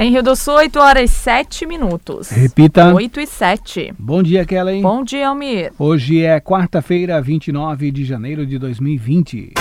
Em 0.00 0.12
Rio 0.12 0.22
do 0.22 0.36
Sul, 0.36 0.54
8 0.54 0.78
horas 0.78 1.10
e 1.10 1.12
7 1.12 1.66
minutos. 1.66 2.30
Repita. 2.30 2.94
8 2.94 3.18
e 3.18 3.26
7. 3.26 3.94
Bom 3.98 4.22
dia, 4.22 4.44
Kellen. 4.44 4.80
Bom 4.80 5.02
dia, 5.02 5.26
Almir. 5.26 5.72
Hoje 5.76 6.24
é 6.24 6.38
quarta-feira, 6.38 7.20
29 7.20 7.90
de 7.90 8.04
janeiro 8.04 8.46
de 8.46 8.60
2020. 8.60 9.54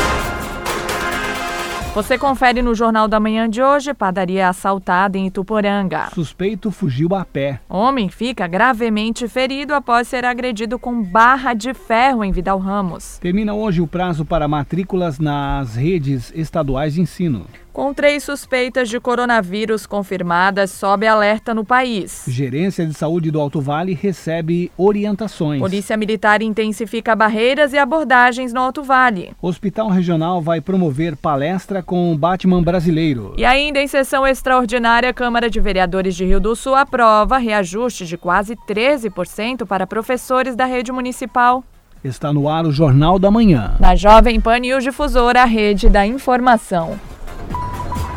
Você 1.96 2.16
confere 2.16 2.62
no 2.62 2.76
Jornal 2.76 3.08
da 3.08 3.20
Manhã 3.20 3.50
de 3.50 3.64
hoje, 3.64 3.92
padaria 3.92 4.48
assaltada 4.48 5.18
em 5.18 5.26
Ituporanga. 5.26 6.10
Suspeito 6.14 6.70
fugiu 6.70 7.16
a 7.16 7.26
pé. 7.26 7.60
Homem 7.68 8.08
fica 8.08 8.46
gravemente 8.46 9.28
ferido 9.28 9.74
após 9.74 10.08
ser 10.08 10.24
agredido 10.24 10.78
com 10.78 11.02
barra 11.02 11.56
de 11.56 11.74
ferro 11.74 12.24
em 12.24 12.32
Vidal 12.32 12.60
Ramos. 12.60 13.18
Termina 13.18 13.56
hoje 13.56 13.82
o 13.82 13.88
prazo 13.88 14.24
para 14.24 14.48
matrículas 14.48 15.18
nas 15.18 15.76
redes 15.76 16.32
estaduais 16.36 16.94
de 16.94 17.02
ensino. 17.02 17.48
Com 17.78 17.94
três 17.94 18.24
suspeitas 18.24 18.90
de 18.90 19.00
coronavírus 19.00 19.86
confirmadas, 19.86 20.72
sobe 20.72 21.06
alerta 21.06 21.54
no 21.54 21.64
país. 21.64 22.24
Gerência 22.28 22.84
de 22.84 22.92
Saúde 22.96 23.30
do 23.30 23.40
Alto 23.40 23.62
Vale 23.62 23.94
recebe 23.94 24.72
orientações. 24.76 25.62
Polícia 25.62 25.96
Militar 25.96 26.42
intensifica 26.42 27.16
barreiras 27.16 27.74
e 27.74 27.78
abordagens 27.78 28.52
no 28.52 28.62
Alto 28.62 28.82
Vale. 28.82 29.32
Hospital 29.40 29.90
Regional 29.90 30.42
vai 30.42 30.60
promover 30.60 31.16
palestra 31.16 31.84
com 31.84 32.12
o 32.12 32.18
Batman 32.18 32.64
brasileiro. 32.64 33.36
E 33.38 33.46
ainda 33.46 33.80
em 33.80 33.86
sessão 33.86 34.26
extraordinária, 34.26 35.12
a 35.12 35.14
Câmara 35.14 35.48
de 35.48 35.60
Vereadores 35.60 36.16
de 36.16 36.26
Rio 36.26 36.40
do 36.40 36.56
Sul 36.56 36.74
aprova 36.74 37.38
reajuste 37.38 38.08
de 38.08 38.18
quase 38.18 38.56
13% 38.68 39.68
para 39.68 39.86
professores 39.86 40.56
da 40.56 40.66
rede 40.66 40.92
municipal. 40.92 41.64
Está 42.04 42.34
no 42.34 42.50
ar 42.50 42.66
o 42.66 42.72
Jornal 42.72 43.20
da 43.20 43.30
Manhã. 43.30 43.76
Na 43.80 43.96
Jovem 43.96 44.42
Pan 44.42 44.58
News 44.58 44.84
Difusora, 44.84 45.44
a 45.44 45.46
rede 45.46 45.90
da 45.90 46.08
informação. 46.08 46.98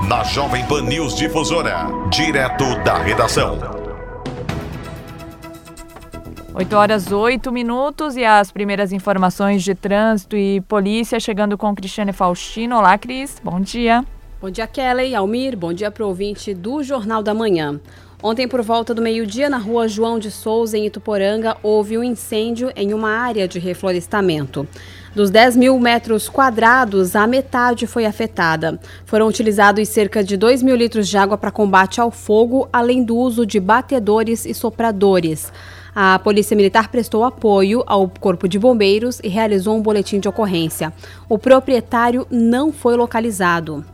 Na 0.09 0.25
Jovem 0.25 0.67
Pan 0.67 0.83
News 0.83 1.15
Difusora, 1.15 1.87
direto 2.11 2.65
da 2.83 2.99
redação. 2.99 3.59
8 6.53 6.77
horas 6.77 7.13
8 7.13 7.53
minutos 7.53 8.17
e 8.17 8.25
as 8.25 8.51
primeiras 8.51 8.93
informações 8.93 9.63
de 9.63 9.75
trânsito 9.75 10.37
e 10.37 10.61
polícia 10.63 11.21
chegando 11.21 11.57
com 11.57 11.75
Cristiane 11.75 12.13
Faustino. 12.13 12.77
Olá, 12.77 12.99
Cris. 12.99 13.41
Bom 13.43 13.61
dia. 13.61 14.05
Bom 14.41 14.51
dia, 14.51 14.67
Kelly, 14.67 15.15
Almir. 15.15 15.57
Bom 15.57 15.73
dia 15.73 15.91
para 15.91 16.05
o 16.05 16.09
ouvinte 16.09 16.53
do 16.53 16.83
Jornal 16.83 17.23
da 17.23 17.33
Manhã. 17.33 17.79
Ontem, 18.23 18.47
por 18.47 18.63
volta 18.63 18.95
do 18.95 19.01
meio-dia, 19.01 19.49
na 19.49 19.59
rua 19.59 19.89
João 19.89 20.19
de 20.19 20.31
Souza, 20.31 20.77
em 20.77 20.87
Ituporanga, 20.87 21.57
houve 21.63 21.97
um 21.97 22.05
incêndio 22.05 22.71
em 22.77 22.93
uma 22.93 23.11
área 23.11 23.49
de 23.49 23.59
reflorestamento. 23.59 24.67
Dos 25.15 25.29
10 25.29 25.57
mil 25.57 25.79
metros 25.81 26.29
quadrados, 26.29 27.17
a 27.17 27.27
metade 27.27 27.85
foi 27.85 28.07
afetada. 28.07 28.79
Foram 29.05 29.27
utilizados 29.27 29.89
cerca 29.89 30.23
de 30.23 30.37
2 30.37 30.63
mil 30.63 30.77
litros 30.77 31.09
de 31.09 31.19
água 31.19 31.37
para 31.37 31.51
combate 31.51 32.01
ao 32.01 32.13
fogo, 32.13 32.69
além 32.73 33.03
do 33.03 33.17
uso 33.17 33.45
de 33.45 33.59
batedores 33.59 34.47
e 34.47 34.55
sopradores. 34.55 35.53
A 35.93 36.17
Polícia 36.21 36.57
Militar 36.57 36.89
prestou 36.89 37.25
apoio 37.25 37.83
ao 37.89 38.09
Corpo 38.09 38.49
de 38.49 38.57
Bombeiros 38.57 39.19
e 39.25 39.29
realizou 39.29 39.77
um 39.77 39.83
boletim 39.83 40.21
de 40.21 40.29
ocorrência. 40.29 40.93
O 41.29 41.37
proprietário 41.37 42.25
não 42.31 42.73
foi 42.73 42.97
localizado. 42.97 43.85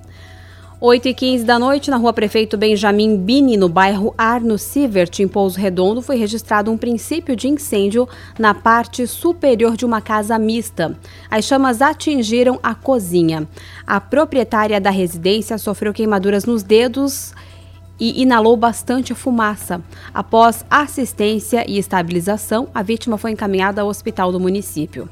8 0.88 1.08
e 1.08 1.14
15 1.14 1.44
da 1.44 1.58
noite, 1.58 1.90
na 1.90 1.96
rua 1.96 2.12
Prefeito 2.12 2.56
Benjamin 2.56 3.16
Bini, 3.16 3.56
no 3.56 3.68
bairro 3.68 4.14
Arno 4.16 4.56
Sievert, 4.56 5.18
em 5.18 5.26
Pouso 5.26 5.58
Redondo, 5.58 6.00
foi 6.00 6.14
registrado 6.14 6.70
um 6.70 6.78
princípio 6.78 7.34
de 7.34 7.48
incêndio 7.48 8.08
na 8.38 8.54
parte 8.54 9.04
superior 9.04 9.76
de 9.76 9.84
uma 9.84 10.00
casa 10.00 10.38
mista. 10.38 10.96
As 11.28 11.44
chamas 11.44 11.82
atingiram 11.82 12.60
a 12.62 12.72
cozinha. 12.72 13.48
A 13.84 14.00
proprietária 14.00 14.80
da 14.80 14.90
residência 14.90 15.58
sofreu 15.58 15.92
queimaduras 15.92 16.44
nos 16.44 16.62
dedos 16.62 17.34
e 17.98 18.22
inalou 18.22 18.56
bastante 18.56 19.12
fumaça. 19.12 19.82
Após 20.14 20.64
assistência 20.70 21.68
e 21.68 21.78
estabilização, 21.78 22.68
a 22.72 22.84
vítima 22.84 23.18
foi 23.18 23.32
encaminhada 23.32 23.82
ao 23.82 23.88
hospital 23.88 24.30
do 24.30 24.38
município. 24.38 25.08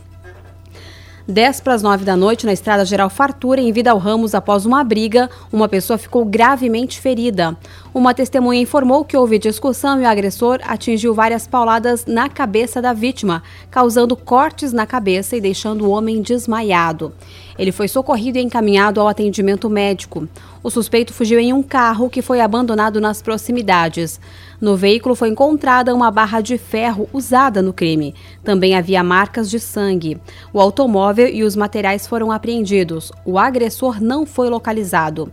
10 1.26 1.60
para 1.60 1.72
as 1.72 1.82
9 1.82 2.04
da 2.04 2.16
noite, 2.16 2.44
na 2.44 2.52
Estrada 2.52 2.84
Geral 2.84 3.08
Fartura, 3.08 3.60
em 3.60 3.72
Vidal 3.72 3.96
Ramos, 3.96 4.34
após 4.34 4.66
uma 4.66 4.84
briga, 4.84 5.30
uma 5.50 5.66
pessoa 5.68 5.96
ficou 5.96 6.22
gravemente 6.24 7.00
ferida. 7.00 7.56
Uma 7.94 8.12
testemunha 8.12 8.60
informou 8.60 9.04
que 9.04 9.16
houve 9.16 9.38
discussão 9.38 10.00
e 10.00 10.04
o 10.04 10.08
agressor 10.08 10.58
atingiu 10.64 11.14
várias 11.14 11.46
pauladas 11.46 12.04
na 12.06 12.28
cabeça 12.28 12.82
da 12.82 12.92
vítima, 12.92 13.40
causando 13.70 14.16
cortes 14.16 14.72
na 14.72 14.84
cabeça 14.84 15.36
e 15.36 15.40
deixando 15.40 15.84
o 15.84 15.90
homem 15.90 16.20
desmaiado. 16.20 17.12
Ele 17.56 17.70
foi 17.70 17.86
socorrido 17.86 18.36
e 18.36 18.42
encaminhado 18.42 19.00
ao 19.00 19.06
atendimento 19.06 19.70
médico. 19.70 20.28
O 20.60 20.70
suspeito 20.70 21.12
fugiu 21.12 21.38
em 21.38 21.52
um 21.52 21.62
carro 21.62 22.10
que 22.10 22.20
foi 22.20 22.40
abandonado 22.40 23.00
nas 23.00 23.22
proximidades. 23.22 24.20
No 24.60 24.76
veículo 24.76 25.14
foi 25.14 25.28
encontrada 25.28 25.94
uma 25.94 26.10
barra 26.10 26.40
de 26.40 26.58
ferro 26.58 27.08
usada 27.12 27.62
no 27.62 27.72
crime. 27.72 28.12
Também 28.42 28.74
havia 28.74 29.04
marcas 29.04 29.48
de 29.48 29.60
sangue. 29.60 30.20
O 30.52 30.60
automóvel 30.60 31.28
e 31.28 31.44
os 31.44 31.54
materiais 31.54 32.08
foram 32.08 32.32
apreendidos. 32.32 33.12
O 33.24 33.38
agressor 33.38 34.02
não 34.02 34.26
foi 34.26 34.50
localizado. 34.50 35.30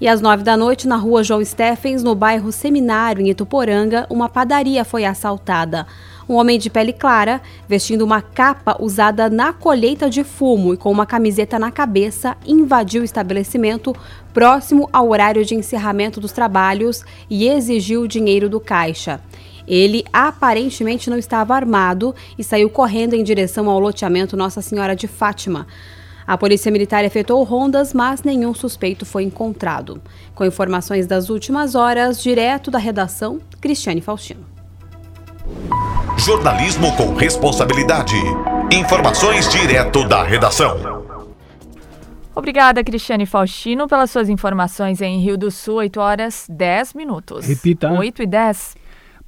E 0.00 0.06
às 0.06 0.20
nove 0.20 0.44
da 0.44 0.56
noite, 0.56 0.86
na 0.86 0.94
rua 0.94 1.24
João 1.24 1.44
Steffens, 1.44 2.04
no 2.04 2.14
bairro 2.14 2.52
Seminário, 2.52 3.20
em 3.20 3.30
Ituporanga, 3.30 4.06
uma 4.08 4.28
padaria 4.28 4.84
foi 4.84 5.04
assaltada. 5.04 5.88
Um 6.28 6.34
homem 6.34 6.56
de 6.56 6.70
pele 6.70 6.92
clara, 6.92 7.40
vestindo 7.68 8.02
uma 8.02 8.22
capa 8.22 8.76
usada 8.78 9.28
na 9.28 9.52
colheita 9.52 10.08
de 10.08 10.22
fumo 10.22 10.72
e 10.72 10.76
com 10.76 10.92
uma 10.92 11.04
camiseta 11.04 11.58
na 11.58 11.72
cabeça, 11.72 12.36
invadiu 12.46 13.02
o 13.02 13.04
estabelecimento 13.04 13.92
próximo 14.32 14.88
ao 14.92 15.08
horário 15.08 15.44
de 15.44 15.56
encerramento 15.56 16.20
dos 16.20 16.30
trabalhos 16.30 17.02
e 17.28 17.48
exigiu 17.48 18.02
o 18.02 18.08
dinheiro 18.08 18.48
do 18.48 18.60
caixa. 18.60 19.20
Ele 19.66 20.04
aparentemente 20.12 21.10
não 21.10 21.18
estava 21.18 21.56
armado 21.56 22.14
e 22.38 22.44
saiu 22.44 22.70
correndo 22.70 23.14
em 23.14 23.24
direção 23.24 23.68
ao 23.68 23.80
loteamento 23.80 24.36
Nossa 24.36 24.62
Senhora 24.62 24.94
de 24.94 25.08
Fátima. 25.08 25.66
A 26.28 26.36
Polícia 26.36 26.70
Militar 26.70 27.06
efetuou 27.06 27.42
rondas, 27.42 27.94
mas 27.94 28.22
nenhum 28.22 28.52
suspeito 28.52 29.06
foi 29.06 29.22
encontrado. 29.22 29.98
Com 30.34 30.44
informações 30.44 31.06
das 31.06 31.30
últimas 31.30 31.74
horas, 31.74 32.22
direto 32.22 32.70
da 32.70 32.78
redação, 32.78 33.40
Cristiane 33.62 34.02
Faustino. 34.02 34.44
Jornalismo 36.18 36.94
com 36.98 37.14
responsabilidade. 37.14 38.14
Informações 38.70 39.48
direto 39.48 40.06
da 40.06 40.22
redação. 40.22 41.02
Obrigada, 42.34 42.84
Cristiane 42.84 43.24
Faustino, 43.24 43.88
pelas 43.88 44.10
suas 44.10 44.28
informações 44.28 45.00
em 45.00 45.20
Rio 45.20 45.38
do 45.38 45.50
Sul, 45.50 45.76
8 45.76 45.98
horas 45.98 46.46
10 46.50 46.92
minutos. 46.92 47.46
Repita. 47.46 47.90
8 47.90 48.22
e 48.22 48.26
10. 48.26 48.76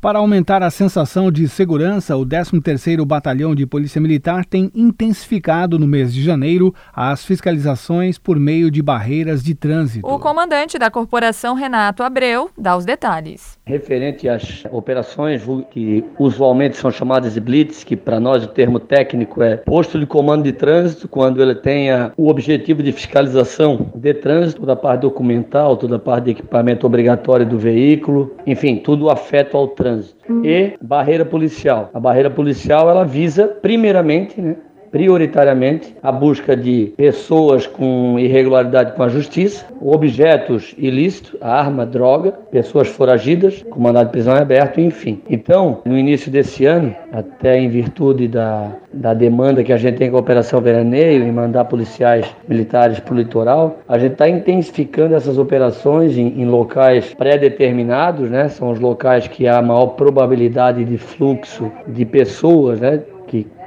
Para 0.00 0.18
aumentar 0.18 0.62
a 0.62 0.70
sensação 0.70 1.30
de 1.30 1.46
segurança, 1.46 2.16
o 2.16 2.24
13º 2.24 3.04
Batalhão 3.04 3.54
de 3.54 3.66
Polícia 3.66 4.00
Militar 4.00 4.46
tem 4.46 4.70
intensificado 4.74 5.78
no 5.78 5.86
mês 5.86 6.14
de 6.14 6.22
janeiro 6.22 6.74
as 6.90 7.22
fiscalizações 7.22 8.16
por 8.16 8.38
meio 8.38 8.70
de 8.70 8.80
barreiras 8.80 9.42
de 9.42 9.54
trânsito. 9.54 10.06
O 10.08 10.18
comandante 10.18 10.78
da 10.78 10.90
corporação, 10.90 11.54
Renato 11.54 12.02
Abreu, 12.02 12.48
dá 12.56 12.78
os 12.78 12.86
detalhes. 12.86 13.58
Referente 13.66 14.26
às 14.26 14.64
operações 14.70 15.42
que 15.70 16.02
usualmente 16.18 16.78
são 16.78 16.90
chamadas 16.90 17.34
de 17.34 17.40
blitz, 17.40 17.84
que 17.84 17.94
para 17.94 18.18
nós 18.18 18.42
o 18.42 18.48
termo 18.48 18.80
técnico 18.80 19.42
é 19.42 19.58
posto 19.58 20.00
de 20.00 20.06
comando 20.06 20.44
de 20.44 20.52
trânsito, 20.52 21.08
quando 21.08 21.42
ele 21.42 21.54
tenha 21.54 22.10
o 22.16 22.30
objetivo 22.30 22.82
de 22.82 22.90
fiscalização 22.90 23.92
de 23.94 24.14
trânsito, 24.14 24.60
toda 24.60 24.72
a 24.72 24.76
parte 24.76 25.02
documental, 25.02 25.76
toda 25.76 25.96
a 25.96 25.98
parte 25.98 26.24
de 26.24 26.30
equipamento 26.30 26.86
obrigatório 26.86 27.44
do 27.44 27.58
veículo, 27.58 28.34
enfim, 28.46 28.76
tudo 28.78 29.10
afeta 29.10 29.58
ao 29.58 29.68
trânsito 29.68 29.89
trânsito 29.90 30.46
e 30.46 30.76
barreira 30.80 31.24
policial. 31.24 31.90
A 31.92 32.00
barreira 32.00 32.30
policial 32.30 32.88
ela 32.88 33.04
visa 33.04 33.48
primeiramente, 33.48 34.40
né, 34.40 34.56
prioritariamente 34.90 35.94
a 36.02 36.10
busca 36.10 36.56
de 36.56 36.92
pessoas 36.96 37.66
com 37.66 38.18
irregularidade 38.18 38.92
com 38.92 39.02
a 39.02 39.08
justiça, 39.08 39.64
objetos 39.80 40.74
ilícitos, 40.76 41.36
arma, 41.40 41.86
droga, 41.86 42.32
pessoas 42.50 42.88
foragidas, 42.88 43.64
com 43.70 43.80
mandado 43.80 44.06
de 44.06 44.12
prisão 44.12 44.34
aberto, 44.34 44.80
enfim. 44.80 45.20
Então, 45.28 45.80
no 45.84 45.96
início 45.96 46.30
desse 46.30 46.66
ano, 46.66 46.94
até 47.12 47.58
em 47.58 47.68
virtude 47.68 48.28
da, 48.28 48.72
da 48.92 49.14
demanda 49.14 49.62
que 49.62 49.72
a 49.72 49.76
gente 49.76 49.96
tem 49.96 50.10
com 50.10 50.16
a 50.16 50.20
Operação 50.20 50.60
Veraneio 50.60 51.24
e 51.24 51.32
mandar 51.32 51.64
policiais 51.64 52.26
militares 52.48 52.98
para 53.00 53.14
o 53.14 53.16
litoral, 53.16 53.78
a 53.88 53.98
gente 53.98 54.12
está 54.12 54.28
intensificando 54.28 55.14
essas 55.14 55.38
operações 55.38 56.16
em, 56.16 56.40
em 56.40 56.44
locais 56.44 57.14
pré-determinados, 57.14 58.30
né? 58.30 58.48
São 58.48 58.70
os 58.70 58.80
locais 58.80 59.28
que 59.28 59.46
há 59.46 59.62
maior 59.62 59.88
probabilidade 59.88 60.84
de 60.84 60.98
fluxo 60.98 61.70
de 61.86 62.04
pessoas, 62.04 62.80
né? 62.80 63.00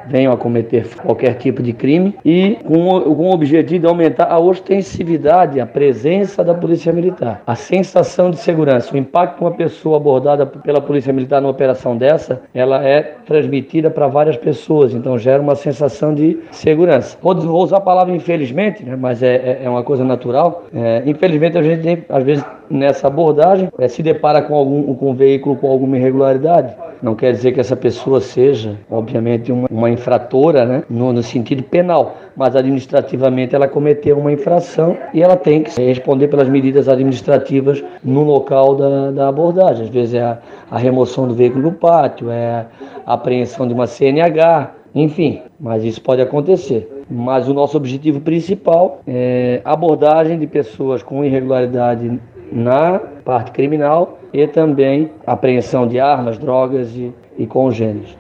Venham 0.08 0.34
a 0.34 0.38
cometer 0.38 0.88
qualquer 0.98 1.36
tipo 1.36 1.62
de 1.62 1.74
crime 1.74 2.16
e 2.24 2.58
com, 2.64 3.02
com 3.02 3.30
o 3.30 3.34
objetivo 3.34 3.80
de 3.82 3.88
aumentar 3.88 4.26
a 4.26 4.40
ostensividade, 4.40 5.60
a 5.60 5.66
presença 5.66 6.44
da 6.44 6.54
Polícia 6.54 6.92
Militar, 6.92 7.42
a 7.46 7.56
sensação 7.56 8.30
de 8.30 8.38
segurança, 8.38 8.94
o 8.94 8.98
impacto 8.98 9.38
de 9.38 9.44
uma 9.44 9.52
pessoa 9.52 9.98
abordada 9.98 10.46
pela 10.46 10.82
Polícia 10.82 11.14
Militar 11.14 11.42
numa 11.42 11.52
operação 11.52 11.98
dessa, 11.98 12.42
ela 12.54 12.84
é 12.84 13.02
transmitida 13.26 13.90
para 13.90 14.08
várias 14.08 14.38
pessoas, 14.38 14.94
então 14.94 15.18
gera 15.18 15.42
uma 15.42 15.56
sensação 15.56 16.14
de 16.14 16.40
segurança. 16.52 17.18
Vou, 17.22 17.36
vou 17.36 17.64
usar 17.64 17.78
a 17.78 17.82
palavra 17.82 18.14
infelizmente, 18.16 18.84
né, 18.84 18.96
mas 18.96 19.24
é, 19.24 19.36
é, 19.36 19.62
é 19.64 19.70
uma 19.70 19.84
coisa 19.84 20.04
natural. 20.04 20.66
É, 20.74 21.04
infelizmente 21.06 21.58
a 21.58 21.62
gente 21.62 22.04
às 22.10 22.24
vezes 22.24 22.46
nessa 22.74 23.08
abordagem 23.08 23.70
é, 23.78 23.88
se 23.88 24.02
depara 24.02 24.42
com 24.42 24.56
algum 24.56 24.94
com 24.96 25.12
um 25.12 25.14
veículo 25.14 25.56
com 25.56 25.70
alguma 25.70 25.98
irregularidade. 25.98 26.76
Não 27.02 27.16
quer 27.16 27.32
dizer 27.32 27.52
que 27.52 27.60
essa 27.60 27.76
pessoa 27.76 28.20
seja, 28.20 28.78
obviamente, 28.90 29.52
uma, 29.52 29.68
uma 29.70 29.90
infratora, 29.90 30.66
né, 30.66 30.84
no, 30.90 31.14
no 31.14 31.22
sentido 31.22 31.62
penal, 31.62 32.16
mas 32.36 32.56
administrativamente 32.56 33.54
ela 33.54 33.68
cometeu 33.68 34.18
uma 34.18 34.32
infração 34.32 34.98
e 35.14 35.22
ela 35.22 35.36
tem 35.36 35.64
que 35.64 35.82
responder 35.82 36.30
pelas 36.30 36.50
medidas 36.50 36.88
administrativas 36.90 37.84
no 38.04 38.24
local 38.24 38.76
da, 38.76 39.12
da 39.12 39.28
abordagem. 39.28 39.84
Às 39.84 39.90
vezes 39.90 40.16
é 40.16 40.22
a, 40.22 40.40
a 40.72 40.78
remoção 40.78 41.28
do 41.28 41.36
veículo 41.36 41.70
do 41.70 41.72
pátio, 41.78 42.32
é 42.32 42.66
a 43.06 43.14
apreensão 43.14 43.68
de 43.68 43.74
uma 43.74 43.86
CNH, 43.86 44.72
enfim, 44.96 45.42
mas 45.60 45.84
isso 45.84 46.02
pode 46.02 46.22
acontecer. 46.22 46.90
Mas 47.10 47.48
o 47.48 47.54
nosso 47.54 47.76
objetivo 47.76 48.22
principal 48.22 49.02
é 49.06 49.62
abordagem 49.66 50.40
de 50.40 50.48
pessoas 50.48 51.04
com 51.04 51.24
irregularidade 51.24 52.20
na 52.54 53.00
parte 53.26 53.52
criminal 53.52 54.20
e 54.32 54.48
também 54.48 55.12
apreensão 55.26 55.88
de 55.88 56.00
armas, 56.00 56.38
drogas 56.38 56.90
e, 56.96 57.14
e 57.38 57.48
congêneres. 57.48 58.16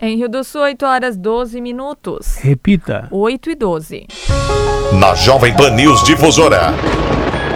Em 0.00 0.16
Rio 0.16 0.28
do 0.28 0.42
Sul, 0.42 0.62
8 0.62 0.84
horas 0.84 1.16
12 1.16 1.60
minutos. 1.60 2.36
Repita. 2.38 3.06
8 3.12 3.50
e 3.50 3.54
12. 3.54 4.06
Na 4.98 5.14
Jovem 5.14 5.54
Pan 5.54 5.70
News 5.70 6.02
Difusora. 6.02 6.74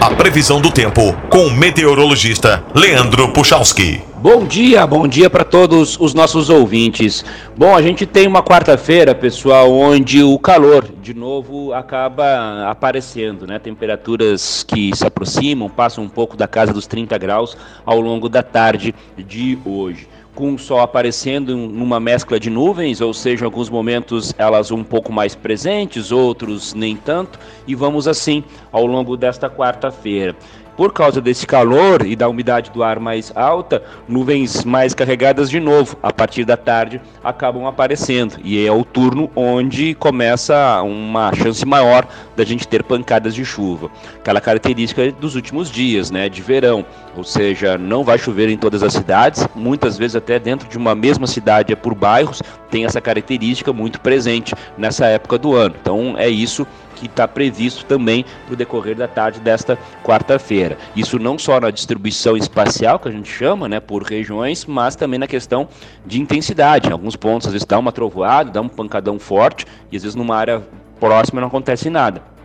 A 0.00 0.14
previsão 0.14 0.61
do 0.61 0.70
tempo 0.70 1.12
com 1.29 1.47
o 1.47 1.50
meteorologista 1.50 2.62
Leandro 2.73 3.32
Puchalski. 3.32 4.00
Bom 4.26 4.44
dia, 4.44 4.84
bom 4.84 5.06
dia 5.06 5.31
para 5.31 5.44
todos 5.44 5.96
os 6.00 6.12
nossos 6.12 6.50
ouvintes. 6.50 7.25
Bom, 7.56 7.76
a 7.76 7.81
gente 7.81 8.05
tem 8.05 8.26
uma 8.26 8.43
quarta-feira, 8.43 9.14
pessoal, 9.14 9.70
onde 9.73 10.20
o 10.20 10.37
calor 10.37 10.84
de 11.00 11.14
novo 11.14 11.73
acaba 11.73 12.69
aparecendo, 12.69 13.46
né? 13.46 13.61
Temperaturas 13.61 14.64
que 14.64 14.90
se 14.96 15.06
aproximam, 15.06 15.70
passam 15.70 16.02
um 16.02 16.08
pouco 16.08 16.37
da 16.37 16.49
casa 16.49 16.73
dos 16.73 16.88
30 16.88 17.17
graus 17.19 17.56
ao 17.84 18.00
longo 18.00 18.28
da 18.28 18.43
tarde 18.43 18.93
de 19.17 19.56
hoje 19.64 20.08
com 20.34 20.52
o 20.52 20.58
sol 20.58 20.81
aparecendo 20.81 21.56
numa 21.56 21.99
mescla 21.99 22.38
de 22.38 22.50
nuvens, 22.50 23.00
ou 23.00 23.14
seja, 23.14 23.43
em 23.43 23.46
alguns 23.46 23.70
momentos 23.70 24.34
elas 24.37 24.70
um 24.70 24.84
pouco 24.84 25.11
mais 25.11 25.34
presentes, 25.34 26.12
outros 26.12 26.75
nem 26.75 26.94
tanto, 26.94 27.38
e 27.67 27.75
vamos 27.75 28.06
assim 28.06 28.44
ao 28.70 28.84
longo 28.84 29.17
desta 29.17 29.49
quarta-feira. 29.49 30.37
Por 30.76 30.93
causa 30.93 31.20
desse 31.23 31.46
calor 31.46 32.05
e 32.05 32.14
da 32.14 32.28
umidade 32.28 32.70
do 32.70 32.82
ar 32.82 33.00
mais 33.00 33.32
alta, 33.34 33.82
nuvens 34.06 34.62
mais 34.62 34.93
carregadas 34.93 35.49
de 35.49 35.58
novo, 35.58 35.96
a 36.02 36.12
partir 36.12 36.44
da 36.44 36.56
tarde, 36.56 37.00
acabam 37.25 37.67
aparecendo. 37.67 38.37
E 38.44 38.67
é 38.67 38.70
o 38.70 38.84
turno 38.84 39.31
onde 39.34 39.94
começa 39.94 40.82
uma 40.82 41.34
chance 41.34 41.64
maior 41.64 42.06
da 42.37 42.44
gente 42.44 42.69
ter 42.69 42.83
pancadas 42.83 43.35
de 43.35 43.44
chuva. 43.44 43.91
Aquela 44.19 44.41
característica 44.41 45.11
dos 45.12 45.35
últimos 45.35 45.71
dias, 45.71 46.11
né, 46.11 46.29
de 46.29 46.43
verão. 46.43 46.85
Ou 47.17 47.25
seja, 47.25 47.79
não 47.79 48.05
vai 48.05 48.19
chover 48.19 48.49
em 48.49 48.59
todas 48.59 48.83
as 48.83 48.93
cidades, 48.93 49.47
muitas 49.55 49.97
vezes 49.97 50.17
até 50.17 50.38
dentro 50.38 50.69
de 50.69 50.77
uma 50.77 50.94
mesma 50.94 51.27
cidade 51.27 51.73
é 51.73 51.77
por 51.77 51.94
bairros, 51.94 52.43
tem 52.71 52.85
essa 52.85 53.00
característica 53.00 53.73
muito 53.73 54.00
presente 54.00 54.55
nessa 54.77 55.06
época 55.06 55.38
do 55.38 55.55
ano. 55.55 55.75
Então 55.81 56.15
é 56.19 56.29
isso 56.29 56.67
que 56.97 57.06
está 57.06 57.29
previsto 57.29 57.85
também 57.85 58.25
para 58.47 58.55
o 58.55 58.56
decorrer 58.56 58.97
da 58.97 59.06
tarde 59.06 59.38
desta 59.38 59.79
quarta-feira. 60.03 60.77
Isso 60.97 61.19
não 61.19 61.38
só 61.38 61.61
na 61.61 61.71
distribuição 61.71 62.37
espacial, 62.37 62.99
que 62.99 63.09
a 63.09 63.12
gente 63.12 63.31
chama, 63.31 63.69
né, 63.69 63.81
por 63.81 64.03
regiões, 64.03 64.65
mas 64.65 64.97
também 64.97 65.19
na 65.19 65.27
questão 65.27 65.69
de 66.05 66.21
intensidade. 66.21 66.88
Em 66.88 66.93
alguns 66.93 67.15
pontos, 67.15 67.47
às 67.47 67.53
vezes, 67.53 67.67
dá 67.67 67.79
uma 67.79 67.93
trovoada, 67.93 68.50
dá 68.50 68.61
um 68.61 68.69
pancadão 68.69 69.19
forte, 69.19 69.67
e 69.93 69.97
às 69.97 70.03
vezes 70.03 70.15
numa 70.15 70.37
área 70.37 70.62
próxima 70.98 71.40
não 71.40 71.48
acontece 71.48 71.88
nada 71.90 72.37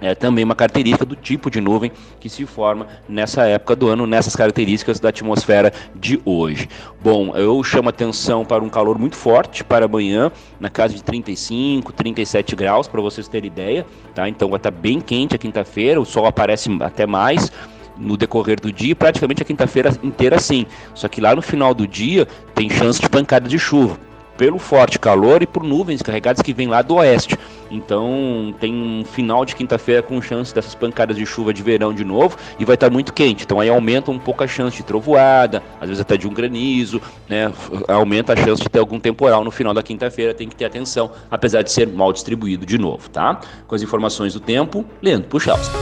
é 0.00 0.14
também 0.14 0.44
uma 0.44 0.54
característica 0.54 1.04
do 1.04 1.14
tipo 1.14 1.50
de 1.50 1.60
nuvem 1.60 1.92
que 2.18 2.28
se 2.28 2.46
forma 2.46 2.86
nessa 3.08 3.46
época 3.46 3.76
do 3.76 3.88
ano, 3.88 4.06
nessas 4.06 4.34
características 4.34 4.98
da 4.98 5.10
atmosfera 5.10 5.72
de 5.94 6.20
hoje. 6.24 6.68
Bom, 7.02 7.36
eu 7.36 7.62
chamo 7.62 7.88
atenção 7.88 8.44
para 8.44 8.64
um 8.64 8.68
calor 8.68 8.98
muito 8.98 9.16
forte 9.16 9.62
para 9.62 9.84
amanhã, 9.84 10.32
na 10.58 10.70
casa 10.70 10.94
de 10.94 11.02
35, 11.02 11.92
37 11.92 12.56
graus, 12.56 12.88
para 12.88 13.00
vocês 13.00 13.28
terem 13.28 13.48
ideia, 13.48 13.86
tá? 14.14 14.28
Então 14.28 14.48
vai 14.48 14.56
estar 14.56 14.70
bem 14.70 15.00
quente 15.00 15.34
a 15.34 15.38
quinta-feira, 15.38 16.00
o 16.00 16.06
sol 16.06 16.26
aparece 16.26 16.70
até 16.80 17.06
mais 17.06 17.52
no 17.98 18.16
decorrer 18.16 18.58
do 18.58 18.72
dia, 18.72 18.96
praticamente 18.96 19.42
a 19.42 19.44
quinta-feira 19.44 19.92
inteira 20.02 20.38
sim. 20.38 20.64
Só 20.94 21.06
que 21.06 21.20
lá 21.20 21.34
no 21.34 21.42
final 21.42 21.74
do 21.74 21.86
dia 21.86 22.26
tem 22.54 22.70
chance 22.70 22.98
de 22.98 23.10
pancada 23.10 23.46
de 23.46 23.58
chuva 23.58 24.09
pelo 24.40 24.58
forte 24.58 24.98
calor 24.98 25.42
e 25.42 25.46
por 25.46 25.62
nuvens 25.62 26.00
carregadas 26.00 26.40
que 26.40 26.54
vêm 26.54 26.66
lá 26.66 26.80
do 26.80 26.94
oeste. 26.94 27.36
Então 27.70 28.54
tem 28.58 28.72
um 28.72 29.04
final 29.04 29.44
de 29.44 29.54
quinta-feira 29.54 30.02
com 30.02 30.20
chance 30.22 30.54
dessas 30.54 30.74
pancadas 30.74 31.14
de 31.14 31.26
chuva 31.26 31.52
de 31.52 31.62
verão 31.62 31.92
de 31.92 32.06
novo 32.06 32.38
e 32.58 32.64
vai 32.64 32.72
estar 32.72 32.88
muito 32.88 33.12
quente. 33.12 33.44
Então 33.44 33.60
aí 33.60 33.68
aumenta 33.68 34.10
um 34.10 34.18
pouco 34.18 34.42
a 34.42 34.46
chance 34.46 34.78
de 34.78 34.82
trovoada, 34.82 35.62
às 35.78 35.88
vezes 35.88 36.00
até 36.00 36.16
de 36.16 36.26
um 36.26 36.32
granizo, 36.32 37.02
né? 37.28 37.52
Aumenta 37.86 38.32
a 38.32 38.36
chance 38.36 38.62
de 38.62 38.68
ter 38.70 38.78
algum 38.78 38.98
temporal 38.98 39.44
no 39.44 39.50
final 39.50 39.74
da 39.74 39.82
quinta-feira, 39.82 40.32
tem 40.32 40.48
que 40.48 40.56
ter 40.56 40.64
atenção, 40.64 41.10
apesar 41.30 41.60
de 41.60 41.70
ser 41.70 41.86
mal 41.86 42.10
distribuído 42.10 42.64
de 42.64 42.78
novo, 42.78 43.10
tá? 43.10 43.38
Com 43.68 43.74
as 43.74 43.82
informações 43.82 44.32
do 44.32 44.40
tempo, 44.40 44.86
Leandro 45.02 45.28
Puchalski. 45.28 45.76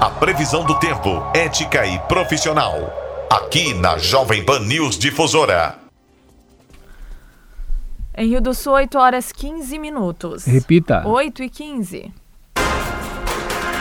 A 0.00 0.10
previsão 0.10 0.64
do 0.64 0.74
tempo, 0.80 1.22
ética 1.32 1.86
e 1.86 1.96
profissional. 2.00 2.74
Aqui 3.30 3.72
na 3.72 3.98
Jovem 3.98 4.44
Pan 4.44 4.58
News 4.58 4.98
Difusora. 4.98 5.83
Em 8.16 8.28
Rio 8.28 8.40
do 8.40 8.54
Sul, 8.54 8.74
8 8.74 8.96
horas 8.96 9.32
15 9.32 9.78
minutos. 9.78 10.44
Repita. 10.44 11.06
8 11.06 11.42
e 11.42 11.48
15. 11.48 12.12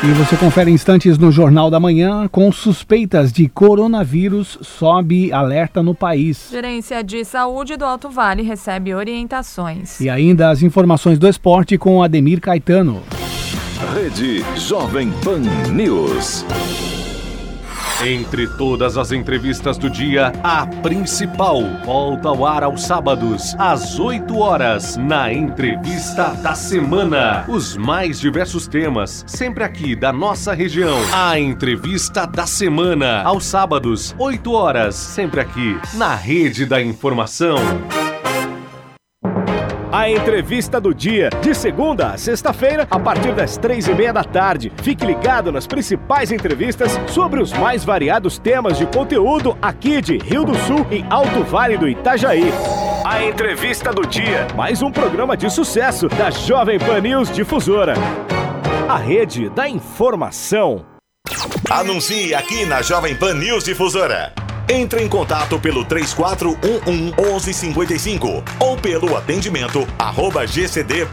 E 0.06 0.07
você 0.07 0.35
confere 0.35 0.69
instantes 0.69 1.18
no 1.18 1.31
Jornal 1.31 1.69
da 1.69 1.80
Manhã 1.80 2.27
com 2.27 2.51
suspeitas 2.51 3.31
de 3.31 3.47
coronavírus 3.47 4.57
sobe 4.62 5.31
alerta 5.31 5.81
no 5.81 5.95
país. 5.95 6.50
Gerência 6.51 7.01
de 7.01 7.24
Saúde 7.24 7.77
do 7.77 7.85
Alto 7.85 8.09
Vale 8.09 8.44
recebe 8.44 8.94
orientações. 8.94 10.01
E 10.01 10.09
ainda 10.09 10.50
as 10.50 10.62
informações 10.62 11.18
do 11.18 11.27
esporte 11.27 11.77
com 11.77 12.03
Ademir 12.03 12.41
Caetano. 12.41 13.01
Rede 13.93 14.43
Jovem 14.58 15.10
Pan 15.24 15.39
News. 15.72 16.43
Entre 18.05 18.48
todas 18.48 18.98
as 18.98 19.13
entrevistas 19.13 19.77
do 19.77 19.89
dia, 19.89 20.33
a 20.43 20.67
principal 20.67 21.63
volta 21.86 22.27
ao 22.27 22.45
ar 22.45 22.62
aos 22.62 22.83
sábados, 22.83 23.55
às 23.57 23.98
8 23.98 24.38
horas, 24.38 24.98
na 24.98 25.31
Entrevista 25.31 26.33
da 26.43 26.53
Semana. 26.53 27.45
Os 27.48 27.77
mais 27.77 28.19
diversos 28.19 28.67
temas, 28.67 29.24
sempre 29.25 29.63
aqui 29.63 29.95
da 29.95 30.12
nossa 30.12 30.53
região. 30.53 30.98
A 31.13 31.39
Entrevista 31.39 32.27
da 32.27 32.45
Semana, 32.45 33.22
aos 33.22 33.45
sábados, 33.45 34.13
8 34.19 34.51
horas, 34.51 34.95
sempre 34.95 35.39
aqui, 35.39 35.79
na 35.93 36.13
Rede 36.13 36.65
da 36.65 36.81
Informação. 36.81 37.55
A 40.03 40.10
entrevista 40.10 40.81
do 40.81 40.93
dia, 40.93 41.29
de 41.41 41.55
segunda 41.55 42.07
a 42.07 42.17
sexta-feira, 42.17 42.86
a 42.91 43.00
partir 43.00 43.33
das 43.33 43.55
três 43.55 43.88
e 43.88 43.93
meia 43.93 44.12
da 44.12 44.22
tarde. 44.22 44.69
Fique 44.81 45.05
ligado 45.05 45.50
nas 45.50 45.65
principais 45.65 46.29
entrevistas 46.29 47.00
sobre 47.07 47.41
os 47.41 47.53
mais 47.53 47.86
variados 47.86 48.38
temas 48.38 48.77
de 48.77 48.86
conteúdo 48.86 49.57
aqui 49.62 50.01
de 50.01 50.17
Rio 50.17 50.43
do 50.43 50.55
Sul 50.55 50.86
e 50.91 51.05
Alto 51.10 51.45
Vale 51.45 51.77
do 51.77 51.88
Itajaí. 51.88 52.51
A 53.05 53.24
entrevista 53.24 53.93
do 53.93 54.05
dia, 54.05 54.45
mais 54.57 54.81
um 54.81 54.91
programa 54.91 55.38
de 55.38 55.50
sucesso 55.50 56.10
da 56.10 56.29
Jovem 56.29 56.77
Pan 56.79 57.00
News 57.00 57.31
Difusora. 57.31 57.93
A 58.89 58.98
rede 58.98 59.50
da 59.51 59.69
informação. 59.69 60.86
Anuncie 61.69 62.36
aqui 62.36 62.65
na 62.65 62.81
Jovem 62.81 63.15
Pan 63.15 63.36
News 63.36 63.63
Difusora. 63.63 64.33
Entre 64.70 65.03
em 65.03 65.10
contato 65.10 65.60
pelo 65.60 65.84
3411 65.84 67.13
1155 67.43 68.43
ou 68.60 68.77
pelo 68.77 69.17
atendimento 69.17 69.86
arroba 70.00 70.46
gcd.com.br 70.46 71.08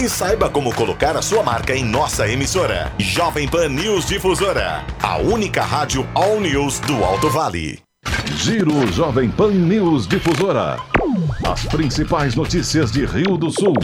e 0.00 0.08
saiba 0.08 0.48
como 0.48 0.74
colocar 0.74 1.16
a 1.16 1.22
sua 1.22 1.42
marca 1.42 1.74
em 1.74 1.84
nossa 1.84 2.28
emissora. 2.28 2.92
Jovem 2.98 3.48
Pan 3.48 3.68
News 3.68 4.06
Difusora, 4.06 4.84
a 5.02 5.18
única 5.18 5.62
rádio 5.62 6.08
All 6.14 6.40
News 6.40 6.78
do 6.80 7.04
Alto 7.04 7.28
Vale. 7.30 7.80
Giro 8.36 8.86
Jovem 8.92 9.30
Pan 9.30 9.50
News 9.50 10.06
Difusora. 10.06 10.78
As 11.46 11.64
principais 11.64 12.34
notícias 12.34 12.92
de 12.92 13.04
Rio 13.04 13.36
do 13.36 13.50
Sul. 13.50 13.74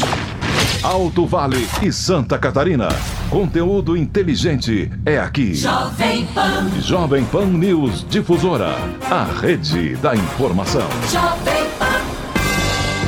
Alto 0.83 1.27
Vale 1.27 1.67
e 1.83 1.93
Santa 1.93 2.39
Catarina. 2.39 2.89
Conteúdo 3.31 3.97
inteligente 3.97 4.91
é 5.05 5.19
aqui. 5.19 5.55
Jovem 5.55 6.27
Pan. 6.27 6.71
Jovem 6.81 7.25
Pan 7.25 7.47
News 7.47 8.07
Difusora. 8.09 8.75
A 9.11 9.25
rede 9.41 9.97
da 9.97 10.15
informação. 10.15 10.89
Jovem 11.11 11.55
Pan. 11.55 11.64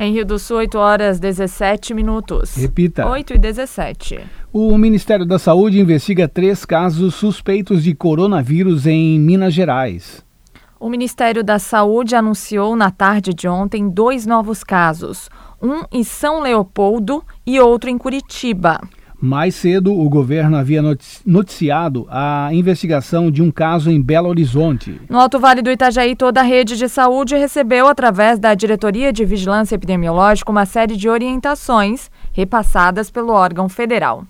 Em 0.00 0.12
Rio 0.12 0.24
do 0.24 0.38
Sul, 0.38 0.58
8 0.58 0.78
horas 0.78 1.18
17 1.18 1.92
minutos. 1.92 2.54
Repita. 2.54 3.04
8 3.04 3.34
e 3.34 3.38
17. 3.38 4.20
O 4.52 4.78
Ministério 4.78 5.26
da 5.26 5.40
Saúde 5.40 5.80
investiga 5.80 6.28
três 6.28 6.64
casos 6.64 7.16
suspeitos 7.16 7.82
de 7.82 7.96
coronavírus 7.96 8.86
em 8.86 9.18
Minas 9.18 9.52
Gerais. 9.52 10.24
O 10.78 10.88
Ministério 10.88 11.42
da 11.42 11.58
Saúde 11.58 12.14
anunciou 12.14 12.76
na 12.76 12.92
tarde 12.92 13.34
de 13.34 13.48
ontem 13.48 13.90
dois 13.90 14.24
novos 14.24 14.62
casos, 14.62 15.28
um 15.60 15.82
em 15.90 16.04
São 16.04 16.42
Leopoldo 16.42 17.24
e 17.44 17.58
outro 17.58 17.90
em 17.90 17.98
Curitiba. 17.98 18.80
Mais 19.20 19.54
cedo, 19.56 19.92
o 19.92 20.08
governo 20.08 20.56
havia 20.56 20.80
noticiado 21.26 22.06
a 22.08 22.50
investigação 22.52 23.32
de 23.32 23.42
um 23.42 23.50
caso 23.50 23.90
em 23.90 24.00
Belo 24.00 24.28
Horizonte. 24.28 25.00
No 25.08 25.18
Alto 25.18 25.40
Vale 25.40 25.60
do 25.60 25.70
Itajaí, 25.70 26.14
toda 26.14 26.40
a 26.40 26.44
rede 26.44 26.76
de 26.76 26.88
saúde 26.88 27.36
recebeu, 27.36 27.88
através 27.88 28.38
da 28.38 28.54
Diretoria 28.54 29.12
de 29.12 29.24
Vigilância 29.24 29.74
Epidemiológica, 29.74 30.52
uma 30.52 30.64
série 30.64 30.96
de 30.96 31.08
orientações 31.08 32.08
repassadas 32.32 33.10
pelo 33.10 33.32
órgão 33.32 33.68
federal. 33.68 34.24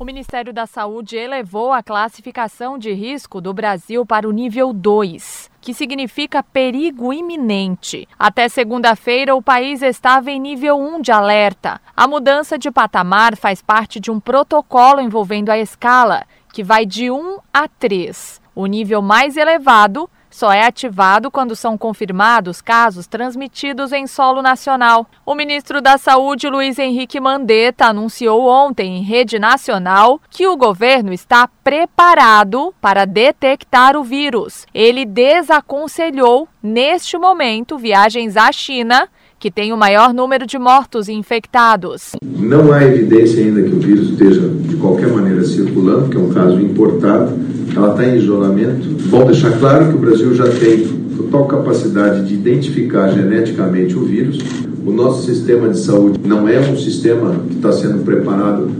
O 0.00 0.04
Ministério 0.06 0.50
da 0.50 0.64
Saúde 0.64 1.14
elevou 1.14 1.74
a 1.74 1.82
classificação 1.82 2.78
de 2.78 2.90
risco 2.90 3.38
do 3.38 3.52
Brasil 3.52 4.06
para 4.06 4.26
o 4.26 4.32
nível 4.32 4.72
2, 4.72 5.50
que 5.60 5.74
significa 5.74 6.42
perigo 6.42 7.12
iminente. 7.12 8.08
Até 8.18 8.48
segunda-feira, 8.48 9.36
o 9.36 9.42
país 9.42 9.82
estava 9.82 10.30
em 10.30 10.40
nível 10.40 10.80
1 10.80 11.02
de 11.02 11.12
alerta. 11.12 11.78
A 11.94 12.08
mudança 12.08 12.56
de 12.58 12.70
patamar 12.70 13.36
faz 13.36 13.60
parte 13.60 14.00
de 14.00 14.10
um 14.10 14.18
protocolo 14.18 15.02
envolvendo 15.02 15.50
a 15.50 15.58
escala, 15.58 16.24
que 16.50 16.64
vai 16.64 16.86
de 16.86 17.10
1 17.10 17.38
a 17.52 17.68
3. 17.68 18.40
O 18.54 18.64
nível 18.64 19.02
mais 19.02 19.36
elevado 19.36 20.08
só 20.30 20.52
é 20.52 20.64
ativado 20.64 21.30
quando 21.30 21.56
são 21.56 21.76
confirmados 21.76 22.62
casos 22.62 23.06
transmitidos 23.06 23.92
em 23.92 24.06
solo 24.06 24.40
nacional. 24.40 25.06
O 25.26 25.34
ministro 25.34 25.80
da 25.80 25.98
Saúde, 25.98 26.48
Luiz 26.48 26.78
Henrique 26.78 27.20
Mandetta, 27.20 27.86
anunciou 27.86 28.46
ontem 28.46 28.98
em 28.98 29.02
rede 29.02 29.38
nacional 29.38 30.20
que 30.30 30.46
o 30.46 30.56
governo 30.56 31.12
está 31.12 31.48
preparado 31.62 32.72
para 32.80 33.04
detectar 33.04 33.96
o 33.96 34.04
vírus. 34.04 34.66
Ele 34.72 35.04
desaconselhou, 35.04 36.48
neste 36.62 37.18
momento, 37.18 37.76
viagens 37.76 38.36
à 38.36 38.52
China 38.52 39.08
que 39.40 39.50
tem 39.50 39.72
o 39.72 39.76
maior 39.76 40.12
número 40.12 40.46
de 40.46 40.58
mortos 40.58 41.08
e 41.08 41.12
infectados. 41.14 42.12
Não 42.22 42.70
há 42.72 42.84
evidência 42.84 43.42
ainda 43.42 43.62
que 43.62 43.74
o 43.74 43.78
vírus 43.78 44.10
esteja 44.10 44.46
de 44.46 44.76
qualquer 44.76 45.08
maneira 45.08 45.42
circulando, 45.42 46.10
que 46.10 46.16
é 46.18 46.20
um 46.20 46.28
caso 46.28 46.60
importado. 46.60 47.32
Ela 47.74 47.92
está 47.92 48.06
em 48.06 48.18
isolamento. 48.18 48.86
Bom 49.08 49.24
deixar 49.24 49.58
claro 49.58 49.88
que 49.88 49.94
o 49.94 49.98
Brasil 49.98 50.34
já 50.34 50.46
tem 50.46 50.86
total 51.16 51.46
capacidade 51.46 52.28
de 52.28 52.34
identificar 52.34 53.08
geneticamente 53.08 53.96
o 53.96 54.04
vírus. 54.04 54.38
O 54.84 54.92
nosso 54.92 55.24
sistema 55.24 55.70
de 55.70 55.78
saúde 55.78 56.20
não 56.22 56.46
é 56.46 56.60
um 56.60 56.76
sistema 56.76 57.36
que 57.48 57.56
está 57.56 57.72
sendo 57.72 58.04
preparado 58.04 58.70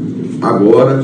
agora. 0.43 1.03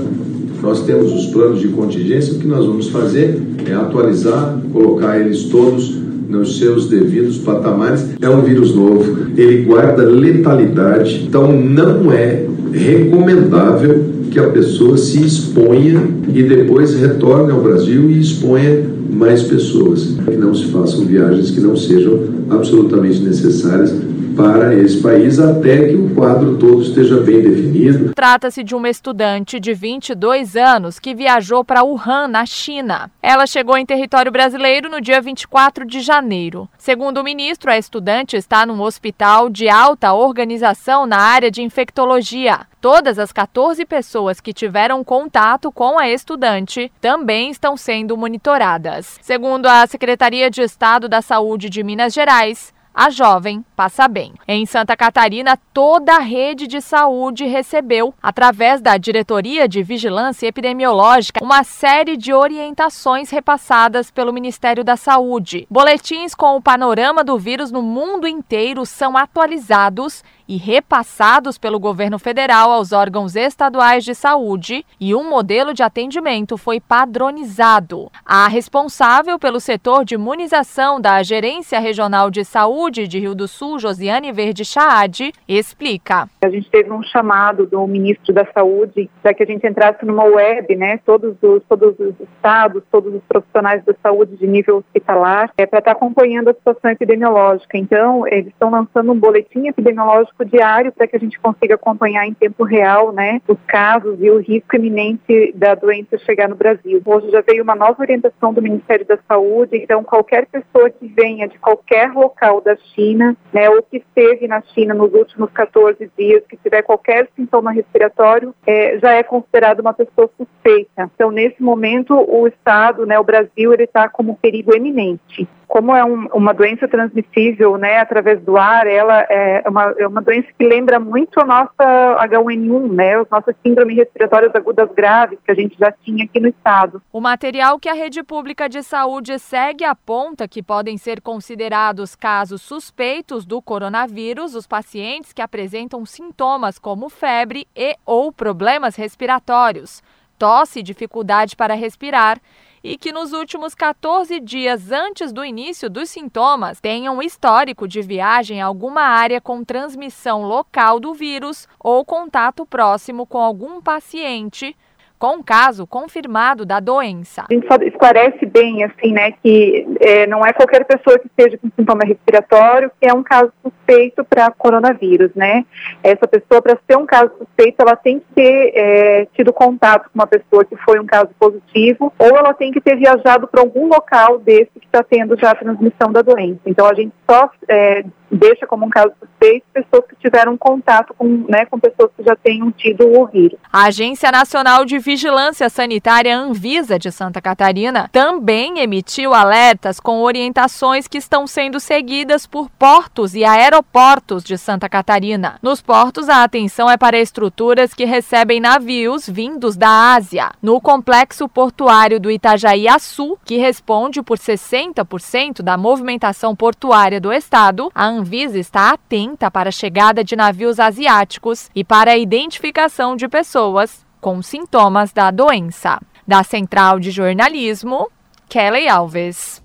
Nós 0.61 0.83
temos 0.83 1.13
os 1.13 1.27
planos 1.27 1.61
de 1.61 1.69
contingência. 1.69 2.35
O 2.35 2.39
que 2.39 2.47
nós 2.47 2.67
vamos 2.67 2.89
fazer 2.89 3.41
é 3.67 3.73
atualizar, 3.73 4.59
colocar 4.71 5.19
eles 5.19 5.45
todos 5.45 5.97
nos 6.29 6.59
seus 6.59 6.89
devidos 6.89 7.39
patamares. 7.39 8.05
É 8.21 8.29
um 8.29 8.43
vírus 8.43 8.75
novo, 8.75 9.29
ele 9.37 9.65
guarda 9.65 10.03
letalidade, 10.03 11.25
então 11.29 11.53
não 11.53 12.13
é 12.13 12.47
recomendável 12.73 14.17
que 14.31 14.39
a 14.39 14.49
pessoa 14.49 14.97
se 14.99 15.25
exponha 15.25 16.03
e 16.35 16.43
depois 16.43 16.95
retorne 16.95 17.53
ao 17.53 17.63
Brasil 17.63 18.11
e 18.11 18.21
exponha 18.21 18.85
mais 19.11 19.43
pessoas. 19.43 20.17
Que 20.25 20.37
não 20.37 20.55
se 20.55 20.67
façam 20.67 21.07
viagens 21.07 21.51
que 21.51 21.61
não 21.61 21.77
sejam 21.77 22.21
absolutamente 22.51 23.21
necessárias 23.21 23.95
para 24.37 24.75
esse 24.75 25.03
país 25.03 25.39
até 25.39 25.89
que 25.89 25.95
o 25.95 26.15
quadro 26.15 26.59
todo 26.59 26.83
esteja 26.83 27.21
bem 27.21 27.41
definido. 27.41 28.13
Trata-se 28.15 28.63
de 28.63 28.75
uma 28.75 28.91
estudante 28.91 29.59
de 29.59 29.73
22 29.73 30.55
anos 30.57 30.99
que 30.99 31.15
viajou 31.15 31.65
para 31.65 31.83
Wuhan, 31.83 32.29
na 32.29 32.45
China. 32.45 33.11
Ela 33.23 33.47
chegou 33.47 33.79
em 33.79 33.87
território 33.87 34.31
brasileiro 34.31 34.91
no 34.91 35.01
dia 35.01 35.21
24 35.21 35.87
de 35.87 36.01
janeiro. 36.01 36.69
Segundo 36.77 37.19
o 37.19 37.25
ministro, 37.25 37.71
a 37.71 37.79
estudante 37.79 38.37
está 38.37 38.67
num 38.67 38.81
hospital 38.83 39.49
de 39.49 39.69
alta 39.69 40.13
organização 40.13 41.07
na 41.07 41.19
área 41.19 41.51
de 41.51 41.63
infectologia. 41.63 42.67
Todas 42.81 43.19
as 43.19 43.33
14 43.33 43.85
pessoas 43.85 44.41
que 44.41 44.53
tiveram 44.53 45.03
contato 45.03 45.73
com 45.73 45.99
a 45.99 46.09
estudante 46.09 46.93
também 47.01 47.51
estão 47.51 47.77
sendo 47.77 48.17
monitoradas. 48.17 49.19
Segundo 49.23 49.67
a 49.67 49.87
Secretaria 49.87 50.51
de 50.51 50.61
Estado 50.61 51.09
da 51.09 51.21
Saúde 51.21 51.69
de 51.69 51.83
Minas 51.83 52.13
Gerais, 52.13 52.76
a 52.97 53.11
jovem 53.11 53.63
passa 53.77 54.09
bem. 54.09 54.33
Em 54.49 54.65
Santa 54.65 54.97
Catarina, 54.97 55.59
toda 55.75 56.17
a 56.17 56.21
rede 56.21 56.67
de 56.67 56.81
saúde 56.81 57.45
recebeu, 57.45 58.15
através 58.23 58.81
da 58.81 58.97
Diretoria 58.97 59.69
de 59.69 59.83
Vigilância 59.83 60.47
Epidemiológica, 60.47 61.45
uma 61.45 61.63
série 61.63 62.17
de 62.17 62.33
orientações 62.33 63.29
repassadas 63.29 64.11
pelo 64.11 64.33
Ministério 64.33 64.83
da 64.83 64.97
Saúde. 64.97 65.67
Boletins 65.71 66.35
com 66.35 66.57
o 66.57 66.63
panorama 66.63 67.23
do 67.23 67.39
vírus 67.39 67.71
no 67.71 67.83
mundo 67.83 68.27
inteiro 68.27 68.87
são 68.87 69.15
atualizados 69.15 70.25
e 70.49 70.57
repassados 70.57 71.59
pelo 71.59 71.79
governo 71.79 72.19
federal 72.19 72.71
aos 72.71 72.93
órgãos 72.93 73.37
estaduais 73.37 74.05
de 74.05 74.15
saúde 74.15 74.85
e 75.01 75.15
um 75.15 75.29
modelo 75.29 75.75
de 75.75 75.83
atendimento 75.83 76.57
foi 76.57 76.81
padronizado. 76.81 78.11
A 78.25 78.49
responsável 78.49 79.39
pelo 79.39 79.61
setor 79.61 80.05
de 80.05 80.15
imunização 80.15 81.01
da 81.01 81.23
Gerência 81.23 81.81
Regional 81.81 82.31
de 82.31 82.45
Saúde 82.45 83.09
de 83.09 83.19
Rio 83.19 83.35
do 83.35 83.49
Sul, 83.49 83.79
Josiane 83.79 84.33
Verde 84.33 84.65
Chaade, 84.65 85.33
explica. 85.49 86.29
A 86.45 86.49
gente 86.49 86.71
teve 86.71 86.93
um 86.93 87.03
chamado 87.03 87.67
do 87.67 87.87
ministro 87.87 88.33
da 88.33 88.47
Saúde 88.53 89.11
para 89.23 89.35
que 89.35 89.43
a 89.43 89.47
gente 89.47 89.67
entrasse 89.67 90.05
numa 90.05 90.25
web, 90.25 90.75
né, 90.77 90.99
todos 91.05 91.37
os, 91.43 91.63
todos 91.69 91.99
os 91.99 92.15
estados, 92.21 92.83
todos 92.91 93.15
os 93.15 93.23
profissionais 93.29 93.85
da 93.85 93.95
saúde 94.03 94.37
de 94.37 94.47
nível 94.47 94.79
hospitalar, 94.79 95.51
é, 95.57 95.67
para 95.67 95.81
estar 95.81 95.93
acompanhando 95.93 96.49
a 96.49 96.55
situação 96.55 96.91
epidemiológica. 96.91 97.77
Então, 97.77 98.27
eles 98.27 98.49
estão 98.49 98.71
lançando 98.71 99.13
um 99.13 99.19
boletim 99.19 99.67
epidemiológico 99.67 100.36
diário 100.45 100.93
para 100.93 101.07
que 101.07 101.17
a 101.17 101.19
gente 101.19 101.39
consiga 101.39 101.75
acompanhar 101.75 102.27
em 102.27 102.35
tempo 102.35 102.65
real, 102.65 103.13
né, 103.13 103.41
os 103.49 103.59
casos 103.67 104.17
e 104.21 104.31
o 104.31 104.39
risco 104.39 104.77
iminente 104.77 105.53
da 105.55 105.75
doença 105.75 106.19
chegar 106.19 106.49
no 106.49 106.57
Brasil. 106.57 107.01
Hoje 107.05 107.31
já 107.31 107.41
veio 107.41 107.63
uma 107.63 107.75
nova 107.75 108.01
orientação 108.01 108.53
do 108.53 108.63
Ministério 108.63 109.07
da 109.07 109.19
Saúde, 109.29 109.77
então 109.77 110.03
qualquer 110.03 110.47
pessoa 110.47 110.91
que 110.91 111.07
venha 111.07 111.49
de 111.49 111.59
qualquer 111.59 112.13
local 112.13 112.61
da 112.61 112.77
China, 112.95 113.37
né, 113.53 113.69
ou 113.71 113.83
que 113.83 113.99
esteve 113.99 114.47
na 114.47 114.61
China 114.75 114.95
nos 114.95 115.13
últimos 115.13 115.51
14 115.53 116.11
dias, 116.17 116.43
que 116.49 116.57
tiver 116.57 116.83
qualquer 116.83 117.29
sintoma 117.37 117.73
respiratório, 117.73 118.55
é, 118.67 118.99
já 118.99 119.13
é 119.13 119.23
considerado 119.23 119.81
uma 119.81 119.95
pessoa 119.95 120.31
suspeita. 120.37 121.11
Então, 121.15 121.31
nesse 121.31 121.63
momento, 121.63 122.15
o 122.15 122.47
Estado, 122.47 123.07
né, 123.07 123.19
o 123.19 123.25
Brasil, 123.25 123.73
ele 123.73 123.85
está 123.85 124.09
como 124.09 124.37
perigo 124.37 124.75
eminente 124.75 125.49
como 125.67 125.95
é 125.95 126.05
um, 126.05 126.27
uma 126.29 126.55
doença 126.55 126.87
transmissível, 126.89 127.77
né, 127.77 127.99
através 127.99 128.41
do 128.41 128.57
ar, 128.57 128.87
ela 128.87 129.21
é 129.29 129.63
uma, 129.69 129.95
é 129.99 130.07
uma 130.07 130.23
doença 130.27 130.49
que 130.59 130.67
lembra 130.67 130.99
muito 130.99 131.41
a 131.41 131.45
nossa 131.45 132.27
H1N1, 132.27 132.93
né, 132.93 133.15
as 133.15 133.31
nossas 133.31 133.55
síndromes 133.65 133.97
respiratórias 133.97 134.55
agudas 134.55 134.91
graves 134.93 135.39
que 135.45 135.51
a 135.51 135.55
gente 135.55 135.79
já 135.79 135.93
tinha 135.93 136.25
aqui 136.25 136.41
no 136.41 136.49
estado. 136.49 137.01
O 137.13 137.21
material 137.21 137.79
que 137.79 137.89
a 137.89 137.95
rede 137.95 138.23
pública 138.23 138.69
de 138.69 138.83
saúde 138.83 139.39
segue 139.39 139.85
aponta 139.85 140.49
que 140.49 140.63
podem 140.63 140.99
ser 140.99 141.21
considerados 141.21 142.17
casos 142.17 142.61
suspeitos 142.61 143.47
do 143.47 143.63
coronavírus 143.63 144.55
os 144.55 144.67
pacientes 144.67 145.33
que 145.33 145.41
apresentam 145.41 146.05
sintomas 146.05 146.79
como 146.79 147.09
febre 147.09 147.67
e 147.75 147.95
ou 148.05 148.33
problemas 148.33 148.97
respiratórios, 148.97 150.03
tosse 150.37 150.81
e 150.81 150.83
dificuldade 150.83 151.55
para 151.55 151.75
respirar 151.75 152.41
e 152.87 152.97
que 152.97 153.11
nos 153.11 153.33
últimos 153.33 153.75
14 153.75 154.39
dias 154.39 154.93
antes 154.93 155.33
do 155.33 155.45
início 155.45 155.91
dos 155.91 156.09
sintomas 156.09 156.81
tenham 156.81 157.21
histórico 157.21 157.89
de 157.89 158.01
viagem 158.01 158.63
a 158.63 158.67
alguma 158.67 159.01
área 159.01 159.41
com 159.41 159.65
transmissão 159.65 160.45
local 160.45 161.01
do 161.01 161.13
vírus 161.13 161.67
ou 161.81 162.05
contato 162.05 162.65
próximo 162.65 163.27
com 163.27 163.39
algum 163.39 163.83
paciente 163.83 164.77
com 165.19 165.37
um 165.37 165.43
caso 165.43 165.87
confirmado 165.87 166.65
da 166.65 166.81
doença. 166.81 167.45
A 167.49 167.53
gente 167.53 167.67
esclarece 167.87 168.45
bem, 168.47 168.85
assim, 168.85 169.13
né, 169.13 169.33
que 169.43 169.87
é, 170.01 170.27
não 170.27 170.45
é 170.45 170.53
qualquer 170.53 170.85
pessoa 170.85 171.19
que 171.19 171.27
esteja 171.27 171.59
com 171.59 171.71
sintoma 171.77 172.05
respiratório 172.05 172.91
que 173.01 173.09
é 173.09 173.13
um 173.13 173.23
caso 173.23 173.53
suspeito 173.63 174.25
para 174.25 174.51
coronavírus, 174.51 175.31
né? 175.35 175.65
Essa 176.03 176.27
pessoa, 176.27 176.63
para 176.63 176.79
ser 176.89 176.97
um 176.97 177.07
caso 177.07 177.31
suspeito, 177.39 177.77
ela 177.81 177.97
tem 177.97 178.21
que 178.21 178.27
ter 178.35 178.73
é, 178.75 179.27
tido 179.35 179.53
contato 179.53 180.05
com 180.05 180.19
uma 180.19 180.27
pessoa 180.27 180.65
que 180.65 180.77
foi 180.77 180.99
um 180.99 181.07
caso 181.07 181.31
positivo, 181.39 182.13
ou 182.19 182.37
ela 182.37 182.55
tem 182.55 182.73
que 182.73 182.81
ter 182.81 182.97
viajado 182.97 183.47
para 183.47 183.61
algum 183.61 183.89
local 183.89 184.39
desse 184.39 184.71
que 184.79 184.87
está 184.87 185.03
tendo 185.03 185.39
já 185.39 185.51
a 185.51 185.55
transmissão 185.55 186.13
da 186.13 186.23
doença. 186.23 186.61
Então, 186.67 186.87
a 186.87 186.95
gente 186.95 187.13
só 187.29 187.51
é, 187.69 188.05
deixa 188.31 188.67
como 188.67 188.87
um 188.87 188.91
caso 188.91 189.13
suspeito 189.19 189.67
pessoas 189.73 190.05
que 190.09 190.17
tiveram 190.17 190.57
contato 190.57 191.15
com, 191.15 191.47
né, 191.49 191.65
com 191.67 191.79
pessoas 191.79 192.11
que 192.17 192.23
já 192.23 192.35
tenham 192.37 192.71
tido 192.73 193.07
o 193.07 193.27
vírus. 193.27 193.59
A 193.73 193.85
Agência 193.85 194.31
Nacional 194.31 194.85
de 194.85 194.99
Vigilância 194.99 195.69
Sanitária 195.69 196.37
Anvisa 196.37 196.99
de 196.99 197.11
Santa 197.11 197.41
Catarina 197.41 198.09
também 198.13 198.81
emitiu 198.81 199.35
alertas 199.35 200.01
com 200.01 200.23
orientações 200.23 201.07
que 201.07 201.19
estão 201.19 201.47
sendo 201.47 201.79
seguidas 201.79 202.47
por 202.47 202.71
portos 202.71 203.35
e 203.35 203.45
aeroportos 203.45 204.43
de 204.43 204.57
Santa 204.57 204.89
Catarina. 204.89 205.59
Nos 205.63 205.81
portos, 205.81 206.29
a 206.29 206.43
atenção 206.43 206.91
é 206.91 206.97
para 206.97 207.19
estruturas 207.19 207.95
que 207.95 208.05
recebem 208.05 208.61
navios 208.61 209.29
vindos 209.29 209.77
da 209.77 210.15
Ásia. 210.15 210.51
No 210.63 210.81
complexo 210.81 211.49
portuário 211.49 212.19
do 212.19 212.31
Itajaí 212.31 212.89
Açu, 212.89 213.39
que 213.45 213.57
responde 213.57 214.23
por 214.23 214.39
60% 214.39 215.63
da 215.63 215.77
movimentação 215.77 216.55
portuária 216.55 217.21
do 217.21 217.33
estado, 217.33 217.91
a 217.95 218.07
Anvisa 218.17 218.59
está 218.59 218.93
atenta 218.93 219.51
para 219.51 219.69
a 219.69 219.73
chegada 219.73 220.25
de 220.25 220.35
navios 220.35 220.81
asiáticos 220.81 221.69
e 221.75 221.85
para 221.85 222.13
a 222.13 222.17
identificação 222.17 223.15
de 223.15 223.29
pessoas 223.29 224.07
com 224.21 224.41
sintomas 224.41 225.13
da 225.13 225.31
doença. 225.31 226.01
Da 226.27 226.43
Central 226.43 226.99
de 226.99 227.11
Jornalismo, 227.11 228.11
Kelly 228.49 228.89
Alves. 228.89 229.63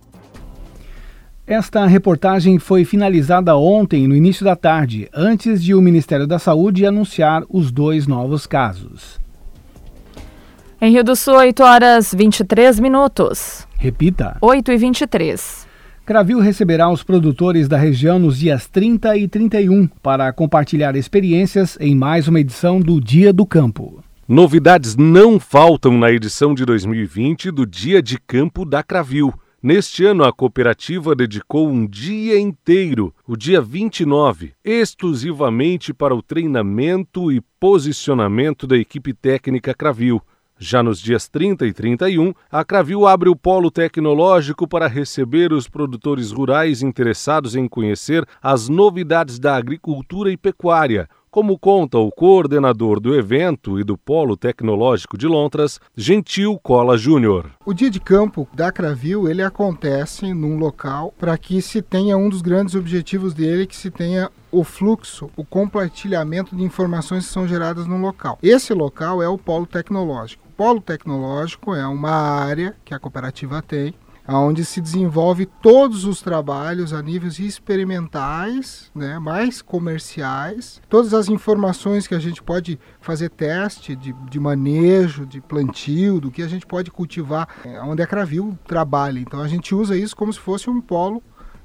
Esta 1.47 1.85
reportagem 1.85 2.59
foi 2.59 2.85
finalizada 2.85 3.55
ontem, 3.55 4.07
no 4.07 4.15
início 4.15 4.45
da 4.45 4.55
tarde, 4.55 5.09
antes 5.13 5.63
de 5.63 5.73
o 5.73 5.81
Ministério 5.81 6.27
da 6.27 6.37
Saúde 6.37 6.85
anunciar 6.85 7.43
os 7.49 7.71
dois 7.71 8.05
novos 8.05 8.45
casos. 8.45 9.19
Em 10.79 10.91
Rio 10.91 11.03
do 11.03 11.15
Sul, 11.15 11.35
8 11.35 11.63
horas 11.63 12.13
23 12.13 12.79
minutos. 12.79 13.67
Repita. 13.77 14.37
8 14.41 14.71
e 14.71 14.77
23. 14.77 15.60
Cravil 16.03 16.39
receberá 16.39 16.89
os 16.89 17.03
produtores 17.03 17.67
da 17.67 17.77
região 17.77 18.17
nos 18.17 18.39
dias 18.39 18.67
30 18.67 19.15
e 19.17 19.27
31 19.27 19.87
para 20.01 20.33
compartilhar 20.33 20.95
experiências 20.95 21.77
em 21.79 21.95
mais 21.95 22.27
uma 22.27 22.39
edição 22.39 22.79
do 22.79 22.99
Dia 22.99 23.31
do 23.31 23.45
Campo. 23.45 24.03
Novidades 24.27 24.95
não 24.95 25.39
faltam 25.39 25.97
na 25.97 26.11
edição 26.11 26.55
de 26.55 26.65
2020 26.65 27.51
do 27.51 27.67
Dia 27.67 28.01
de 28.01 28.17
Campo 28.19 28.65
da 28.65 28.81
Cravil. 28.81 29.31
Neste 29.61 30.03
ano, 30.03 30.23
a 30.23 30.33
cooperativa 30.33 31.15
dedicou 31.15 31.69
um 31.69 31.85
dia 31.85 32.39
inteiro, 32.39 33.13
o 33.27 33.37
dia 33.37 33.61
29, 33.61 34.53
exclusivamente 34.65 35.93
para 35.93 36.15
o 36.15 36.23
treinamento 36.23 37.31
e 37.31 37.41
posicionamento 37.59 38.65
da 38.65 38.75
equipe 38.75 39.13
técnica 39.13 39.71
Cravil. 39.75 40.19
Já 40.63 40.83
nos 40.83 41.01
dias 41.01 41.27
30 41.27 41.65
e 41.65 41.73
31, 41.73 42.35
a 42.51 42.63
Cravil 42.63 43.07
abre 43.07 43.27
o 43.27 43.35
polo 43.35 43.71
tecnológico 43.71 44.67
para 44.67 44.85
receber 44.85 45.51
os 45.51 45.67
produtores 45.67 46.31
rurais 46.31 46.83
interessados 46.83 47.55
em 47.55 47.67
conhecer 47.67 48.23
as 48.39 48.69
novidades 48.69 49.39
da 49.39 49.55
agricultura 49.55 50.31
e 50.31 50.37
pecuária, 50.37 51.09
como 51.31 51.57
conta 51.57 51.97
o 51.97 52.11
coordenador 52.11 52.99
do 52.99 53.15
evento 53.15 53.79
e 53.79 53.83
do 53.83 53.97
Polo 53.97 54.37
Tecnológico 54.37 55.17
de 55.17 55.25
Lontras, 55.25 55.79
Gentil 55.95 56.59
Cola 56.61 56.95
Júnior. 56.95 57.49
O 57.65 57.73
dia 57.73 57.89
de 57.89 57.99
campo 57.99 58.47
da 58.53 58.71
Cravil, 58.71 59.27
ele 59.27 59.41
acontece 59.41 60.31
num 60.31 60.59
local 60.59 61.11
para 61.17 61.35
que 61.39 61.59
se 61.59 61.81
tenha 61.81 62.15
um 62.17 62.29
dos 62.29 62.43
grandes 62.43 62.75
objetivos 62.75 63.33
dele, 63.33 63.65
que 63.65 63.75
se 63.75 63.89
tenha 63.89 64.29
o 64.51 64.63
fluxo, 64.63 65.31
o 65.35 65.43
compartilhamento 65.43 66.55
de 66.55 66.63
informações 66.63 67.25
que 67.25 67.33
são 67.33 67.47
geradas 67.47 67.87
no 67.87 67.97
local. 67.97 68.37
Esse 68.43 68.73
local 68.73 69.23
é 69.23 69.27
o 69.27 69.39
Polo 69.39 69.65
Tecnológico. 69.65 70.50
Polo 70.61 70.79
Tecnológico 70.79 71.73
é 71.73 71.87
uma 71.87 72.11
área 72.11 72.75
que 72.85 72.93
a 72.93 72.99
cooperativa 72.99 73.63
tem 73.63 73.95
onde 74.27 74.63
se 74.63 74.79
desenvolve 74.79 75.45
todos 75.45 76.05
os 76.05 76.21
trabalhos 76.21 76.93
a 76.93 77.01
níveis 77.01 77.39
experimentais, 77.39 78.91
né, 78.93 79.17
mais 79.19 79.61
comerciais, 79.61 80.81
todas 80.87 81.13
as 81.13 81.27
informações 81.29 82.07
que 82.07 82.15
a 82.15 82.19
gente 82.19 82.41
pode 82.41 82.79
fazer 82.99 83.29
teste 83.29 83.95
de, 83.95 84.13
de 84.29 84.39
manejo, 84.39 85.25
de 85.25 85.41
plantio, 85.41 86.21
do 86.21 86.31
que 86.31 86.41
a 86.41 86.47
gente 86.47 86.65
pode 86.65 86.91
cultivar, 86.91 87.47
é, 87.65 87.81
onde 87.81 88.01
a 88.01 88.07
Cravil 88.07 88.57
trabalha. 88.65 89.19
Então 89.19 89.41
a 89.41 89.47
gente 89.47 89.73
usa 89.73 89.97
isso 89.97 90.15
como 90.15 90.31
se 90.31 90.39
fosse 90.39 90.69
um 90.69 90.79
polo 90.79 91.21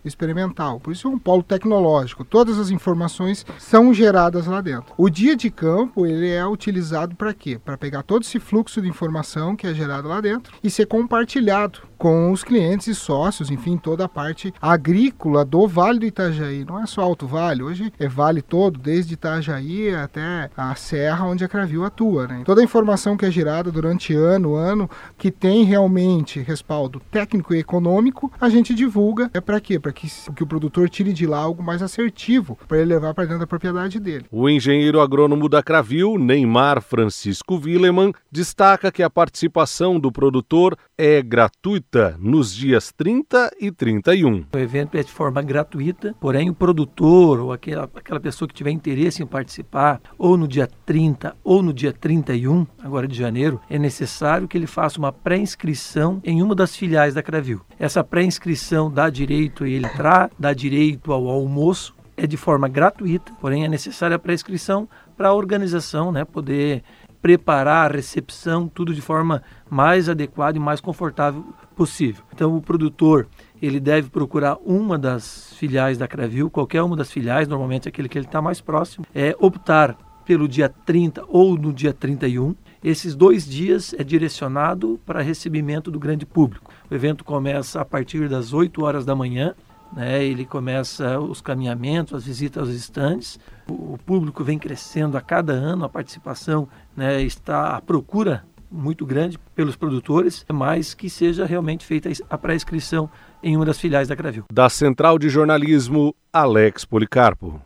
experimental. 0.09 0.81
Por 0.81 0.92
isso 0.92 1.09
é 1.09 1.11
um 1.11 1.19
polo 1.19 1.42
tecnológico. 1.42 2.25
Todas 2.25 2.59
as 2.59 2.71
informações 2.71 3.45
são 3.59 3.92
geradas 3.92 4.47
lá 4.47 4.61
dentro. 4.61 4.95
O 4.97 5.11
dia 5.11 5.37
de 5.37 5.51
campo 5.51 6.07
ele 6.07 6.31
é 6.31 6.47
utilizado 6.47 7.14
para 7.16 7.35
quê? 7.35 7.59
Para 7.62 7.77
pegar 7.77 8.03
todo 8.03 8.23
esse 8.23 8.38
fluxo 8.38 8.81
de 8.81 8.88
informação 8.88 9.57
que 9.57 9.66
é 9.66 9.75
gerado 9.75 10.09
lá 10.09 10.21
dentro 10.21 10.53
e 10.62 10.71
ser 10.71 10.87
compartilhado 10.87 11.81
com 11.98 12.30
os 12.30 12.44
clientes 12.44 12.87
e 12.87 12.94
sócios, 12.94 13.50
enfim, 13.50 13.76
toda 13.76 14.04
a 14.04 14.09
parte 14.09 14.52
agrícola 14.61 15.44
do 15.44 15.66
Vale 15.66 15.98
do 15.98 16.06
Itajaí. 16.06 16.64
Não 16.64 16.82
é 16.82 16.87
só 16.87 17.02
Alto 17.02 17.26
Vale, 17.26 17.62
hoje 17.62 17.92
é 17.98 18.09
vale 18.09 18.42
todo, 18.42 18.78
desde 18.78 19.14
Itajaí 19.14 19.94
até 19.94 20.50
a 20.56 20.74
serra 20.74 21.26
onde 21.26 21.44
a 21.44 21.48
Cravil 21.48 21.85
atua. 21.85 22.26
Né? 22.26 22.42
Toda 22.44 22.61
a 22.61 22.64
informação 22.64 23.16
que 23.16 23.24
é 23.24 23.30
gerada 23.30 23.70
durante 23.70 24.14
ano, 24.14 24.54
ano, 24.54 24.88
que 25.16 25.30
tem 25.30 25.64
realmente 25.64 26.40
respaldo 26.40 27.00
técnico 27.11 27.54
e 27.54 27.59
econômico, 27.59 28.30
a 28.40 28.48
gente 28.48 28.74
divulga. 28.74 29.30
É 29.32 29.40
para 29.40 29.61
quê? 29.61 29.78
Para 29.78 29.92
que, 29.92 30.09
que 30.35 30.42
o 30.42 30.46
produtor 30.46 30.88
tire 30.88 31.12
de 31.12 31.26
lá 31.26 31.38
algo 31.38 31.62
mais 31.62 31.82
assertivo 31.82 32.59
para 32.68 32.78
ele 32.78 32.94
levar 32.94 33.14
para 33.14 33.24
dentro 33.24 33.40
da 33.40 33.46
propriedade 33.46 33.98
dele. 33.98 34.26
O 34.30 34.48
engenheiro 34.48 35.00
agrônomo 35.00 35.48
da 35.48 35.62
Cravil, 35.62 36.18
Neymar 36.18 36.82
Francisco 36.82 37.56
Willeman, 37.56 38.12
destaca 38.30 38.92
que 38.92 39.02
a 39.02 39.11
participação 39.11 39.98
do 39.98 40.12
produtor 40.12 40.76
é 40.98 41.22
gratuita 41.22 41.86
nos 42.18 42.55
dias 42.55 42.92
30 42.92 43.51
e 43.61 43.70
31. 43.70 44.44
O 44.53 44.59
evento 44.59 44.96
é 44.96 45.03
de 45.03 45.11
forma 45.11 45.40
gratuita, 45.42 46.14
porém 46.20 46.51
o 46.51 46.55
produtor 46.55 47.40
ou 47.40 47.53
aquela, 47.53 47.85
aquela 47.85 48.20
pessoa 48.20 48.49
que 48.49 48.55
tiver 48.55 48.70
interesse 48.70 49.22
em 49.22 49.27
participar, 49.27 50.01
ou 50.18 50.37
no 50.37 50.46
dia 50.46 50.68
30 50.85 51.37
ou 51.42 51.62
no 51.62 51.72
dia 51.72 51.92
31, 51.92 52.66
agora 52.83 53.09
de 53.09 53.16
janeiro, 53.16 53.61
é 53.70 53.79
necessário 53.79 54.49
que 54.49 54.59
ele 54.59 54.66
faça 54.66 54.99
uma 54.99 55.12
pré-inscrição 55.12 56.20
em 56.25 56.42
uma 56.42 56.55
das 56.55 56.77
filiais 56.77 57.14
da 57.14 57.22
Cravil. 57.22 57.61
Essa 57.79 58.03
pré-inscrição 58.03 58.90
dá 58.90 59.09
direito 59.09 59.64
a 59.64 59.68
ele 59.68 59.87
entrar, 59.87 60.31
dá 60.38 60.53
direito 60.53 61.12
ao 61.12 61.29
almoço, 61.29 61.94
é 62.16 62.27
de 62.27 62.37
forma 62.37 62.68
gratuita, 62.68 63.33
porém 63.40 63.64
é 63.64 63.68
necessária 63.68 64.16
a 64.16 64.18
pré-inscrição 64.18 64.88
para 65.16 65.29
a 65.29 65.35
organização 65.35 66.11
né, 66.11 66.25
poder 66.25 66.83
preparar 67.20 67.90
a 67.90 67.94
recepção, 67.94 68.68
tudo 68.68 68.94
de 68.94 69.01
forma 69.01 69.42
mais 69.68 70.09
adequada 70.09 70.57
e 70.57 70.61
mais 70.61 70.81
confortável 70.81 71.44
possível. 71.76 72.24
Então 72.32 72.56
o 72.56 72.60
produtor 72.60 73.28
ele 73.60 73.78
deve 73.78 74.08
procurar 74.08 74.56
uma 74.64 74.98
das 74.98 75.52
filiais 75.54 75.98
da 75.98 76.08
Cravil, 76.08 76.50
qualquer 76.50 76.82
uma 76.82 76.96
das 76.96 77.10
filiais, 77.10 77.46
normalmente 77.46 77.88
aquele 77.88 78.08
que 78.08 78.18
ele 78.18 78.26
está 78.26 78.42
mais 78.42 78.60
próximo, 78.60 79.06
é 79.14 79.36
optar 79.38 79.96
pelo 80.24 80.48
dia 80.48 80.68
30 80.68 81.24
ou 81.28 81.56
no 81.56 81.72
dia 81.72 81.92
31. 81.92 82.54
Esses 82.82 83.14
dois 83.14 83.46
dias 83.46 83.94
é 83.98 84.02
direcionado 84.02 85.00
para 85.06 85.22
recebimento 85.22 85.90
do 85.90 85.98
grande 85.98 86.26
público. 86.26 86.72
O 86.90 86.94
evento 86.94 87.24
começa 87.24 87.80
a 87.80 87.84
partir 87.84 88.28
das 88.28 88.52
8 88.52 88.84
horas 88.84 89.04
da 89.04 89.14
manhã 89.14 89.54
né? 89.92 90.24
Ele 90.24 90.44
começa 90.44 91.18
os 91.20 91.40
caminhamentos, 91.40 92.14
as 92.14 92.24
visitas 92.24 92.68
aos 92.68 92.74
estandes. 92.74 93.38
O 93.68 93.98
público 94.04 94.42
vem 94.42 94.58
crescendo 94.58 95.16
a 95.16 95.20
cada 95.20 95.52
ano, 95.52 95.84
a 95.84 95.88
participação 95.88 96.68
né, 96.96 97.22
está 97.22 97.76
a 97.76 97.80
procura 97.80 98.44
muito 98.70 99.07
grande 99.07 99.38
pelos 99.55 99.76
produtores, 99.76 100.44
mas 100.52 100.94
que 100.94 101.09
seja 101.09 101.44
realmente 101.46 101.85
feita 101.85 102.11
a 102.29 102.38
pré-inscrição 102.38 103.09
em 103.42 103.57
uma 103.57 103.64
das 103.64 103.79
filiais 103.79 104.09
da 104.09 104.16
Cravil. 104.16 104.44
Da 104.52 104.68
Central 104.68 105.18
de 105.18 105.29
Jornalismo, 105.29 106.14
Alex 106.33 106.85
Policarpo. 106.85 107.61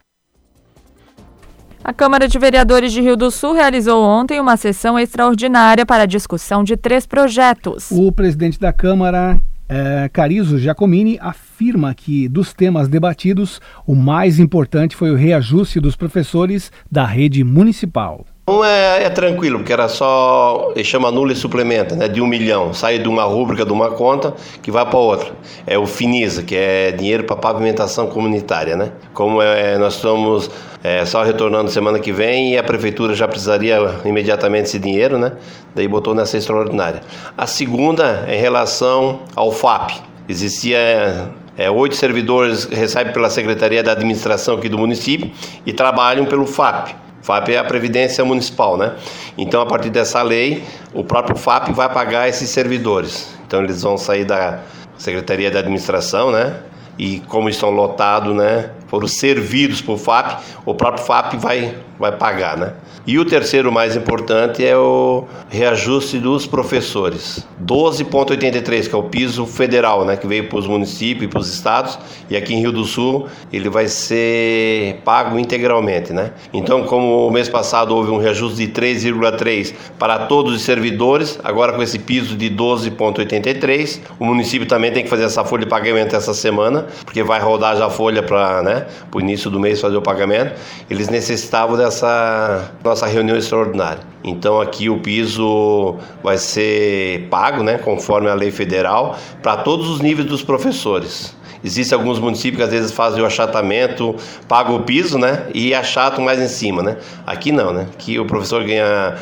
A 1.83 1.95
Câmara 1.95 2.29
de 2.29 2.39
Vereadores 2.39 2.93
de 2.93 3.01
Rio 3.01 3.17
do 3.17 3.31
Sul 3.31 3.55
realizou 3.55 4.05
ontem 4.05 4.39
uma 4.39 4.57
sessão 4.59 4.99
extraordinária 4.99 5.87
para 5.87 6.03
a 6.03 6.07
discussão 6.07 6.63
de 6.63 6.77
três 6.77 7.07
projetos. 7.07 7.91
O 7.91 8.13
presidente 8.13 8.61
da 8.61 8.71
Câmara, 8.71 9.41
é, 9.67 10.07
Carizo 10.13 10.59
Giacomini 10.59 11.17
afirma 11.21 11.95
que, 11.95 12.29
dos 12.29 12.53
temas 12.53 12.87
debatidos, 12.87 13.63
o 13.87 13.95
mais 13.95 14.39
importante 14.39 14.95
foi 14.95 15.11
o 15.11 15.17
reajuste 15.17 15.81
dos 15.81 15.97
professores 15.97 16.71
da 16.91 17.07
rede 17.07 17.43
municipal. 17.43 18.27
Um 18.49 18.65
é, 18.65 19.05
é, 19.05 19.11
tranquilo, 19.11 19.59
porque 19.59 19.73
era 19.73 19.89
só, 19.89 20.73
ele 20.75 20.83
chama 20.83 21.11
nulo 21.11 21.31
e 21.31 21.37
suplementa, 21.37 21.95
né, 21.95 22.09
de 22.09 22.21
um 22.21 22.27
milhão. 22.27 22.75
Sai 22.75 22.99
de 22.99 23.09
uma 23.09 23.23
rúbrica 23.23 23.65
de 23.65 23.73
uma 23.73 23.91
conta 23.93 24.35
que 24.61 24.73
vai 24.73 24.85
para 24.85 24.99
outra. 24.99 25.33
É 25.67 25.79
o 25.79 25.87
FINISA, 25.87 26.43
que 26.43 26.57
é 26.57 26.91
dinheiro 26.91 27.25
para 27.25 27.37
pavimentação 27.37 28.09
comunitária, 28.09 28.75
né? 28.75 28.91
Como 29.15 29.41
é, 29.41 29.79
nós 29.79 29.95
estamos 29.95 30.51
é, 30.83 31.05
só 31.05 31.23
retornando 31.23 31.71
semana 31.71 32.01
que 32.01 32.11
vem 32.11 32.55
e 32.55 32.59
a 32.59 32.63
prefeitura 32.65 33.15
já 33.15 33.29
precisaria 33.29 33.79
imediatamente 34.05 34.65
esse 34.65 34.79
dinheiro, 34.81 35.17
né? 35.17 35.33
Daí 35.75 35.87
botou 35.87 36.15
nessa 36.15 36.37
extraordinária. 36.37 37.03
A 37.39 37.47
segunda 37.47 38.25
é 38.27 38.37
em 38.37 38.41
relação 38.41 39.21
ao 39.37 39.53
FAP. 39.53 39.93
Existia 40.29 41.31
é, 41.57 41.71
oito 41.71 41.95
servidores 41.95 42.65
recebem 42.65 43.13
pela 43.13 43.29
Secretaria 43.29 43.83
da 43.83 43.93
Administração 43.93 44.57
aqui 44.57 44.69
do 44.69 44.79
município 44.79 45.31
e 45.65 45.73
trabalham 45.73 46.25
pelo 46.25 46.47
FAP. 46.47 46.97
FAP 47.23 47.51
é 47.51 47.59
a 47.59 47.65
Previdência 47.65 48.25
Municipal, 48.25 48.77
né? 48.77 48.95
Então, 49.37 49.61
a 49.61 49.67
partir 49.67 49.91
dessa 49.91 50.23
lei, 50.23 50.65
o 50.93 51.05
próprio 51.05 51.37
FAP 51.37 51.71
vai 51.73 51.89
pagar 51.93 52.29
esses 52.29 52.49
servidores. 52.51 53.35
Então, 53.47 53.63
eles 53.63 53.83
vão 53.83 53.97
sair 53.99 54.25
da 54.25 54.61
Secretaria 54.97 55.51
da 55.51 55.59
Administração, 55.59 56.31
né? 56.31 56.57
E 56.99 57.21
como 57.21 57.49
estão 57.49 57.71
lotados, 57.71 58.35
né? 58.35 58.71
Foram 58.91 59.07
servidos 59.07 59.81
por 59.81 59.99
FAP, 59.99 60.43
o 60.67 60.75
próprio 60.75 61.05
FAP 61.05 61.35
vai, 61.35 61.77
vai 61.99 62.13
pagar, 62.13 62.57
né? 62.57 62.75
E 63.07 63.19
o 63.19 63.25
terceiro 63.25 63.73
mais 63.73 63.97
importante 63.97 64.65
é 64.65 64.77
o 64.77 65.25
reajuste 65.49 66.19
dos 66.19 66.47
professores. 66.47 67.47
12,83, 67.65 68.89
que 68.89 68.95
é 68.95 68.99
o 68.99 69.05
piso 69.05 69.47
federal, 69.47 70.05
né, 70.05 70.17
que 70.17 70.27
veio 70.27 70.49
para 70.49 70.59
os 70.59 70.67
municípios 70.67 71.25
e 71.25 71.29
para 71.29 71.41
os 71.41 71.53
estados, 71.53 71.99
e 72.29 72.37
aqui 72.37 72.55
em 72.55 72.61
Rio 72.61 72.73
do 72.73 72.85
Sul 72.85 73.27
ele 73.53 73.69
vai 73.69 73.89
ser 73.89 75.01
pago 75.05 75.39
integralmente. 75.39 76.13
Né? 76.13 76.33
Então, 76.53 76.85
como 76.85 77.27
o 77.27 77.31
mês 77.31 77.49
passado 77.49 77.97
houve 77.97 78.11
um 78.11 78.19
reajuste 78.19 78.67
de 78.67 78.73
3,3 78.73 79.75
para 79.99 80.27
todos 80.27 80.55
os 80.55 80.63
servidores, 80.63 81.39
agora 81.43 81.73
com 81.73 81.83
esse 81.83 81.99
piso 81.99 82.37
de 82.37 82.51
12,83, 82.51 84.01
o 84.19 84.25
município 84.25 84.69
também 84.69 84.93
tem 84.93 85.03
que 85.03 85.09
fazer 85.09 85.25
essa 85.25 85.45
folha 85.45 85.65
de 85.65 85.71
pagamento 85.71 86.15
essa 86.15 86.35
semana, 86.35 86.87
porque 87.05 87.23
vai 87.23 87.41
rodar 87.41 87.77
já 87.77 87.87
a 87.87 87.91
folha 87.91 88.23
para 88.23 88.63
né, 88.63 88.80
o 89.15 89.21
início 89.21 89.51
do 89.51 89.59
mês 89.59 89.81
fazer 89.81 89.97
o 89.97 90.03
pagamento. 90.03 90.59
Eles 90.89 91.09
necessitavam 91.09 91.77
dessa 91.77 92.71
nossa 92.83 93.07
reunião 93.07 93.37
extraordinária. 93.37 94.03
Então 94.23 94.61
aqui 94.61 94.91
o 94.91 94.99
piso 94.99 95.97
vai 96.23 96.37
ser 96.39 97.29
pago, 97.31 97.63
né, 97.63 97.79
conforme 97.79 98.29
a 98.29 98.35
lei 98.35 98.51
federal, 98.51 99.17
para 99.43 99.57
todos 99.57 99.89
os 99.89 100.01
níveis 100.01 100.29
dos 100.29 100.43
professores. 100.43 101.35
Existem 101.63 101.99
alguns 101.99 102.19
municípios 102.19 102.57
que 102.57 102.63
às 102.63 102.71
vezes 102.71 102.93
fazem 102.93 103.23
o 103.23 103.27
achatamento, 103.27 104.17
pagam 104.49 104.77
o 104.77 104.83
piso, 104.83 105.19
né, 105.19 105.47
e 105.55 105.75
achatam 105.75 106.25
mais 106.25 106.41
em 106.41 106.49
cima, 106.49 106.83
né. 106.83 106.97
Aqui 107.27 107.53
não, 107.53 107.73
né. 107.73 107.87
Aqui 107.93 108.19
o 108.19 108.25
professor 108.25 108.65
ganha 108.65 109.15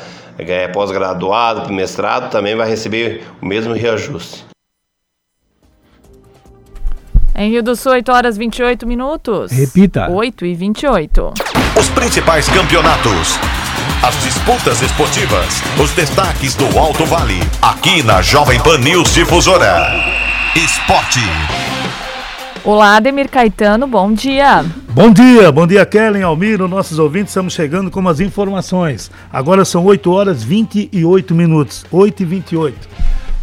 pós-graduado, 0.72 1.72
mestrado, 1.72 2.30
também 2.30 2.54
vai 2.54 2.68
receber 2.68 3.24
o 3.42 3.46
mesmo 3.46 3.72
reajuste. 3.72 4.44
Em 7.40 7.50
Rio 7.50 7.62
do 7.62 7.76
Sul, 7.76 7.92
8 7.92 8.10
horas 8.10 8.36
28 8.36 8.84
minutos. 8.84 9.52
Repita. 9.52 10.10
8 10.10 10.44
e 10.44 10.56
28. 10.56 11.34
Os 11.78 11.88
principais 11.90 12.48
campeonatos. 12.48 13.38
As 14.02 14.20
disputas 14.24 14.82
esportivas. 14.82 15.62
Os 15.80 15.92
destaques 15.92 16.56
do 16.56 16.76
Alto 16.76 17.06
Vale. 17.06 17.38
Aqui 17.62 18.02
na 18.02 18.20
Jovem 18.22 18.60
Pan 18.60 18.78
News 18.78 19.14
Difusora. 19.14 19.86
Esporte. 20.56 21.20
Olá, 22.64 22.96
Ademir 22.96 23.28
Caetano, 23.28 23.86
bom 23.86 24.12
dia. 24.12 24.64
Bom 24.88 25.12
dia, 25.12 25.52
bom 25.52 25.64
dia, 25.64 25.86
Kellen, 25.86 26.24
Almiro, 26.24 26.66
nossos 26.66 26.98
ouvintes, 26.98 27.30
estamos 27.30 27.54
chegando 27.54 27.88
com 27.88 28.06
as 28.08 28.18
informações. 28.18 29.12
Agora 29.32 29.64
são 29.64 29.84
8 29.84 30.10
horas 30.10 30.42
28 30.42 31.36
minutos, 31.36 31.86
8 31.92 32.20
e 32.20 32.26
28. 32.26 32.88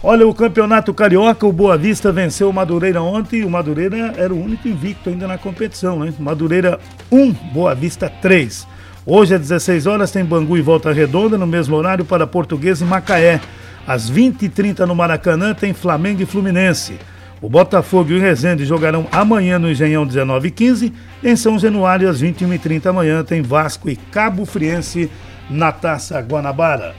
Olha, 0.07 0.27
o 0.27 0.35
Campeonato 0.35 0.93
Carioca, 0.93 1.47
o 1.47 1.51
Boa 1.51 1.75
Vista 1.75 2.11
venceu 2.11 2.47
o 2.47 2.53
Madureira 2.53 3.01
ontem. 3.01 3.43
O 3.43 3.49
Madureira 3.49 4.13
era 4.15 4.31
o 4.31 4.39
único 4.39 4.67
invicto 4.67 5.09
ainda 5.09 5.27
na 5.27 5.35
competição, 5.35 5.97
né? 5.97 6.13
Madureira 6.19 6.79
1, 7.11 7.31
Boa 7.51 7.73
Vista 7.73 8.07
3. 8.07 8.67
Hoje 9.03 9.33
às 9.33 9.41
16 9.41 9.87
horas 9.87 10.11
tem 10.11 10.23
Bangu 10.23 10.59
e 10.59 10.61
Volta 10.61 10.93
Redonda, 10.93 11.39
no 11.39 11.47
mesmo 11.47 11.75
horário 11.75 12.05
para 12.05 12.27
Português 12.27 12.81
e 12.81 12.85
Macaé. 12.85 13.41
Às 13.87 14.07
20h30 14.11 14.85
no 14.85 14.93
Maracanã 14.93 15.55
tem 15.55 15.73
Flamengo 15.73 16.21
e 16.21 16.25
Fluminense. 16.27 16.99
O 17.41 17.49
Botafogo 17.49 18.11
e 18.11 18.17
o 18.17 18.21
Resende 18.21 18.63
jogarão 18.63 19.07
amanhã 19.11 19.57
no 19.57 19.71
Engenhão 19.71 20.05
19h15. 20.05 20.93
Em 21.23 21.35
São 21.35 21.57
Januário, 21.57 22.07
às 22.07 22.21
21h30 22.21 22.85
amanhã, 22.85 23.23
tem 23.23 23.41
Vasco 23.41 23.89
e 23.89 23.95
Cabo 23.95 24.45
Friense 24.45 25.09
na 25.49 25.71
Taça 25.71 26.19
Guanabara. 26.21 26.93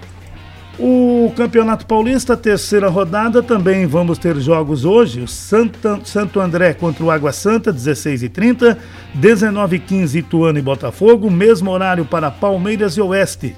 O 0.78 1.32
Campeonato 1.34 1.86
Paulista, 1.86 2.36
terceira 2.36 2.90
rodada, 2.90 3.42
também 3.42 3.86
vamos 3.86 4.18
ter 4.18 4.36
jogos 4.36 4.84
hoje. 4.84 5.22
O 5.22 5.28
Santa, 5.28 5.98
Santo 6.04 6.38
André 6.38 6.74
contra 6.74 7.02
o 7.02 7.10
Água 7.10 7.32
Santa, 7.32 7.72
16h30, 7.72 8.76
19h15 9.18 10.16
Ituano 10.16 10.58
e 10.58 10.62
Botafogo, 10.62 11.30
mesmo 11.30 11.70
horário 11.70 12.04
para 12.04 12.30
Palmeiras 12.30 12.94
e 12.98 13.00
Oeste. 13.00 13.56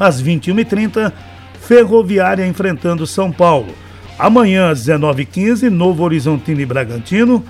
Às 0.00 0.22
21h30, 0.22 1.12
Ferroviária 1.60 2.46
enfrentando 2.46 3.06
São 3.06 3.30
Paulo. 3.30 3.74
Amanhã, 4.18 4.70
às 4.70 4.86
19h15, 4.86 5.68
Novo 5.68 6.04
Horizontino 6.04 6.62
e 6.62 6.66
Bragantino. 6.66 7.44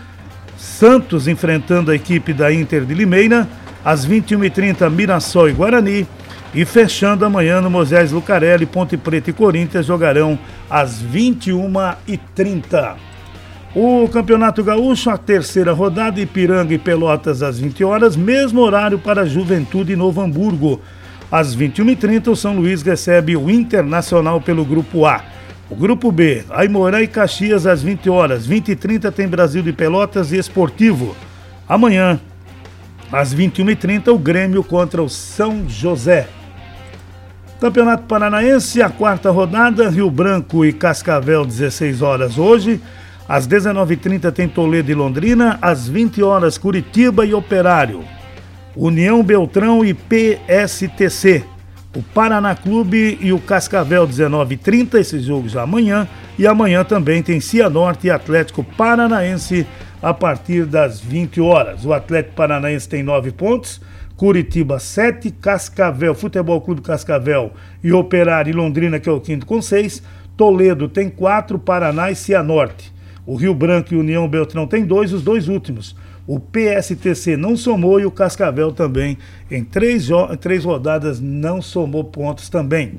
Santos 0.59 1.29
enfrentando 1.29 1.92
a 1.92 1.95
equipe 1.95 2.33
da 2.33 2.53
Inter 2.53 2.85
de 2.85 2.92
Limeira. 2.92 3.47
Às 3.85 4.05
21h30, 4.05 4.90
Mirassol 4.90 5.49
e 5.49 5.53
Guarani. 5.53 6.09
E 6.57 6.64
fechando 6.64 7.23
amanhã 7.23 7.61
no 7.61 7.69
Moisés 7.69 8.12
Lucarelli, 8.12 8.64
Ponte 8.64 8.97
Preta 8.97 9.29
e 9.29 9.33
Corinthians 9.35 9.85
jogarão 9.85 10.38
às 10.71 11.03
21h30. 11.03 12.95
O 13.75 14.09
Campeonato 14.09 14.64
Gaúcho, 14.64 15.11
a 15.11 15.19
terceira 15.19 15.75
rodada, 15.75 16.19
Ipiranga 16.19 16.73
e 16.73 16.79
Pelotas 16.79 17.42
às 17.42 17.59
20 17.59 17.85
horas, 17.85 18.16
mesmo 18.16 18.62
horário 18.62 18.99
para 18.99 19.27
Juventude 19.27 19.92
e 19.92 19.97
Novo 19.97 20.23
Hamburgo. 20.23 20.81
Às 21.31 21.55
21h30, 21.55 22.29
o 22.29 22.37
São 22.37 22.57
Luís 22.57 22.81
recebe 22.81 23.37
o 23.37 23.51
Internacional 23.51 24.40
pelo 24.40 24.64
Grupo 24.64 25.05
A. 25.05 25.23
O 25.69 25.77
Grupo 25.77 26.11
B, 26.11 26.42
Aimoré 26.49 27.03
e 27.03 27.07
Caxias 27.07 27.66
às 27.66 27.83
20 27.83 28.09
horas. 28.09 28.49
20h30 28.49 29.12
tem 29.12 29.29
Brasil 29.29 29.62
de 29.62 29.75
Pelotas 29.75 30.33
e 30.33 30.38
Esportivo. 30.38 31.14
Amanhã, 31.69 32.19
às 33.12 33.35
21h30, 33.35 34.09
o 34.09 34.19
Grêmio 34.19 34.64
contra 34.64 35.03
o 35.03 35.09
São 35.11 35.69
José. 35.69 36.27
Campeonato 37.61 38.05
Paranaense, 38.05 38.83
a 38.83 38.90
quarta 38.90 39.31
rodada, 39.31 39.88
Rio 39.88 40.11
Branco 40.11 40.62
e 40.62 40.75
Cascavel, 40.75 41.47
16 41.47 42.03
horas 42.03 42.37
hoje. 42.37 42.81
Às 43.27 43.49
19h30 43.49 44.31
tem 44.31 44.47
Toledo 44.47 44.90
e 44.90 44.95
Londrina, 44.95 45.59
às 45.62 45.88
20 45.88 46.23
horas 46.23 46.59
Curitiba 46.59 47.25
e 47.25 47.33
Operário. 47.33 48.05
União 48.77 49.23
Beltrão 49.23 49.83
e 49.83 49.95
PSTC. 49.95 51.45
O 51.95 52.03
Paraná 52.03 52.55
Clube 52.55 53.19
e 53.23 53.33
o 53.33 53.38
Cascavel 53.38 54.07
19h30, 54.07 55.01
esse 55.01 55.19
jogo 55.19 55.49
já 55.49 55.62
amanhã. 55.62 56.07
E 56.38 56.47
amanhã 56.47 56.85
também 56.85 57.23
tem 57.23 57.40
Cianorte 57.40 58.09
e 58.09 58.11
Atlético 58.11 58.62
Paranaense 58.62 59.66
a 60.03 60.12
partir 60.12 60.66
das 60.66 61.01
20 61.01 61.40
horas. 61.40 61.87
O 61.87 61.95
Atlético 61.95 62.37
Paranaense 62.37 62.87
tem 62.87 63.03
9 63.03 63.31
pontos. 63.31 63.81
Curitiba 64.16 64.79
7, 64.79 65.31
Cascavel, 65.31 66.14
Futebol 66.14 66.61
Clube 66.61 66.81
Cascavel 66.81 67.52
e 67.85 67.92
Operário 67.92 68.50
e 68.50 68.55
Londrina, 68.55 68.98
que 68.98 69.09
é 69.09 69.12
o 69.12 69.20
quinto, 69.20 69.44
com 69.44 69.61
6. 69.61 70.02
Toledo 70.37 70.88
tem 70.88 71.11
4, 71.11 71.59
Paraná 71.59 72.11
e 72.11 72.14
Cianorte. 72.16 72.92
O 73.26 73.37
Rio 73.37 73.55
Branco 73.55 73.92
e 73.92 73.96
União 73.96 74.26
Beltrão 74.26 74.66
tem 74.66 74.85
2, 74.85 75.12
os 75.12 75.22
dois 75.22 75.48
últimos. 75.48 75.94
O 76.26 76.40
PSTC 76.40 77.37
não 77.37 77.57
somou 77.57 78.00
e 78.00 78.07
o 78.07 78.11
Cascavel 78.11 78.72
também, 78.72 79.18
em 79.50 79.62
três, 79.62 80.09
três 80.40 80.64
rodadas, 80.64 81.20
não 81.20 81.61
somou 81.61 82.02
pontos 82.02 82.48
também. 82.48 82.94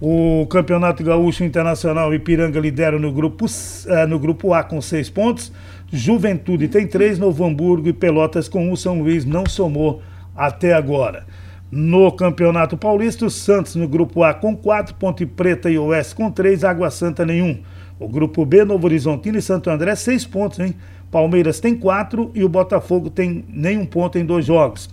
O 0.00 0.46
Campeonato 0.48 1.02
Gaúcho 1.02 1.44
Internacional 1.44 2.14
Ipiranga 2.14 2.58
lidera 2.58 2.98
no 2.98 3.12
grupo, 3.12 3.46
uh, 3.46 4.06
no 4.08 4.18
grupo 4.18 4.54
A 4.54 4.62
com 4.62 4.80
seis 4.80 5.10
pontos. 5.10 5.52
Juventude 5.92 6.68
tem 6.68 6.86
três, 6.86 7.18
Novo 7.18 7.44
Hamburgo 7.44 7.88
e 7.88 7.92
Pelotas 7.92 8.48
com 8.48 8.70
um. 8.70 8.76
São 8.76 9.00
Luís 9.00 9.24
não 9.24 9.44
somou 9.46 10.00
até 10.38 10.72
agora. 10.72 11.26
No 11.70 12.12
Campeonato 12.12 12.76
Paulista, 12.78 13.26
o 13.26 13.30
Santos 13.30 13.74
no 13.74 13.88
grupo 13.88 14.22
A 14.22 14.32
com 14.32 14.56
4, 14.56 14.94
Ponte 14.94 15.26
Preta 15.26 15.68
e 15.68 15.76
Oeste 15.76 16.14
com 16.14 16.30
3, 16.30 16.62
Água 16.62 16.90
Santa 16.90 17.26
nenhum. 17.26 17.58
O 17.98 18.08
grupo 18.08 18.46
B, 18.46 18.64
Novo 18.64 18.86
Horizontino 18.86 19.36
e 19.36 19.42
Santo 19.42 19.68
André, 19.68 19.94
6 19.94 20.24
pontos, 20.26 20.60
hein? 20.60 20.74
Palmeiras 21.10 21.58
tem 21.58 21.74
4 21.74 22.30
e 22.34 22.44
o 22.44 22.48
Botafogo 22.48 23.10
tem 23.10 23.44
nenhum 23.48 23.84
ponto 23.84 24.16
em 24.16 24.24
dois 24.24 24.46
jogos. 24.46 24.88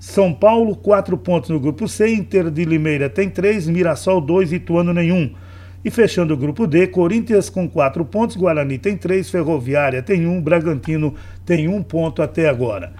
São 0.00 0.34
Paulo, 0.34 0.74
4 0.74 1.16
pontos 1.16 1.50
no 1.50 1.60
grupo 1.60 1.86
C, 1.86 2.12
Inter 2.12 2.50
de 2.50 2.64
Limeira 2.64 3.08
tem 3.08 3.30
3, 3.30 3.68
Mirassol 3.68 4.20
2 4.20 4.52
e 4.52 4.56
Ituano 4.56 4.92
nenhum. 4.92 5.32
E 5.84 5.90
fechando 5.90 6.34
o 6.34 6.36
grupo 6.36 6.66
D, 6.66 6.88
Corinthians 6.88 7.48
com 7.48 7.68
4 7.68 8.04
pontos, 8.04 8.36
Guarani 8.36 8.78
tem 8.78 8.96
3, 8.96 9.30
Ferroviária 9.30 10.02
tem 10.02 10.26
1, 10.26 10.42
Bragantino 10.42 11.14
tem 11.46 11.68
1 11.68 11.82
ponto 11.84 12.20
até 12.20 12.48
agora. 12.48 12.92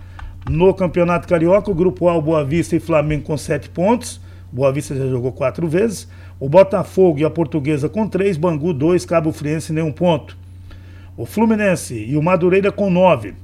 No 0.48 0.72
Campeonato 0.72 1.28
Carioca, 1.28 1.70
o 1.70 1.74
Grupo 1.74 2.08
A, 2.08 2.18
Boa 2.18 2.42
Vista 2.42 2.74
e 2.74 2.80
Flamengo 2.80 3.24
com 3.24 3.36
7 3.36 3.68
pontos. 3.68 4.18
Boa 4.50 4.72
Vista 4.72 4.94
já 4.96 5.06
jogou 5.06 5.30
quatro 5.30 5.68
vezes. 5.68 6.08
O 6.40 6.48
Botafogo 6.48 7.18
e 7.18 7.24
a 7.24 7.28
Portuguesa 7.28 7.86
com 7.86 8.08
três, 8.08 8.38
Bangu 8.38 8.72
dois, 8.72 9.04
Cabo 9.04 9.30
Friense 9.30 9.74
nenhum 9.74 9.92
ponto. 9.92 10.38
O 11.18 11.26
Fluminense 11.26 11.94
e 11.94 12.16
o 12.16 12.22
Madureira 12.22 12.72
com 12.72 12.88
nove. 12.88 13.34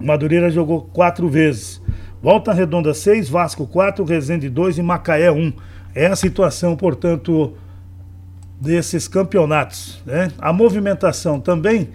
O 0.00 0.04
Madureira 0.06 0.48
jogou 0.48 0.88
quatro 0.92 1.28
vezes. 1.28 1.82
Volta 2.22 2.54
Redonda 2.54 2.94
6, 2.94 3.28
Vasco 3.28 3.66
4, 3.66 4.02
Resende 4.04 4.48
2 4.48 4.78
e 4.78 4.82
Macaé 4.82 5.30
1. 5.30 5.52
É 5.94 6.06
a 6.06 6.16
situação, 6.16 6.74
portanto, 6.74 7.54
desses 8.58 9.06
campeonatos. 9.06 10.02
Né? 10.06 10.30
A 10.38 10.54
movimentação 10.54 11.38
também 11.38 11.90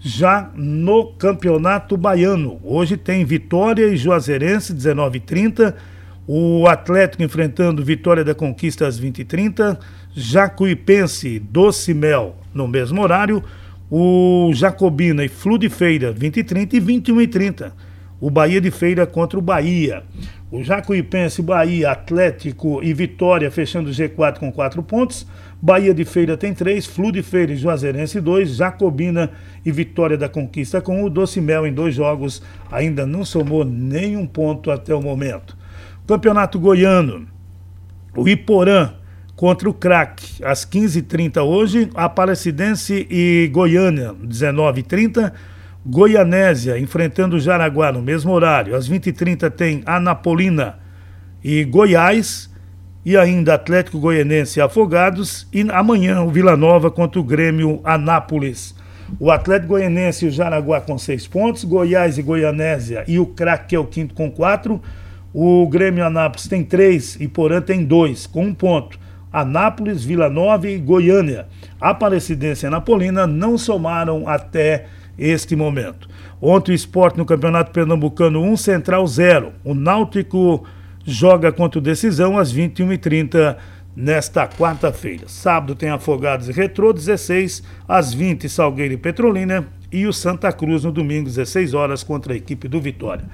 já 0.00 0.50
no 0.54 1.12
Campeonato 1.12 1.96
Baiano. 1.96 2.60
Hoje 2.62 2.96
tem 2.96 3.24
Vitória 3.24 3.86
e 3.86 3.96
Juazeirense, 3.96 4.74
19h30. 4.74 5.74
O 6.26 6.66
Atlético 6.66 7.22
enfrentando 7.22 7.84
Vitória 7.84 8.24
da 8.24 8.34
Conquista 8.34 8.86
às 8.86 9.00
20h30. 9.00 9.78
Jacuipense, 10.14 11.38
Doce 11.38 11.92
Mel 11.94 12.36
no 12.54 12.68
mesmo 12.68 13.02
horário. 13.02 13.42
O 13.90 14.50
Jacobina 14.52 15.24
e 15.24 15.28
Flu 15.28 15.58
de 15.58 15.68
Feira, 15.68 16.12
20h30 16.12 16.74
e 16.74 16.80
21h30 16.80 17.72
o 18.20 18.30
Bahia 18.30 18.60
de 18.60 18.70
Feira 18.70 19.06
contra 19.06 19.38
o 19.38 19.42
Bahia. 19.42 20.02
O 20.50 20.64
Jacuipense, 20.64 21.42
Bahia, 21.42 21.90
Atlético 21.90 22.82
e 22.82 22.94
Vitória 22.94 23.50
fechando 23.50 23.90
o 23.90 23.92
G4 23.92 24.38
com 24.38 24.50
quatro 24.50 24.82
pontos. 24.82 25.26
Bahia 25.60 25.92
de 25.92 26.06
Feira 26.06 26.38
tem 26.38 26.54
três, 26.54 26.86
Flu 26.86 27.12
de 27.12 27.22
Feira 27.22 27.52
e 27.52 27.56
Juazeirense 27.56 28.18
dois, 28.18 28.56
Jacobina 28.56 29.30
e 29.62 29.70
Vitória 29.70 30.16
da 30.16 30.26
Conquista 30.26 30.80
com 30.80 31.04
o 31.04 31.10
Doce 31.10 31.38
Mel 31.40 31.66
em 31.66 31.72
dois 31.72 31.94
jogos 31.94 32.42
ainda 32.72 33.04
não 33.04 33.26
somou 33.26 33.62
nenhum 33.62 34.26
ponto 34.26 34.70
até 34.70 34.94
o 34.94 35.02
momento. 35.02 35.54
Campeonato 36.06 36.58
Goiano, 36.58 37.28
o 38.16 38.26
Iporã 38.26 38.94
contra 39.36 39.68
o 39.68 39.74
Crack 39.74 40.42
às 40.42 40.64
15h30 40.64 41.44
hoje, 41.44 41.90
Aparecidense 41.94 43.06
e 43.10 43.50
Goiânia 43.52 44.14
19h30. 44.14 45.30
Goianésia 45.86 46.78
enfrentando 46.78 47.36
o 47.36 47.40
Jaraguá 47.40 47.92
no 47.92 48.02
mesmo 48.02 48.32
horário. 48.32 48.74
Às 48.74 48.88
20h30 48.88 49.50
tem 49.50 49.82
Anapolina 49.86 50.78
e 51.42 51.64
Goiás. 51.64 52.48
E 53.04 53.16
ainda 53.16 53.54
Atlético 53.54 53.98
Goianense 53.98 54.58
e 54.58 54.62
Afogados. 54.62 55.48
E 55.52 55.62
amanhã 55.70 56.20
o 56.22 56.30
Vila 56.30 56.56
Nova 56.56 56.90
contra 56.90 57.20
o 57.20 57.24
Grêmio 57.24 57.80
Anápolis. 57.84 58.74
O 59.18 59.30
Atlético 59.30 59.68
Goianense 59.68 60.26
e 60.26 60.28
o 60.28 60.30
Jaraguá 60.30 60.80
com 60.80 60.98
seis 60.98 61.26
pontos. 61.26 61.64
Goiás 61.64 62.18
e 62.18 62.22
Goianésia 62.22 63.04
e 63.08 63.18
o 63.18 63.24
Crack, 63.24 63.68
que 63.68 63.76
é 63.76 63.78
o 63.78 63.86
quinto, 63.86 64.14
com 64.14 64.30
quatro. 64.30 64.82
O 65.32 65.66
Grêmio 65.68 66.04
Anápolis 66.04 66.48
tem 66.48 66.64
três 66.64 67.16
e 67.20 67.28
Porã 67.28 67.60
tem 67.60 67.84
dois, 67.84 68.26
com 68.26 68.44
um 68.44 68.54
ponto. 68.54 68.98
Anápolis, 69.32 70.04
Vila 70.04 70.28
Nova 70.28 70.68
e 70.68 70.78
Goiânia. 70.78 71.46
Aparecidense 71.80 72.64
e 72.64 72.68
Anapolina 72.68 73.26
não 73.26 73.56
somaram 73.56 74.28
até 74.28 74.86
este 75.18 75.56
momento. 75.56 76.08
Ontem 76.40 76.72
o 76.72 76.74
esporte 76.74 77.18
no 77.18 77.26
Campeonato 77.26 77.72
Pernambucano 77.72 78.42
1, 78.42 78.56
Central 78.56 79.06
0. 79.06 79.52
O 79.64 79.74
Náutico 79.74 80.64
joga 81.04 81.50
contra 81.50 81.78
o 81.78 81.82
Decisão 81.82 82.38
às 82.38 82.54
21h30 82.54 83.56
nesta 83.96 84.46
quarta-feira. 84.46 85.24
Sábado 85.26 85.74
tem 85.74 85.88
Afogados 85.88 86.48
e 86.48 86.52
Retrô, 86.52 86.92
16 86.92 87.64
às 87.88 88.14
20 88.14 88.48
Salgueiro 88.48 88.94
e 88.94 88.96
Petrolina 88.96 89.66
e 89.90 90.06
o 90.06 90.12
Santa 90.12 90.52
Cruz 90.52 90.84
no 90.84 90.92
domingo, 90.92 91.24
16 91.24 91.74
horas, 91.74 92.04
contra 92.04 92.32
a 92.32 92.36
equipe 92.36 92.68
do 92.68 92.80
Vitória. 92.80 93.24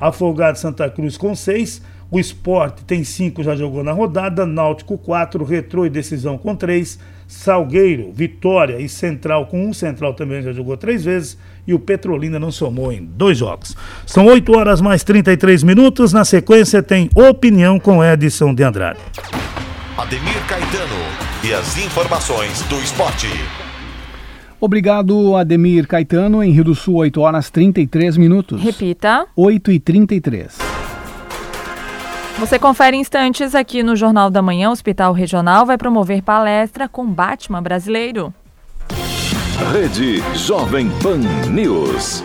Afogados 0.00 0.60
Santa 0.60 0.88
Cruz 0.88 1.16
com 1.16 1.34
6, 1.34 1.82
o 2.10 2.18
Esporte 2.18 2.84
tem 2.84 3.04
5, 3.04 3.42
já 3.42 3.54
jogou 3.56 3.82
na 3.82 3.92
rodada, 3.92 4.46
Náutico 4.46 4.96
4, 4.96 5.44
Retrô 5.44 5.84
e 5.84 5.90
Decisão 5.90 6.38
com 6.38 6.54
3, 6.54 6.98
Salgueiro, 7.26 8.12
Vitória 8.12 8.80
e 8.80 8.88
Central 8.88 9.46
com 9.46 9.66
um. 9.66 9.72
Central 9.72 10.14
também 10.14 10.42
já 10.42 10.52
jogou 10.52 10.76
três 10.76 11.04
vezes 11.04 11.38
e 11.66 11.74
o 11.74 11.78
Petrolina 11.78 12.38
não 12.38 12.52
somou 12.52 12.92
em 12.92 13.04
dois 13.04 13.38
jogos. 13.38 13.76
São 14.06 14.26
8 14.26 14.56
horas 14.56 14.80
mais 14.80 15.02
33 15.02 15.62
minutos. 15.62 16.12
Na 16.12 16.24
sequência 16.24 16.82
tem 16.82 17.10
opinião 17.14 17.80
com 17.80 18.04
Edson 18.04 18.54
de 18.54 18.62
Andrade. 18.62 19.00
Ademir 19.96 20.46
Caetano 20.48 21.00
e 21.42 21.52
as 21.54 21.78
informações 21.78 22.62
do 22.62 22.76
esporte. 22.80 23.28
Obrigado, 24.60 25.36
Ademir 25.36 25.86
Caetano. 25.86 26.42
Em 26.42 26.50
Rio 26.50 26.64
do 26.64 26.74
Sul, 26.74 26.96
8 26.96 27.20
horas 27.20 27.50
33 27.50 28.16
minutos. 28.16 28.60
Repita. 28.60 29.26
8 29.36 29.70
e 29.70 29.78
33. 29.78 30.73
Você 32.38 32.58
confere 32.58 32.96
instantes 32.96 33.54
aqui 33.54 33.82
no 33.82 33.94
Jornal 33.94 34.28
da 34.28 34.42
Manhã. 34.42 34.68
O 34.68 34.72
Hospital 34.72 35.12
Regional 35.12 35.64
vai 35.64 35.78
promover 35.78 36.20
palestra 36.22 36.88
com 36.88 37.06
Batman 37.06 37.62
brasileiro. 37.62 38.34
Rede 39.72 40.22
Jovem 40.34 40.90
Pan 41.00 41.18
News. 41.48 42.24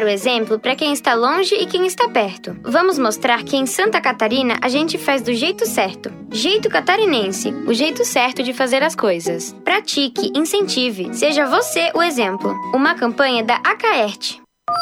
o 0.03 0.07
exemplo 0.07 0.59
para 0.59 0.75
quem 0.75 0.93
está 0.93 1.13
longe 1.13 1.55
e 1.55 1.65
quem 1.65 1.85
está 1.85 2.07
perto. 2.09 2.55
Vamos 2.63 2.97
mostrar 2.97 3.43
que 3.43 3.55
em 3.55 3.65
Santa 3.65 4.01
Catarina 4.01 4.57
a 4.61 4.69
gente 4.69 4.97
faz 4.97 5.21
do 5.21 5.33
jeito 5.33 5.65
certo. 5.65 6.11
Jeito 6.31 6.69
catarinense, 6.69 7.51
o 7.67 7.73
jeito 7.73 8.03
certo 8.05 8.41
de 8.43 8.53
fazer 8.53 8.83
as 8.83 8.95
coisas. 8.95 9.53
Pratique, 9.63 10.31
incentive, 10.35 11.13
seja 11.13 11.45
você 11.45 11.91
o 11.93 12.01
exemplo. 12.01 12.53
Uma 12.73 12.95
campanha 12.95 13.43
da 13.43 13.55
Acaerte. 13.57 14.41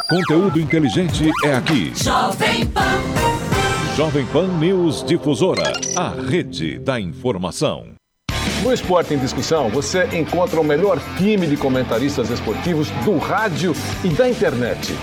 Conteúdo 0.09 0.59
inteligente 0.59 1.29
é 1.43 1.53
aqui. 1.53 1.91
Jovem 1.95 2.65
Pan. 2.67 3.19
Jovem 3.95 4.25
Pan 4.27 4.47
News 4.59 5.03
Difusora, 5.03 5.73
a 5.97 6.09
rede 6.09 6.79
da 6.79 6.99
informação. 6.99 7.98
No 8.63 8.73
Esporte 8.73 9.13
em 9.13 9.17
Discussão, 9.17 9.69
você 9.69 10.03
encontra 10.17 10.59
o 10.59 10.63
melhor 10.63 10.99
time 11.17 11.47
de 11.47 11.55
comentaristas 11.55 12.29
esportivos 12.29 12.89
do 13.05 13.17
rádio 13.17 13.73
e 14.03 14.09
da 14.09 14.29
internet. 14.29 14.93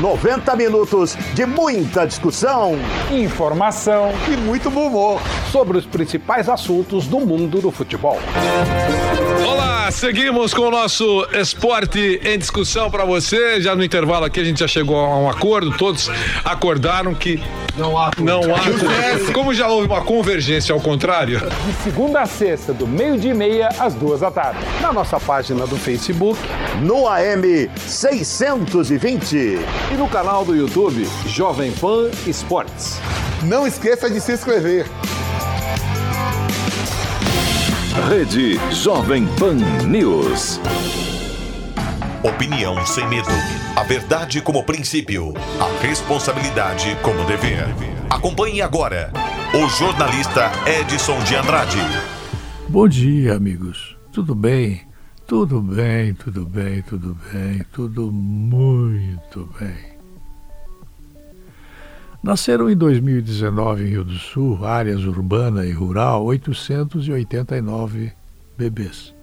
90 0.00 0.56
minutos 0.56 1.16
de 1.34 1.46
muita 1.46 2.04
discussão, 2.04 2.76
informação 3.12 4.12
e 4.32 4.36
muito 4.36 4.68
bom 4.70 4.88
humor 4.88 5.20
sobre 5.52 5.78
os 5.78 5.86
principais 5.86 6.48
assuntos 6.48 7.06
do 7.06 7.20
mundo 7.20 7.60
do 7.60 7.70
futebol. 7.70 8.18
Olá, 9.46 9.73
seguimos 9.90 10.54
com 10.54 10.62
o 10.62 10.70
nosso 10.70 11.26
esporte 11.32 12.20
em 12.24 12.38
discussão 12.38 12.90
para 12.90 13.04
você. 13.04 13.60
Já 13.60 13.74
no 13.74 13.84
intervalo 13.84 14.24
aqui 14.24 14.40
a 14.40 14.44
gente 14.44 14.60
já 14.60 14.68
chegou 14.68 14.96
a 14.96 15.18
um 15.18 15.28
acordo, 15.28 15.76
todos 15.76 16.10
acordaram 16.44 17.14
que 17.14 17.42
não 17.76 17.98
há 17.98 18.10
não 18.18 18.42
há 18.54 19.32
como 19.32 19.52
já 19.52 19.68
houve 19.68 19.86
uma 19.86 20.02
convergência 20.02 20.72
ao 20.72 20.80
contrário. 20.80 21.40
De 21.40 21.72
segunda 21.82 22.22
a 22.22 22.26
sexta, 22.26 22.72
do 22.72 22.86
meio-dia 22.86 23.32
e 23.32 23.34
meia 23.34 23.68
às 23.78 23.94
duas 23.94 24.20
da 24.20 24.30
tarde, 24.30 24.58
na 24.80 24.92
nossa 24.92 25.18
página 25.20 25.66
do 25.66 25.76
Facebook, 25.76 26.38
no 26.80 27.08
AM 27.08 27.70
620 27.86 29.36
e 29.36 29.94
no 29.96 30.08
canal 30.08 30.44
do 30.44 30.54
YouTube 30.54 31.06
Jovem 31.26 31.72
Pan 31.72 32.10
Esportes. 32.26 32.98
Não 33.42 33.66
esqueça 33.66 34.08
de 34.08 34.20
se 34.20 34.32
inscrever. 34.32 34.86
Rede 38.08 38.58
Jovem 38.70 39.26
Pan 39.38 39.54
News. 39.86 40.60
Opinião 42.22 42.84
sem 42.84 43.08
medo. 43.08 43.30
A 43.74 43.82
verdade 43.82 44.42
como 44.42 44.62
princípio. 44.62 45.32
A 45.58 45.80
responsabilidade 45.80 46.96
como 47.02 47.24
dever. 47.24 47.64
Acompanhe 48.10 48.60
agora 48.60 49.10
o 49.54 49.66
jornalista 49.68 50.52
Edson 50.66 51.18
de 51.24 51.34
Andrade. 51.34 51.78
Bom 52.68 52.86
dia, 52.86 53.36
amigos. 53.36 53.96
Tudo 54.12 54.34
bem? 54.34 54.82
Tudo 55.26 55.62
bem, 55.62 56.12
tudo 56.12 56.44
bem, 56.44 56.82
tudo 56.82 57.16
bem, 57.32 57.64
tudo 57.72 58.12
muito 58.12 59.48
bem. 59.58 59.93
Nasceram 62.24 62.70
em 62.70 62.74
2019 62.74 63.84
em 63.84 63.88
Rio 63.88 64.02
do 64.02 64.14
Sul, 64.14 64.64
áreas 64.64 65.04
urbana 65.04 65.66
e 65.66 65.72
rural, 65.72 66.24
889 66.24 68.12
bebês. 68.56 69.14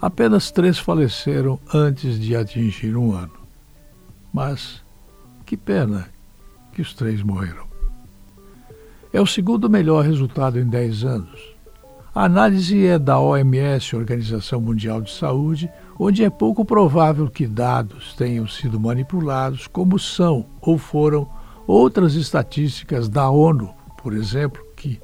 Apenas 0.00 0.50
três 0.50 0.78
faleceram 0.78 1.60
antes 1.74 2.18
de 2.18 2.34
atingir 2.34 2.96
um 2.96 3.12
ano. 3.12 3.34
Mas 4.32 4.82
que 5.44 5.58
pena 5.58 6.08
que 6.72 6.80
os 6.80 6.94
três 6.94 7.22
morreram. 7.22 7.66
É 9.12 9.20
o 9.20 9.26
segundo 9.26 9.68
melhor 9.68 10.02
resultado 10.02 10.58
em 10.58 10.64
10 10.64 11.04
anos. 11.04 11.54
A 12.14 12.24
análise 12.24 12.86
é 12.86 12.98
da 12.98 13.20
OMS, 13.20 13.94
Organização 13.94 14.58
Mundial 14.58 15.02
de 15.02 15.12
Saúde, 15.12 15.70
onde 15.98 16.24
é 16.24 16.30
pouco 16.30 16.64
provável 16.64 17.28
que 17.28 17.46
dados 17.46 18.14
tenham 18.14 18.48
sido 18.48 18.80
manipulados, 18.80 19.66
como 19.66 19.98
são 19.98 20.46
ou 20.62 20.78
foram 20.78 21.28
outras 21.66 22.14
estatísticas 22.14 23.08
da 23.08 23.30
ONU, 23.30 23.74
por 24.02 24.12
exemplo, 24.12 24.62
que 24.76 25.00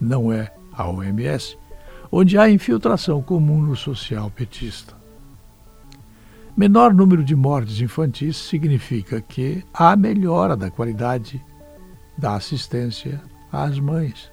não 0.00 0.32
é 0.32 0.52
a 0.72 0.88
OMS, 0.88 1.56
onde 2.10 2.38
há 2.38 2.48
infiltração 2.48 3.22
comum 3.22 3.60
no 3.62 3.76
social 3.76 4.30
petista. 4.30 4.94
Menor 6.56 6.94
número 6.94 7.24
de 7.24 7.34
mortes 7.34 7.80
infantis 7.80 8.36
significa 8.36 9.20
que 9.20 9.64
há 9.72 9.96
melhora 9.96 10.56
da 10.56 10.70
qualidade 10.70 11.44
da 12.16 12.34
assistência 12.36 13.20
às 13.50 13.78
mães. 13.80 14.30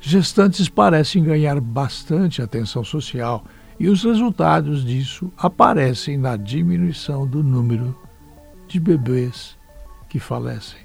Gestantes 0.00 0.68
parecem 0.68 1.22
ganhar 1.22 1.60
bastante 1.60 2.40
atenção 2.40 2.82
social 2.82 3.44
e 3.78 3.88
os 3.88 4.02
resultados 4.04 4.84
disso 4.84 5.30
aparecem 5.36 6.16
na 6.16 6.36
diminuição 6.36 7.26
do 7.26 7.42
número 7.42 7.96
de 8.66 8.80
bebês 8.80 9.56
que 10.14 10.20
falecem. 10.20 10.78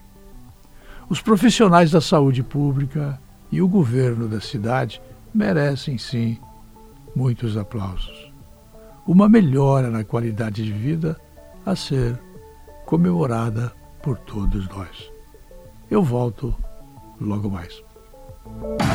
Os 1.07 1.21
profissionais 1.21 1.91
da 1.91 2.01
saúde 2.01 2.41
pública 2.41 3.21
e 3.51 3.61
o 3.61 3.67
governo 3.67 4.27
da 4.27 4.41
cidade 4.41 4.99
merecem 5.31 5.99
sim 5.99 6.39
muitos 7.15 7.55
aplausos 7.55 8.29
uma 9.09 9.27
melhora 9.27 9.89
na 9.89 10.03
qualidade 10.03 10.63
de 10.63 10.71
vida 10.71 11.19
a 11.65 11.75
ser 11.75 12.15
comemorada 12.85 13.73
por 14.03 14.19
todos 14.19 14.67
nós. 14.69 15.09
Eu 15.89 16.03
volto 16.03 16.55
logo 17.19 17.49
mais. 17.49 17.81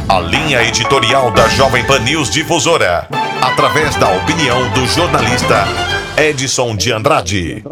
A 0.09 0.21
linha 0.21 0.63
editorial 0.63 1.33
da 1.33 1.49
Jovem 1.49 1.85
Pan 1.85 1.99
News 1.99 2.31
Difusora, 2.31 3.09
através 3.43 3.97
da 3.97 4.09
opinião 4.17 4.73
do 4.73 4.87
jornalista 4.87 5.65
Edson 6.17 6.77
de 6.77 6.93
Andrade. 6.93 7.65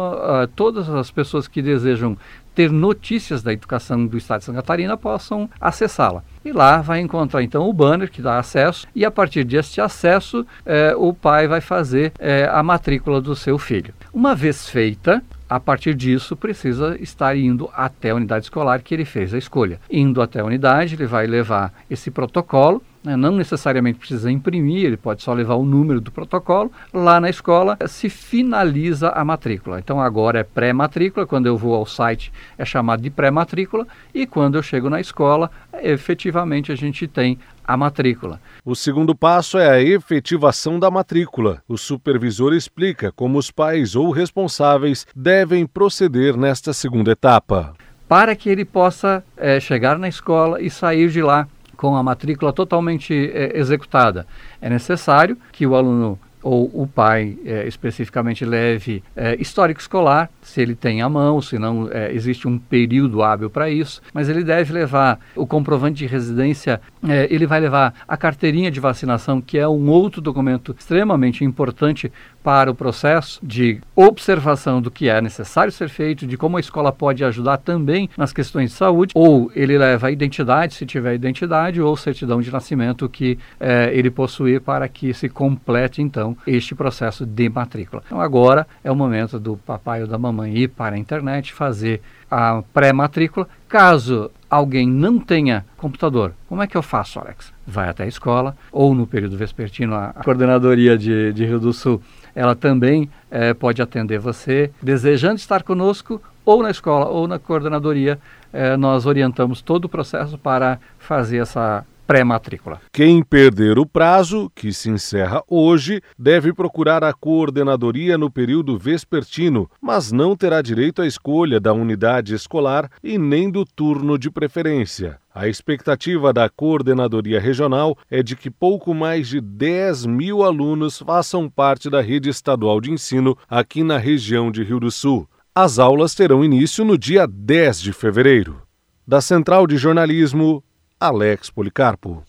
todas 0.56 0.88
as 0.88 1.10
pessoas 1.10 1.48
que 1.48 1.60
desejam 1.60 2.16
ter 2.54 2.72
notícias 2.72 3.42
da 3.42 3.52
educação 3.52 4.06
do 4.06 4.18
Estado 4.18 4.40
de 4.40 4.46
Santa 4.46 4.58
Catarina 4.58 4.96
possam 4.96 5.50
acessá-la. 5.60 6.24
E 6.46 6.52
lá 6.52 6.82
vai 6.82 7.00
encontrar 7.00 7.42
então 7.42 7.68
o 7.68 7.74
banner 7.74 8.12
que 8.12 8.22
dá 8.22 8.38
acesso 8.38 8.86
e 8.94 9.04
a 9.04 9.10
partir 9.10 9.44
deste 9.44 9.82
acesso 9.82 10.46
é, 10.66 10.94
o 10.96 11.14
pai 11.14 11.48
vai 11.48 11.62
fazer 11.62 12.12
é, 12.20 12.48
a 12.52 12.62
matrícula 12.62 13.20
do 13.20 13.36
seu 13.36 13.58
filho. 13.58 13.94
Uma 14.14 14.36
vez 14.36 14.70
feita, 14.70 15.24
a 15.50 15.60
partir 15.60 15.96
disso, 15.96 16.36
precisa 16.36 16.96
estar 17.02 17.36
indo 17.36 17.70
até 17.74 18.12
a 18.12 18.16
unidade 18.16 18.46
escolar 18.46 18.82
que 18.84 18.94
ele 18.94 19.06
fez 19.06 19.34
a 19.34 19.38
escolha. 19.38 19.80
Indo 19.90 20.22
até 20.22 20.42
a 20.42 20.46
unidade, 20.46 20.96
ele 20.96 21.08
vai 21.08 21.26
levar 21.26 21.74
esse 21.90 22.12
protocolo 22.12 22.84
né, 23.04 23.16
não 23.16 23.32
necessariamente 23.32 24.00
precisa 24.00 24.32
imprimir, 24.32 24.86
ele 24.86 24.98
pode 24.98 25.24
só 25.24 25.34
levar 25.34 25.56
o 25.56 25.66
número 25.66 26.02
do 26.02 26.12
protocolo. 26.12 26.72
Lá 26.94 27.20
na 27.20 27.30
escola 27.30 27.78
se 27.88 28.10
finaliza 28.10 29.10
a 29.10 29.24
matrícula. 29.24 29.80
Então 29.80 30.02
agora 30.02 30.40
é 30.40 30.44
pré-matrícula, 30.44 31.26
quando 31.26 31.46
eu 31.46 31.58
vou 31.58 31.74
ao 31.74 31.86
site 31.86 32.32
é 32.58 32.66
chamado 32.66 33.02
de 33.02 33.10
pré-matrícula 33.10 33.88
e 34.14 34.26
quando 34.26 34.56
eu 34.56 34.64
chego 34.64 34.90
na 34.90 35.00
escola, 35.00 35.50
efetivamente 35.82 36.72
a 36.72 36.76
gente 36.76 37.08
tem 37.08 37.38
a 37.64 37.78
matrícula. 37.78 38.42
O 38.66 38.76
segundo 38.76 39.16
passo 39.16 39.58
é 39.58 39.70
a 39.70 39.82
efetivação 39.82 40.80
da 40.80 40.90
matrícula. 40.90 41.62
O 41.68 41.78
supervisor 41.78 42.54
explica 42.54 43.12
como 43.12 43.38
os 43.38 43.52
pais 43.52 43.96
ou 43.96 44.10
responsáveis 44.10 45.06
devem 45.16 45.68
proceder 45.68 46.36
nesta 46.36 46.74
segunda 46.74 47.12
etapa. 47.12 47.74
Para 48.08 48.36
que 48.36 48.50
ele 48.50 48.66
possa 48.66 49.24
é, 49.38 49.60
chegar 49.60 50.00
na 50.00 50.08
escola 50.08 50.60
e 50.60 50.70
sair 50.70 51.10
de 51.12 51.22
lá 51.22 51.48
com 51.80 51.96
a 51.96 52.04
matrícula 52.04 52.52
totalmente 52.52 53.32
é, 53.34 53.58
executada. 53.58 54.28
É 54.62 54.70
necessário 54.70 55.38
que 55.50 55.66
o 55.66 55.76
aluno 55.76 56.20
ou 56.44 56.70
o 56.74 56.86
pai 56.86 57.38
é, 57.46 57.66
especificamente 57.70 58.44
leve 58.44 59.02
é, 59.16 59.36
histórico 59.40 59.80
escolar, 59.80 60.30
se 60.50 60.62
ele 60.62 60.76
tem 60.76 61.02
à 61.02 61.08
mão, 61.08 61.42
se 61.42 61.60
não 61.60 61.88
é, 61.92 62.12
existe 62.14 62.48
um 62.48 62.58
período 62.58 63.22
hábil 63.22 63.50
para 63.50 63.70
isso, 63.70 64.02
mas 64.14 64.28
ele 64.28 64.44
deve 64.44 64.74
levar 64.74 65.20
o 65.36 65.46
comprovante 65.46 66.00
de 66.00 66.08
residência, 66.08 66.82
é, 67.08 67.28
ele 67.30 67.46
vai 67.46 67.60
levar 67.60 67.94
a 68.08 68.18
carteirinha 68.18 68.72
de 68.72 68.80
vacinação, 68.80 69.40
que 69.40 69.58
é 69.58 69.68
um 69.68 69.90
outro 69.90 70.22
documento 70.22 70.76
extremamente 70.78 71.44
importante 71.44 72.12
para 72.44 72.72
o 72.72 72.76
processo 72.76 73.40
de 73.44 73.80
observação 73.96 74.82
do 74.82 74.90
que 74.90 75.08
é 75.10 75.22
necessário 75.22 75.72
ser 75.72 75.90
feito, 75.90 76.26
de 76.26 76.38
como 76.38 76.58
a 76.58 76.60
escola 76.60 76.92
pode 76.92 77.24
ajudar 77.24 77.58
também 77.58 78.10
nas 78.18 78.34
questões 78.34 78.72
de 78.72 78.76
saúde, 78.76 79.12
ou 79.14 79.52
ele 79.56 79.78
leva 79.78 80.08
a 80.08 80.12
identidade, 80.12 80.74
se 80.74 80.86
tiver 80.86 81.14
identidade, 81.14 81.82
ou 81.82 81.96
certidão 81.96 82.42
de 82.42 82.52
nascimento 82.52 83.08
que 83.10 83.38
é, 83.60 83.92
ele 83.94 84.10
possuir 84.10 84.62
para 84.62 84.88
que 84.88 85.14
se 85.14 85.30
complete 85.30 86.02
então 86.02 86.36
este 86.48 86.74
processo 86.74 87.26
de 87.26 87.50
matrícula. 87.50 88.02
Então 88.06 88.22
agora 88.22 88.66
é 88.84 88.92
o 88.92 88.96
momento 88.96 89.40
do 89.40 89.58
papai 89.58 90.02
ou 90.02 90.08
da 90.08 90.18
mamãe 90.18 90.39
ir 90.46 90.70
para 90.70 90.96
a 90.96 91.00
internet 91.00 91.54
fazer 91.54 92.02
a 92.30 92.62
pré-matrícula. 92.74 93.48
Caso 93.68 94.32
alguém 94.50 94.88
não 94.88 95.20
tenha 95.20 95.66
computador, 95.78 96.34
como 96.48 96.62
é 96.62 96.68
que 96.68 96.76
eu 96.76 96.82
faço, 96.82 97.20
Alex? 97.20 97.54
Vai 97.66 97.90
até 97.90 98.04
a 98.04 98.08
escola, 98.08 98.58
ou 98.72 98.96
no 98.96 99.06
período 99.06 99.38
vespertino, 99.38 99.96
a 99.96 100.14
coordenadoria 100.24 100.98
de, 100.98 101.32
de 101.34 101.46
Rio 101.46 101.60
do 101.60 101.72
Sul 101.72 102.02
ela 102.36 102.56
também 102.56 103.10
é, 103.30 103.54
pode 103.54 103.82
atender 103.82 104.20
você. 104.20 104.72
Desejando 104.82 105.36
estar 105.36 105.64
conosco, 105.64 106.22
ou 106.46 106.64
na 106.64 106.72
escola 106.72 107.08
ou 107.08 107.28
na 107.28 107.38
coordenadoria, 107.38 108.20
é, 108.54 108.76
nós 108.78 109.06
orientamos 109.06 109.62
todo 109.62 109.86
o 109.86 109.90
processo 109.90 110.38
para 110.38 110.80
fazer 110.98 111.38
essa 111.38 111.86
pré-matrícula. 112.10 112.82
Quem 112.92 113.22
perder 113.22 113.78
o 113.78 113.86
prazo, 113.86 114.52
que 114.56 114.74
se 114.74 114.90
encerra 114.90 115.44
hoje, 115.48 116.02
deve 116.18 116.52
procurar 116.52 117.04
a 117.04 117.14
coordenadoria 117.14 118.18
no 118.18 118.32
período 118.32 118.80
vespertino, 118.80 119.70
mas 119.80 120.12
não 120.12 120.36
terá 120.36 120.60
direito 120.60 121.04
à 121.04 121.06
escolha 121.06 121.60
da 121.60 121.72
unidade 121.72 122.34
escolar 122.34 122.90
e 123.04 123.20
nem 123.20 123.52
do 123.52 123.64
turno 123.64 124.18
de 124.18 124.32
preferência. 124.32 125.20
A 125.32 125.48
expectativa 125.48 126.34
da 126.34 126.50
coordenadoria 126.50 127.40
regional 127.40 127.96
é 128.10 128.24
de 128.24 128.36
que 128.36 128.50
pouco 128.50 128.92
mais 128.92 129.28
de 129.28 129.40
10 129.40 130.08
mil 130.08 130.44
alunos 130.44 130.98
façam 130.98 131.48
parte 131.48 131.92
da 131.92 132.02
rede 132.02 132.28
estadual 132.28 132.82
de 132.82 132.90
ensino 132.90 133.38
aqui 133.48 133.84
na 133.84 134.00
região 134.00 134.52
de 134.52 134.64
Rio 134.64 134.80
do 134.80 134.90
Sul. 134.90 135.30
As 135.54 135.78
aulas 135.78 136.16
terão 136.16 136.44
início 136.44 136.84
no 136.84 136.98
dia 136.98 137.28
10 137.28 137.80
de 137.80 137.94
fevereiro. 137.94 138.64
Da 139.08 139.22
Central 139.22 139.66
de 139.66 139.78
Jornalismo, 139.78 140.64
Alex 141.02 141.50
Policarpo. 141.50 142.22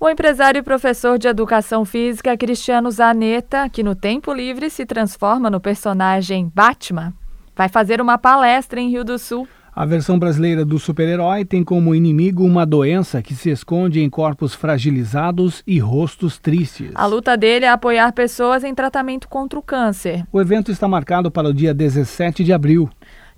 O 0.00 0.08
empresário 0.08 0.60
e 0.60 0.62
professor 0.62 1.18
de 1.18 1.28
educação 1.28 1.84
física 1.84 2.34
Cristiano 2.34 2.90
Zanetta, 2.90 3.68
que 3.68 3.82
no 3.82 3.94
tempo 3.94 4.32
livre 4.32 4.70
se 4.70 4.86
transforma 4.86 5.50
no 5.50 5.60
personagem 5.60 6.50
Batman, 6.54 7.12
vai 7.54 7.68
fazer 7.68 8.00
uma 8.00 8.16
palestra 8.16 8.80
em 8.80 8.88
Rio 8.88 9.04
do 9.04 9.18
Sul. 9.18 9.46
A 9.74 9.84
versão 9.84 10.18
brasileira 10.18 10.64
do 10.64 10.78
super-herói 10.78 11.44
tem 11.44 11.62
como 11.62 11.94
inimigo 11.94 12.42
uma 12.42 12.64
doença 12.64 13.20
que 13.20 13.34
se 13.34 13.50
esconde 13.50 14.00
em 14.00 14.08
corpos 14.08 14.54
fragilizados 14.54 15.62
e 15.66 15.78
rostos 15.78 16.38
tristes. 16.38 16.92
A 16.94 17.04
luta 17.04 17.36
dele 17.36 17.66
é 17.66 17.68
apoiar 17.68 18.10
pessoas 18.12 18.64
em 18.64 18.74
tratamento 18.74 19.28
contra 19.28 19.58
o 19.58 19.62
câncer. 19.62 20.24
O 20.32 20.40
evento 20.40 20.72
está 20.72 20.88
marcado 20.88 21.30
para 21.30 21.48
o 21.48 21.52
dia 21.52 21.74
17 21.74 22.42
de 22.42 22.54
abril. 22.54 22.88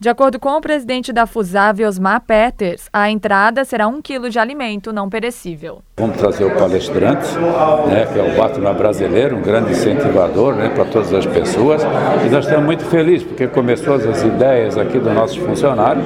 De 0.00 0.08
acordo 0.08 0.38
com 0.38 0.50
o 0.50 0.60
presidente 0.60 1.12
da 1.12 1.26
FUSAV, 1.26 1.84
Osmar 1.84 2.20
Peters, 2.20 2.88
a 2.92 3.10
entrada 3.10 3.64
será 3.64 3.88
um 3.88 4.00
quilo 4.00 4.30
de 4.30 4.38
alimento 4.38 4.92
não 4.92 5.10
perecível. 5.10 5.80
Vamos 5.96 6.16
trazer 6.16 6.44
o 6.44 6.54
palestrante, 6.54 7.26
né, 7.88 8.06
que 8.06 8.16
é 8.16 8.22
o 8.22 8.36
Batman 8.36 8.72
brasileiro, 8.74 9.36
um 9.36 9.42
grande 9.42 9.72
incentivador 9.72 10.54
né, 10.54 10.68
para 10.68 10.84
todas 10.84 11.12
as 11.12 11.26
pessoas. 11.26 11.82
E 12.24 12.28
nós 12.30 12.44
estamos 12.44 12.64
muito 12.64 12.84
felizes, 12.84 13.26
porque 13.26 13.48
começou 13.48 13.94
as 13.94 14.22
ideias 14.22 14.78
aqui 14.78 15.00
dos 15.00 15.12
nossos 15.12 15.36
funcionários 15.36 16.04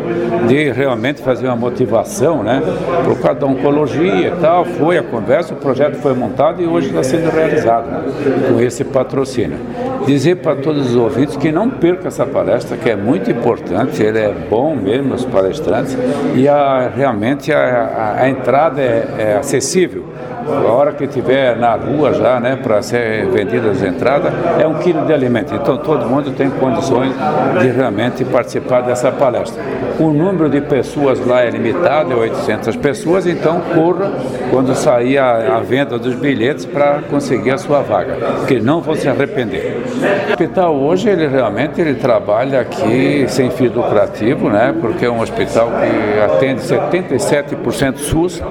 de 0.48 0.72
realmente 0.72 1.20
fazer 1.20 1.48
uma 1.48 1.56
motivação 1.56 2.42
né, 2.42 2.62
por 3.04 3.20
causa 3.20 3.40
da 3.40 3.46
oncologia 3.46 4.28
e 4.28 4.40
tal. 4.40 4.64
Foi 4.64 4.96
a 4.96 5.02
conversa, 5.02 5.52
o 5.52 5.58
projeto 5.58 5.96
foi 5.96 6.14
montado 6.14 6.62
e 6.62 6.66
hoje 6.66 6.88
está 6.88 7.02
sendo 7.02 7.30
realizado 7.30 7.90
né, 7.90 8.02
com 8.48 8.58
esse 8.58 8.84
patrocínio. 8.84 9.58
Dizer 10.06 10.36
para 10.36 10.56
todos 10.56 10.86
os 10.88 10.96
ouvintes 10.96 11.36
que 11.36 11.52
não 11.52 11.68
perca 11.68 12.08
essa 12.08 12.24
palestra, 12.24 12.78
que 12.78 12.88
é 12.88 12.96
muito 12.96 13.30
importante, 13.30 13.81
ele 14.02 14.18
é 14.18 14.34
bom 14.48 14.74
mesmo, 14.74 15.14
os 15.14 15.24
palestrantes, 15.24 15.96
e 16.34 16.48
a, 16.48 16.90
realmente 16.94 17.52
a, 17.52 17.58
a, 17.58 18.22
a 18.22 18.28
entrada 18.28 18.80
é, 18.80 19.06
é 19.18 19.36
acessível 19.36 20.12
a 20.48 20.72
hora 20.72 20.92
que 20.92 21.06
tiver 21.06 21.56
na 21.56 21.74
rua 21.74 22.12
já, 22.14 22.40
né, 22.40 22.56
para 22.56 22.82
ser 22.82 23.26
vendidas 23.26 23.82
as 23.82 23.88
entradas, 23.88 24.32
é 24.58 24.66
um 24.66 24.74
quilo 24.74 25.06
de 25.06 25.12
alimento. 25.12 25.54
Então 25.54 25.76
todo 25.76 26.06
mundo 26.06 26.32
tem 26.32 26.50
condições 26.50 27.12
de 27.60 27.68
realmente 27.68 28.24
participar 28.24 28.82
dessa 28.82 29.10
palestra. 29.12 29.62
O 29.98 30.10
número 30.10 30.48
de 30.48 30.60
pessoas 30.60 31.24
lá 31.24 31.42
é 31.42 31.50
limitado, 31.50 32.12
é 32.12 32.16
800 32.16 32.76
pessoas, 32.76 33.26
então 33.26 33.60
corra 33.74 34.10
quando 34.50 34.74
sair 34.74 35.18
a, 35.18 35.56
a 35.56 35.60
venda 35.60 35.98
dos 35.98 36.14
bilhetes 36.14 36.64
para 36.64 37.02
conseguir 37.10 37.50
a 37.50 37.58
sua 37.58 37.80
vaga, 37.80 38.16
porque 38.38 38.58
não 38.58 38.80
vão 38.80 38.94
se 38.94 39.08
arrepender. 39.08 39.82
O 40.28 40.30
hospital 40.30 40.74
hoje, 40.74 41.08
ele 41.08 41.26
realmente 41.26 41.80
ele 41.80 41.94
trabalha 41.94 42.60
aqui 42.60 43.26
sem 43.28 43.50
fim 43.50 43.68
lucrativo, 43.68 44.48
né, 44.50 44.74
porque 44.80 45.04
é 45.04 45.10
um 45.10 45.20
hospital 45.20 45.70
que 45.70 46.20
atende 46.20 46.62
77% 46.62 47.98
SUS 47.98 48.42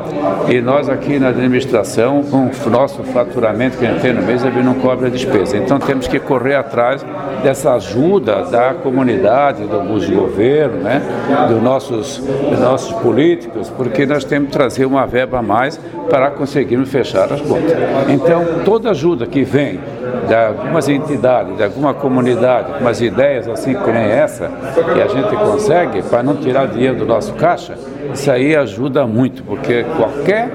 e 0.50 0.62
nós 0.62 0.89
aqui 0.89 1.20
na 1.20 1.30
administração 1.30 2.24
com 2.24 2.50
o 2.50 2.70
nosso 2.70 3.04
faturamento 3.04 3.78
que 3.78 3.86
a 3.86 3.92
gente 3.92 4.02
tem 4.02 4.14
no 4.14 4.22
mês, 4.22 4.44
ele 4.44 4.62
não 4.64 4.76
cobre 4.76 5.08
a 5.08 5.10
despesa. 5.10 5.58
Então 5.58 5.80
temos 5.80 6.08
que 6.08 6.20
correr 6.20 6.56
atrás 6.56 7.06
dessa 7.44 7.74
ajuda 7.74 8.44
da 8.46 8.74
comunidade, 8.74 9.64
dos 9.64 10.10
governos, 10.10 10.84
né, 10.84 11.02
dos 11.48 11.62
nossos, 11.62 12.18
dos 12.18 12.60
nossos 12.60 12.92
políticos, 13.02 13.70
porque 13.70 14.06
nós 14.06 14.24
temos 14.24 14.48
que 14.48 14.54
trazer 14.54 14.86
uma 14.86 15.06
verba 15.06 15.40
a 15.40 15.42
mais 15.42 15.80
para 16.10 16.32
conseguirmos 16.32 16.90
fechar 16.90 17.32
as 17.32 17.42
contas. 17.42 17.72
Então, 18.10 18.44
toda 18.66 18.92
ajuda 18.92 19.26
que 19.26 19.44
vem 19.44 19.80
de 20.28 20.36
algumas 20.36 20.88
entidades, 20.90 21.56
de 21.58 21.64
alguma 21.64 21.94
comunidade, 21.94 22.74
com 22.74 22.80
umas 22.80 23.02
ideias 23.02 23.48
assim 23.48 23.76
nem 23.92 24.04
essa, 24.04 24.50
que 24.94 25.02
a 25.02 25.08
gente 25.08 25.36
consegue, 25.36 26.02
para 26.04 26.24
não 26.24 26.36
tirar 26.36 26.68
dinheiro 26.68 26.98
do 26.98 27.06
nosso 27.06 27.34
caixa, 27.34 27.76
isso 28.14 28.30
aí 28.30 28.56
ajuda 28.56 29.06
muito, 29.06 29.44
porque 29.44 29.86
qualquer 29.98 30.50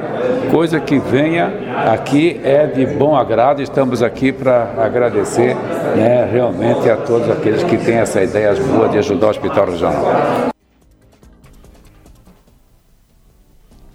coisa 0.51 0.81
que 0.81 0.99
venha 0.99 1.53
aqui 1.93 2.41
é 2.45 2.67
de 2.67 2.87
bom 2.87 3.17
agrado. 3.17 3.63
Estamos 3.63 4.03
aqui 4.03 4.33
para 4.33 4.71
agradecer 4.79 5.57
né, 5.97 6.29
realmente 6.31 6.89
a 6.91 6.97
todos 6.97 7.31
aqueles 7.31 7.63
que 7.63 7.77
têm 7.77 7.97
essa 7.97 8.23
ideia 8.23 8.55
boa 8.55 8.89
de 8.89 8.99
ajudar 8.99 9.29
o 9.29 9.31
Hospital 9.31 9.67
Regional. 9.67 10.56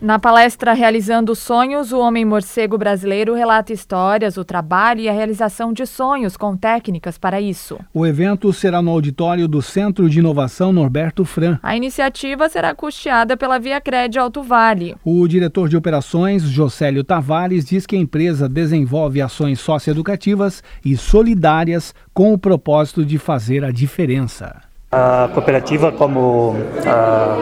Na 0.02 0.18
palestra 0.18 0.74
Realizando 0.74 1.36
Sonhos, 1.36 1.92
o 1.92 2.00
homem 2.00 2.26
morcego 2.26 2.76
brasileiro 2.76 3.36
relata 3.36 3.72
histórias, 3.72 4.36
o 4.36 4.44
trabalho 4.44 5.02
e 5.02 5.08
a 5.08 5.14
realização 5.14 5.72
de 5.72 5.86
sonhos 5.86 6.36
com 6.36 6.58
técnicas 6.58 7.20
para 7.20 7.40
isso. 7.40 7.78
O 7.94 8.04
evento 8.04 8.52
será 8.52 8.82
no 8.82 8.90
auditório 8.90 9.48
do 9.48 9.62
Centro 9.62 10.10
de 10.10 10.18
Inovação 10.18 10.74
Norberto 10.74 11.24
Fran. 11.24 11.60
A 11.62 11.78
iniciativa 11.78 12.50
será 12.50 12.74
custeada 12.74 13.38
pela 13.38 13.60
Via 13.60 13.80
Cred 13.80 14.18
Alto 14.18 14.42
Vale. 14.42 14.96
O 15.06 15.28
diretor 15.28 15.70
de 15.70 15.78
operações, 15.78 16.42
Josélio 16.46 17.04
Tavares, 17.04 17.64
diz 17.64 17.86
que 17.86 17.96
a 17.96 18.00
empresa 18.00 18.50
desenvolve 18.50 19.22
ações 19.22 19.60
socioeducativas 19.60 20.64
e 20.84 20.98
solidárias 20.98 21.94
com 22.12 22.34
o 22.34 22.40
propósito 22.40 23.06
de 23.06 23.20
fazer 23.20 23.64
a 23.64 23.70
diferença. 23.70 24.71
A 24.94 25.30
cooperativa, 25.34 25.90
como 25.90 26.54
ah, 26.86 27.38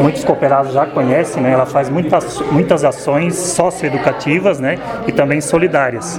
muitos 0.00 0.24
cooperados 0.24 0.72
já 0.72 0.86
conhecem, 0.86 1.42
né, 1.42 1.52
ela 1.52 1.66
faz 1.66 1.90
muitas, 1.90 2.40
muitas 2.50 2.84
ações 2.86 3.34
socioeducativas 3.34 4.58
né, 4.58 4.78
e 5.06 5.12
também 5.12 5.42
solidárias. 5.42 6.18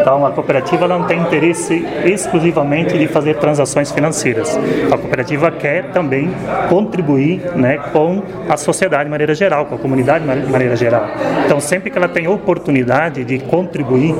Então, 0.00 0.24
a 0.24 0.30
cooperativa 0.30 0.86
não 0.86 1.08
tem 1.08 1.18
interesse 1.18 1.84
exclusivamente 2.04 2.96
de 2.96 3.08
fazer 3.08 3.34
transações 3.38 3.90
financeiras. 3.90 4.56
A 4.92 4.96
cooperativa 4.96 5.50
quer 5.50 5.90
também 5.90 6.30
contribuir 6.68 7.40
né, 7.56 7.78
com 7.92 8.22
a 8.48 8.56
sociedade 8.56 9.06
de 9.06 9.10
maneira 9.10 9.34
geral, 9.34 9.66
com 9.66 9.74
a 9.74 9.78
comunidade 9.78 10.24
de 10.24 10.52
maneira 10.52 10.76
geral. 10.76 11.04
Então, 11.44 11.58
sempre 11.58 11.90
que 11.90 11.98
ela 11.98 12.08
tem 12.08 12.28
oportunidade 12.28 13.24
de 13.24 13.40
contribuir 13.40 14.14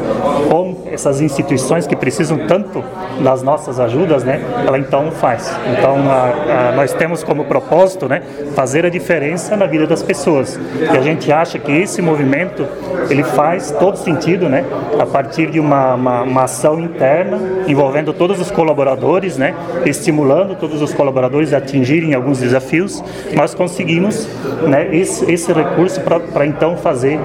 com 0.48 0.82
essas 0.90 1.20
instituições 1.20 1.86
que 1.86 1.94
precisam 1.94 2.38
tanto 2.48 2.82
das 3.22 3.40
nossas 3.40 3.78
ajudas, 3.78 4.24
né, 4.24 4.40
ela 4.66 4.78
então 4.78 5.12
faz. 5.12 5.54
Então, 5.78 5.91
então, 5.92 6.10
a, 6.10 6.68
a, 6.70 6.72
nós 6.72 6.94
temos 6.94 7.22
como 7.22 7.44
propósito 7.44 8.08
né, 8.08 8.22
fazer 8.54 8.86
a 8.86 8.88
diferença 8.88 9.56
na 9.56 9.66
vida 9.66 9.86
das 9.86 10.02
pessoas. 10.02 10.58
E 10.80 10.96
a 10.96 11.02
gente 11.02 11.30
acha 11.30 11.58
que 11.58 11.70
esse 11.70 12.00
movimento 12.00 12.66
ele 13.10 13.22
faz 13.22 13.70
todo 13.72 13.96
sentido 13.96 14.48
né, 14.48 14.64
a 14.98 15.04
partir 15.04 15.50
de 15.50 15.60
uma, 15.60 15.94
uma, 15.94 16.22
uma 16.22 16.44
ação 16.44 16.80
interna 16.80 17.38
envolvendo 17.66 18.12
todos 18.12 18.40
os 18.40 18.50
colaboradores, 18.50 19.36
né, 19.36 19.54
estimulando 19.84 20.56
todos 20.56 20.80
os 20.80 20.94
colaboradores 20.94 21.52
a 21.52 21.58
atingirem 21.58 22.14
alguns 22.14 22.38
desafios. 22.38 23.04
Nós 23.34 23.54
conseguimos 23.54 24.26
né, 24.66 24.94
esse, 24.94 25.30
esse 25.30 25.52
recurso 25.52 26.00
para 26.00 26.46
então 26.46 26.76
fazer 26.76 27.18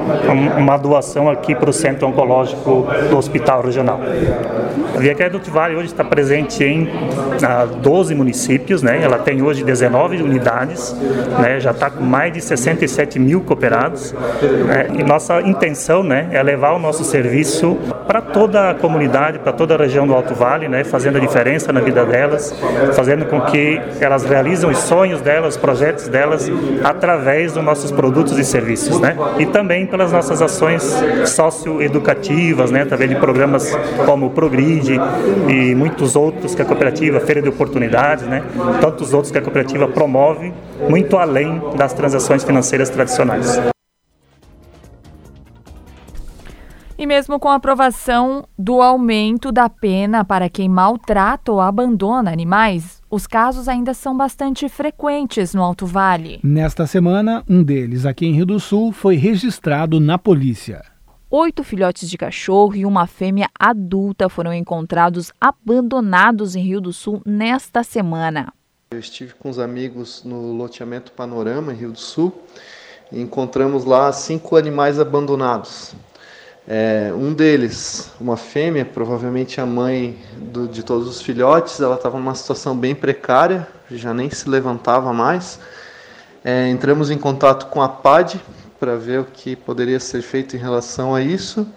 uma 0.57 0.76
doação 0.78 1.30
aqui 1.30 1.55
para 1.55 1.70
o 1.70 1.74
Centro 1.74 2.07
Oncológico 2.07 2.88
do 3.09 3.18
Hospital 3.18 3.61
Regional. 3.61 3.99
A 4.95 4.99
Via 4.99 5.15
Crédito 5.15 5.51
Vale 5.51 5.75
hoje 5.75 5.88
está 5.88 6.03
presente 6.03 6.63
em 6.63 6.89
ah, 7.43 7.65
12 7.65 8.15
municípios 8.15 8.38
municípios, 8.38 8.81
né? 8.81 8.99
Ela 9.01 9.19
tem 9.19 9.41
hoje 9.41 9.63
19 9.63 10.21
unidades, 10.21 10.95
né? 11.39 11.59
Já 11.59 11.71
está 11.71 11.89
com 11.89 12.03
mais 12.03 12.33
de 12.33 12.41
67 12.41 13.19
mil 13.19 13.41
cooperados. 13.41 14.13
Né? 14.13 14.88
E 14.99 15.03
nossa 15.03 15.41
intenção, 15.41 16.03
né, 16.03 16.29
é 16.31 16.41
levar 16.43 16.73
o 16.73 16.79
nosso 16.79 17.03
serviço 17.03 17.77
para 18.07 18.21
toda 18.21 18.69
a 18.69 18.73
comunidade, 18.73 19.39
para 19.39 19.51
toda 19.51 19.75
a 19.75 19.77
região 19.77 20.07
do 20.07 20.13
Alto 20.13 20.33
Vale, 20.33 20.67
né? 20.67 20.83
Fazendo 20.83 21.17
a 21.17 21.19
diferença 21.19 21.73
na 21.73 21.81
vida 21.81 22.05
delas, 22.05 22.55
fazendo 22.93 23.25
com 23.25 23.41
que 23.41 23.81
elas 23.99 24.23
realizem 24.23 24.69
os 24.69 24.77
sonhos 24.79 25.21
delas, 25.21 25.55
os 25.55 25.61
projetos 25.61 26.07
delas, 26.07 26.49
através 26.83 27.53
dos 27.53 27.63
nossos 27.63 27.91
produtos 27.91 28.38
e 28.38 28.43
serviços, 28.43 28.99
né? 28.99 29.15
E 29.39 29.45
também 29.45 29.85
pelas 29.85 30.11
nossas 30.11 30.41
ações 30.41 30.83
socioeducativas, 31.25 32.71
né? 32.71 32.83
Através 32.83 33.09
de 33.09 33.15
programas 33.15 33.77
como 34.05 34.27
o 34.27 34.29
E 35.49 35.75
muitos 35.75 36.15
outros 36.15 36.53
que 36.53 36.61
a 36.61 36.65
cooperativa, 36.65 37.19
Feira 37.19 37.41
de 37.41 37.49
Oportunidades, 37.49 38.25
né? 38.25 38.43
tantos 38.82 39.13
outros 39.13 39.32
que 39.32 39.38
a 39.38 39.41
cooperativa 39.41 39.88
promove, 39.88 40.53
muito 40.89 41.17
além 41.17 41.61
das 41.75 41.93
transações 41.93 42.43
financeiras 42.43 42.89
tradicionais. 42.89 43.59
E 46.99 47.05
mesmo 47.05 47.39
com 47.39 47.47
a 47.47 47.55
aprovação 47.55 48.47
do 48.57 48.82
aumento 48.82 49.51
da 49.51 49.69
pena 49.69 50.25
para 50.25 50.49
quem 50.49 50.67
maltrata 50.67 51.51
ou 51.51 51.61
abandona 51.61 52.32
animais, 52.32 53.03
os 53.07 53.28
casos 53.28 53.67
ainda 53.67 53.93
são 53.93 54.17
bastante 54.17 54.67
frequentes 54.67 55.53
no 55.53 55.61
Alto 55.61 55.86
Vale. 55.86 56.39
Nesta 56.43 56.88
semana, 56.88 57.43
um 57.47 57.61
deles, 57.61 58.03
aqui 58.03 58.25
em 58.25 58.34
Rio 58.34 58.47
do 58.47 58.59
Sul, 58.59 58.91
foi 58.91 59.15
registrado 59.15 59.99
na 59.99 60.17
polícia. 60.17 60.82
Oito 61.30 61.61
filhotes 61.61 62.09
de 62.09 62.17
cachorro 62.17 62.73
e 62.73 62.86
uma 62.86 63.05
fêmea 63.05 63.49
adulta 63.59 64.30
foram 64.30 64.53
encontrados 64.53 65.30
abandonados 65.41 66.55
em 66.55 66.63
Rio 66.63 66.80
do 66.80 66.93
Sul 66.93 67.21
nesta 67.25 67.84
semana. 67.84 68.53
Eu 68.91 68.99
estive 68.99 69.34
com 69.34 69.49
os 69.49 69.59
amigos 69.59 70.23
no 70.23 70.53
loteamento 70.53 71.11
Panorama, 71.11 71.73
em 71.73 71.75
Rio 71.75 71.91
do 71.91 71.99
Sul, 71.99 72.34
e 73.11 73.19
encontramos 73.19 73.84
lá 73.84 74.09
cinco 74.13 74.55
animais 74.55 75.01
abandonados. 75.01 75.93
É, 76.65 77.11
um 77.13 77.34
deles, 77.34 78.09
uma 78.21 78.38
fêmea, 78.38 78.86
provavelmente 78.86 79.59
a 79.59 79.65
mãe 79.65 80.17
do, 80.38 80.65
de 80.65 80.82
todos 80.82 81.09
os 81.09 81.21
filhotes, 81.21 81.82
ela 81.82 81.95
estava 81.95 82.17
numa 82.17 82.36
situação 82.36 82.73
bem 82.73 82.95
precária, 82.95 83.67
já 83.91 84.13
nem 84.13 84.30
se 84.30 84.47
levantava 84.47 85.11
mais. 85.11 85.59
É, 86.41 86.69
entramos 86.69 87.11
em 87.11 87.17
contato 87.17 87.65
com 87.65 87.82
a 87.82 87.89
PAD 87.89 88.39
para 88.80 88.95
ver 88.95 89.19
o 89.19 89.25
que 89.25 89.55
poderia 89.55 89.99
ser 89.99 90.21
feito 90.21 90.55
em 90.55 90.59
relação 90.59 91.13
a 91.13 91.21
isso. 91.21 91.67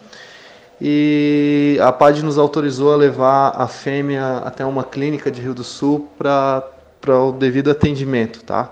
E 0.81 1.79
a 1.83 1.93
PAD 1.93 2.23
nos 2.25 2.39
autorizou 2.39 2.93
a 2.93 2.97
levar 2.97 3.51
a 3.55 3.69
fêmea 3.69 4.39
até 4.39 4.65
uma 4.65 4.83
clínica 4.83 5.31
de 5.31 5.41
Rio 5.41 5.53
do 5.53 5.65
Sul 5.65 6.09
para 6.17 6.65
o 7.07 7.33
devido 7.33 7.71
atendimento, 7.71 8.43
tá? 8.43 8.71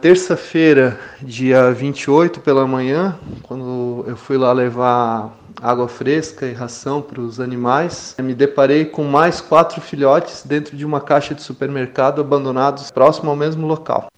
Terça-feira, 0.00 0.98
dia 1.22 1.70
28 1.70 2.40
pela 2.40 2.66
manhã, 2.66 3.18
quando 3.42 4.04
eu 4.06 4.16
fui 4.16 4.36
lá 4.36 4.52
levar 4.52 5.34
água 5.62 5.88
fresca 5.88 6.46
e 6.46 6.52
ração 6.52 7.00
para 7.00 7.20
os 7.20 7.40
animais. 7.40 8.14
Me 8.18 8.34
deparei 8.34 8.84
com 8.84 9.04
mais 9.04 9.40
quatro 9.40 9.80
filhotes 9.80 10.44
dentro 10.44 10.76
de 10.76 10.84
uma 10.84 11.00
caixa 11.00 11.34
de 11.34 11.42
supermercado 11.42 12.20
abandonados 12.20 12.90
próximo 12.90 13.30
ao 13.30 13.36
mesmo 13.36 13.66
local. 13.66 14.08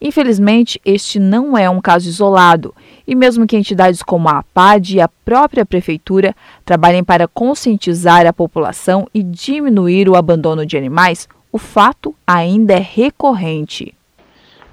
Infelizmente, 0.00 0.80
este 0.84 1.18
não 1.18 1.58
é 1.58 1.68
um 1.68 1.80
caso 1.80 2.08
isolado, 2.08 2.74
e 3.06 3.14
mesmo 3.14 3.46
que 3.46 3.56
entidades 3.56 4.02
como 4.02 4.28
a 4.28 4.38
APAD 4.38 4.96
e 4.96 5.00
a 5.00 5.08
própria 5.08 5.66
prefeitura 5.66 6.34
trabalhem 6.64 7.02
para 7.02 7.26
conscientizar 7.26 8.24
a 8.26 8.32
população 8.32 9.08
e 9.12 9.22
diminuir 9.22 10.08
o 10.08 10.14
abandono 10.14 10.64
de 10.64 10.76
animais, 10.76 11.28
o 11.50 11.58
fato 11.58 12.14
ainda 12.26 12.74
é 12.74 12.78
recorrente. 12.78 13.97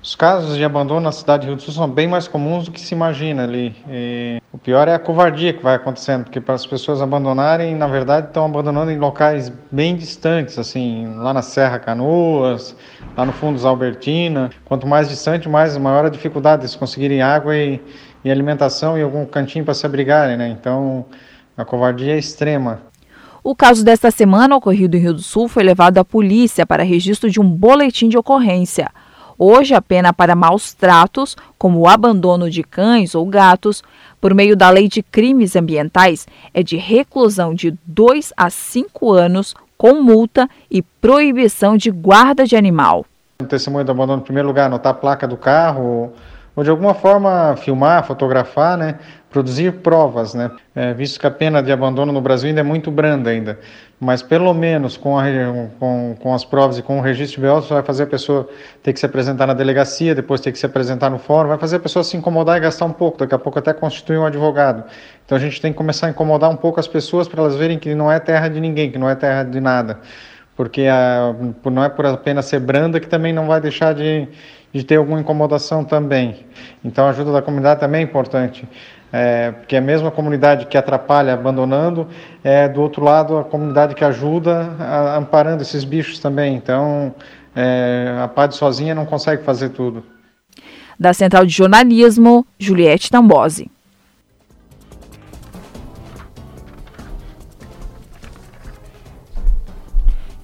Os 0.06 0.14
casos 0.14 0.56
de 0.56 0.64
abandono 0.64 1.02
na 1.02 1.12
cidade 1.12 1.42
de 1.42 1.48
Rio 1.48 1.56
do 1.56 1.64
Sul 1.64 1.74
são 1.74 1.90
bem 1.90 2.08
mais 2.08 2.28
comuns 2.28 2.66
do 2.66 2.72
que 2.72 2.80
se 2.80 2.94
imagina 2.94 3.44
ali. 3.44 3.76
E 3.90 4.40
o 4.54 4.58
pior 4.60 4.88
é 4.88 4.94
a 4.94 5.00
covardia 5.00 5.52
que 5.52 5.64
vai 5.64 5.74
acontecendo, 5.74 6.26
porque 6.26 6.40
para 6.40 6.54
as 6.54 6.64
pessoas 6.64 7.02
abandonarem, 7.02 7.74
na 7.74 7.88
verdade, 7.88 8.28
estão 8.28 8.46
abandonando 8.46 8.92
em 8.92 9.00
locais 9.00 9.52
bem 9.72 9.96
distantes, 9.96 10.60
assim, 10.60 11.12
lá 11.16 11.34
na 11.34 11.42
Serra 11.42 11.80
Canoas, 11.80 12.76
lá 13.18 13.26
no 13.26 13.34
fundo 13.34 13.56
dos 13.56 13.66
Albertina. 13.66 14.52
Quanto 14.64 14.86
mais 14.86 15.10
distante, 15.10 15.50
mais 15.50 15.76
maior 15.76 16.06
a 16.06 16.10
dificuldade 16.10 16.70
de 16.70 16.78
conseguirem 16.78 17.24
água 17.24 17.58
e, 17.58 17.82
e 18.24 18.30
alimentação 18.30 19.00
e 19.00 19.02
algum 19.02 19.26
cantinho 19.26 19.66
para 19.66 19.74
se 19.74 19.88
abrigarem, 19.88 20.38
né? 20.38 20.50
Então, 20.50 21.04
a 21.58 21.66
covardia 21.66 22.14
é 22.14 22.20
extrema. 22.20 22.80
O 23.44 23.56
caso 23.56 23.84
desta 23.84 24.12
semana, 24.12 24.56
ocorrido 24.56 24.96
em 24.98 25.00
Rio 25.00 25.16
do 25.16 25.24
Sul, 25.24 25.48
foi 25.48 25.64
levado 25.64 25.98
à 25.98 26.06
polícia 26.06 26.64
para 26.64 26.84
registro 26.84 27.28
de 27.28 27.42
um 27.42 27.50
boletim 27.50 28.08
de 28.08 28.20
ocorrência. 28.20 28.92
Hoje, 29.38 29.74
a 29.74 29.82
pena 29.82 30.14
para 30.14 30.36
maus 30.36 30.74
tratos, 30.74 31.36
como 31.58 31.80
o 31.80 31.88
abandono 31.88 32.50
de 32.50 32.64
cães 32.64 33.14
ou 33.14 33.26
gatos, 33.26 33.84
por 34.22 34.34
meio 34.34 34.56
da 34.56 34.70
Lei 34.70 34.88
de 34.88 35.04
Crimes 35.04 35.56
Ambientais, 35.56 36.26
é 36.54 36.64
de 36.64 36.78
reclusão 36.78 37.54
de 37.54 37.78
2 37.86 38.34
a 38.38 38.50
5 38.50 39.12
anos, 39.12 39.54
com 39.78 40.02
multa 40.02 40.50
e 40.72 40.82
proibição 40.82 41.76
de 41.76 41.92
guarda 41.92 42.46
de 42.46 42.56
animal. 42.56 43.06
O 43.42 43.46
testemunho 43.46 43.84
do 43.84 43.92
abandono, 43.92 44.22
em 44.22 44.26
primeiro 44.26 44.48
lugar, 44.48 44.68
anotar 44.68 44.94
a 44.94 44.96
placa 44.96 45.28
do 45.28 45.36
carro, 45.36 46.14
ou 46.56 46.64
de 46.64 46.70
alguma 46.70 46.94
forma 46.94 47.56
filmar, 47.58 48.06
fotografar, 48.06 48.78
né? 48.78 48.98
Produzir 49.36 49.74
provas, 49.82 50.34
né? 50.34 50.50
É, 50.74 50.94
visto 50.94 51.20
que 51.20 51.28
a 51.28 51.32
pena 51.32 51.62
de 51.62 51.70
abandono 51.70 52.14
no 52.14 52.22
Brasil 52.22 52.48
ainda 52.48 52.62
é 52.62 52.64
muito 52.64 52.90
branda 52.90 53.30
ainda, 53.30 53.60
mas 54.00 54.22
pelo 54.22 54.54
menos 54.54 54.96
com, 54.96 55.20
a, 55.20 55.26
com, 55.78 56.16
com 56.18 56.34
as 56.34 56.46
provas 56.46 56.78
e 56.78 56.82
com 56.82 57.00
o 57.00 57.02
registro 57.02 57.36
de 57.36 57.42
biólogo, 57.42 57.68
vai 57.68 57.84
fazer 57.84 58.04
a 58.04 58.08
pessoa 58.08 58.48
ter 58.82 58.94
que 58.94 59.00
se 59.02 59.06
apresentar 59.06 59.46
na 59.46 59.54
delegacia, 59.54 60.16
depois 60.16 60.40
ter 60.40 60.54
que 60.54 60.58
se 60.58 60.66
apresentar 60.66 61.10
no 61.10 61.20
fórum, 61.20 61.50
vai 61.50 61.58
fazer 61.58 61.76
a 61.76 61.80
pessoa 61.80 62.02
se 62.02 62.16
incomodar 62.16 62.56
e 62.56 62.62
gastar 62.62 62.86
um 62.86 62.94
pouco, 62.94 63.18
daqui 63.18 63.36
a 63.36 63.38
pouco 63.38 63.60
até 63.60 63.74
constituir 63.74 64.18
um 64.18 64.26
advogado. 64.26 64.86
Então 65.26 65.38
a 65.38 65.42
gente 65.42 65.60
tem 65.60 65.74
que 65.74 65.78
começar 65.78 66.08
a 66.08 66.12
incomodar 66.12 66.50
um 66.50 66.56
pouco 66.56 66.80
as 66.80 66.88
pessoas 66.88 67.28
para 67.28 67.42
elas 67.42 67.58
verem 67.58 67.78
que 67.78 67.94
não 67.94 68.10
é 68.10 68.22
terra 68.22 68.48
de 68.48 68.62
ninguém, 68.62 68.90
que 68.90 68.98
não 68.98 69.10
é 69.10 69.16
terra 69.16 69.44
de 69.44 69.60
nada, 69.60 70.00
porque 70.56 70.84
a, 70.84 71.36
não 71.66 71.84
é 71.84 71.90
por 71.90 72.06
apenas 72.06 72.46
ser 72.46 72.62
branda 72.62 73.02
que 73.02 73.08
também 73.08 73.34
não 73.34 73.48
vai 73.48 73.60
deixar 73.60 73.94
de, 73.94 74.30
de 74.72 74.82
ter 74.86 74.96
alguma 74.96 75.20
incomodação 75.20 75.84
também. 75.84 76.46
Então 76.86 77.06
a 77.06 77.10
ajuda 77.10 77.34
da 77.34 77.42
comunidade 77.42 77.82
também 77.82 78.00
é 78.00 78.04
importante 78.06 78.66
é, 79.18 79.52
porque 79.54 79.78
a 79.78 79.82
mesma 79.82 80.12
comunidade 80.12 80.66
que 80.66 80.78
atrapalha 80.78 81.34
abandonando, 81.34 82.06
é 82.44 82.68
do 82.68 82.82
outro 82.82 83.02
lado 83.02 83.38
a 83.38 83.46
comunidade 83.46 83.96
que 83.96 84.04
ajuda 84.04 84.76
a, 84.78 85.16
amparando 85.16 85.62
esses 85.62 85.86
bichos 85.86 86.20
também. 86.20 86.54
Então, 86.54 87.16
é, 87.56 88.14
a 88.22 88.28
PAD 88.28 88.54
sozinha 88.54 88.94
não 88.94 89.06
consegue 89.06 89.42
fazer 89.42 89.70
tudo. 89.70 90.04
Da 91.00 91.14
Central 91.14 91.46
de 91.46 91.54
Jornalismo, 91.54 92.46
Juliette 92.60 93.10
Tambosi. 93.10 93.72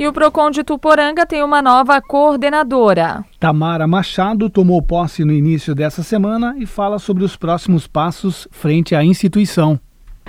E 0.01 0.07
o 0.07 0.11
Procon 0.11 0.49
de 0.49 0.63
Tuporanga 0.63 1.27
tem 1.27 1.43
uma 1.43 1.61
nova 1.61 2.01
coordenadora. 2.01 3.23
Tamara 3.39 3.85
Machado 3.85 4.49
tomou 4.49 4.81
posse 4.81 5.23
no 5.23 5.31
início 5.31 5.75
dessa 5.75 6.01
semana 6.01 6.55
e 6.57 6.65
fala 6.65 6.97
sobre 6.97 7.23
os 7.23 7.35
próximos 7.35 7.85
passos 7.85 8.47
frente 8.49 8.95
à 8.95 9.03
instituição. 9.03 9.79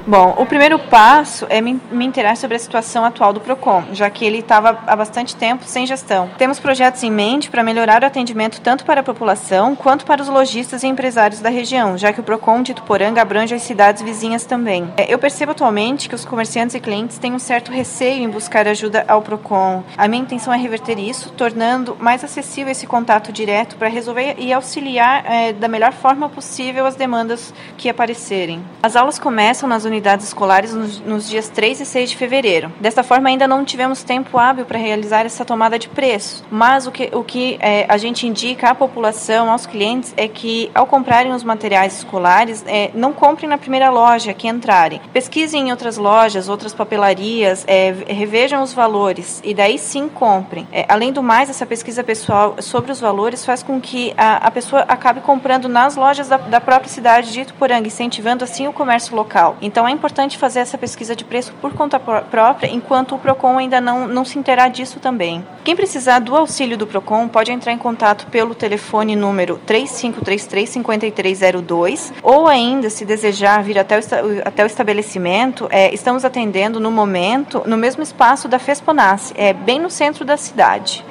Bom, 0.04 0.34
o 0.36 0.44
primeiro 0.44 0.80
passo 0.80 1.46
é 1.48 1.60
me, 1.60 1.80
interar 1.92 2.36
sobre 2.36 2.56
a 2.56 2.58
situação 2.58 3.04
atual 3.04 3.32
do 3.32 3.40
PROCON, 3.40 3.84
já 3.92 4.10
que 4.10 4.24
ele 4.24 4.38
estava 4.38 4.82
há 4.84 4.96
bastante 4.96 5.36
tempo 5.36 5.64
sem 5.64 5.86
gestão. 5.86 6.28
Temos 6.36 6.58
projetos 6.58 7.04
em 7.04 7.10
mente 7.10 7.48
para 7.48 7.62
melhorar 7.62 8.02
o 8.02 8.06
atendimento 8.06 8.60
tanto 8.60 8.84
para 8.84 9.00
a 9.00 9.04
população 9.04 9.76
quanto 9.76 10.04
para 10.04 10.20
os 10.20 10.28
lojistas 10.28 10.82
e 10.82 10.88
empresários 10.88 11.40
da 11.40 11.50
região, 11.50 11.96
já 11.96 12.12
que 12.12 12.18
o 12.18 12.22
PROCON 12.24 12.62
de 12.62 12.74
Tuporanga 12.74 13.22
abrange 13.22 13.54
as 13.54 13.62
cidades 13.62 14.02
vizinhas 14.02 14.44
também. 14.44 14.92
É, 14.96 15.12
eu 15.12 15.20
percebo 15.20 15.52
atualmente 15.52 16.08
que 16.08 16.16
os 16.16 16.24
comerciantes 16.24 16.74
e 16.74 16.80
clientes 16.80 17.18
têm 17.18 17.32
um 17.32 17.38
certo 17.38 17.70
receio 17.70 18.24
em 18.24 18.28
buscar 18.28 18.66
ajuda 18.66 19.04
ao 19.06 19.22
PROCON. 19.22 19.84
A 19.96 20.08
minha 20.08 20.22
intenção 20.22 20.52
é 20.52 20.56
reverter 20.56 20.98
isso, 20.98 21.30
tornando 21.30 21.96
mais 22.00 22.24
acessível 22.24 22.72
esse 22.72 22.88
contato 22.88 23.32
direto 23.32 23.76
para 23.76 23.88
resolver 23.88 24.34
e 24.36 24.52
auxiliar 24.52 25.24
é, 25.26 25.52
da 25.52 25.68
melhor 25.68 25.92
forma 25.92 26.28
possível 26.28 26.86
as 26.86 26.96
demandas 26.96 27.54
que 27.76 27.88
aparecerem. 27.88 28.64
As 28.82 28.96
aulas 28.96 29.16
começam 29.16 29.68
nas 29.68 29.84
unidades 29.92 30.26
escolares 30.26 30.72
nos, 30.72 31.00
nos, 31.00 31.28
dias 31.28 31.48
3 31.48 31.80
e 31.80 31.86
6 31.86 32.10
de 32.10 32.16
fevereiro. 32.16 32.72
Desta 32.80 33.02
forma, 33.02 33.28
ainda 33.28 33.46
não 33.46 33.64
tivemos 33.64 34.02
tempo 34.02 34.38
hábil 34.38 34.64
para 34.64 34.78
realizar 34.78 35.26
essa 35.26 35.44
tomada 35.44 35.78
de 35.78 35.88
preço, 35.88 36.44
mas 36.50 36.86
o 36.86 36.90
que, 36.90 37.10
o 37.12 37.22
que 37.22 37.58
é, 37.60 37.86
a 37.88 37.96
gente 37.96 38.26
indica 38.26 38.70
à 38.70 38.74
população, 38.74 39.50
aos 39.50 39.66
clientes, 39.66 40.14
é 40.16 40.26
que 40.26 40.70
ao 40.74 40.86
comprarem 40.86 41.32
os 41.32 41.44
materiais 41.44 41.98
escolares, 41.98 42.64
é, 42.66 42.90
não 42.94 43.12
comprem 43.12 43.48
na 43.48 43.58
primeira 43.58 43.90
loja 43.90 44.32
que 44.32 44.48
entrarem. 44.48 45.00
Pesquisem 45.12 45.68
em 45.68 45.70
outras 45.70 45.96
lojas, 45.96 46.48
outras 46.48 46.72
papelarias, 46.72 47.64
é, 47.66 47.94
revejam 48.08 48.62
os 48.62 48.72
valores 48.72 49.40
e 49.44 49.54
daí 49.54 49.78
sim 49.78 50.08
comprem. 50.08 50.66
É, 50.72 50.86
além 50.88 51.12
do 51.12 51.22
mais, 51.22 51.50
essa 51.50 51.66
pesquisa 51.66 52.02
pessoal 52.02 52.56
sobre 52.60 52.90
os 52.90 53.00
valores 53.00 53.44
faz 53.44 53.62
com 53.62 53.80
que 53.80 54.14
a, 54.16 54.36
a 54.36 54.50
pessoa 54.50 54.82
acabe 54.88 55.20
comprando 55.20 55.68
nas 55.68 55.96
lojas 55.96 56.28
da, 56.28 56.36
da 56.36 56.60
própria 56.60 56.88
cidade 56.88 57.32
de 57.32 57.40
Ituporanga, 57.40 57.86
incentivando 57.86 58.44
assim 58.44 58.66
o 58.66 58.72
comércio 58.72 59.14
local. 59.14 59.56
Então 59.72 59.88
é 59.88 59.90
importante 59.90 60.36
fazer 60.36 60.60
essa 60.60 60.76
pesquisa 60.76 61.16
de 61.16 61.24
preço 61.24 61.54
por 61.58 61.72
conta 61.72 61.98
própria, 61.98 62.70
enquanto 62.70 63.14
o 63.14 63.18
PROCON 63.18 63.56
ainda 63.56 63.80
não, 63.80 64.06
não 64.06 64.22
se 64.22 64.38
interar 64.38 64.70
disso 64.70 65.00
também. 65.00 65.42
Quem 65.64 65.74
precisar 65.74 66.18
do 66.18 66.36
auxílio 66.36 66.76
do 66.76 66.86
PROCON 66.86 67.26
pode 67.26 67.50
entrar 67.50 67.72
em 67.72 67.78
contato 67.78 68.26
pelo 68.26 68.54
telefone 68.54 69.16
número 69.16 69.58
3533-5302 69.66 72.12
ou 72.22 72.46
ainda, 72.46 72.90
se 72.90 73.06
desejar 73.06 73.62
vir 73.62 73.78
até 73.78 73.98
o, 73.98 74.02
até 74.44 74.62
o 74.62 74.66
estabelecimento, 74.66 75.66
é, 75.70 75.90
estamos 75.94 76.22
atendendo 76.22 76.78
no 76.78 76.90
momento 76.90 77.62
no 77.64 77.78
mesmo 77.78 78.02
espaço 78.02 78.48
da 78.48 78.58
FESPONAS, 78.58 79.32
é, 79.34 79.54
bem 79.54 79.80
no 79.80 79.88
centro 79.88 80.22
da 80.22 80.36
cidade. 80.36 81.02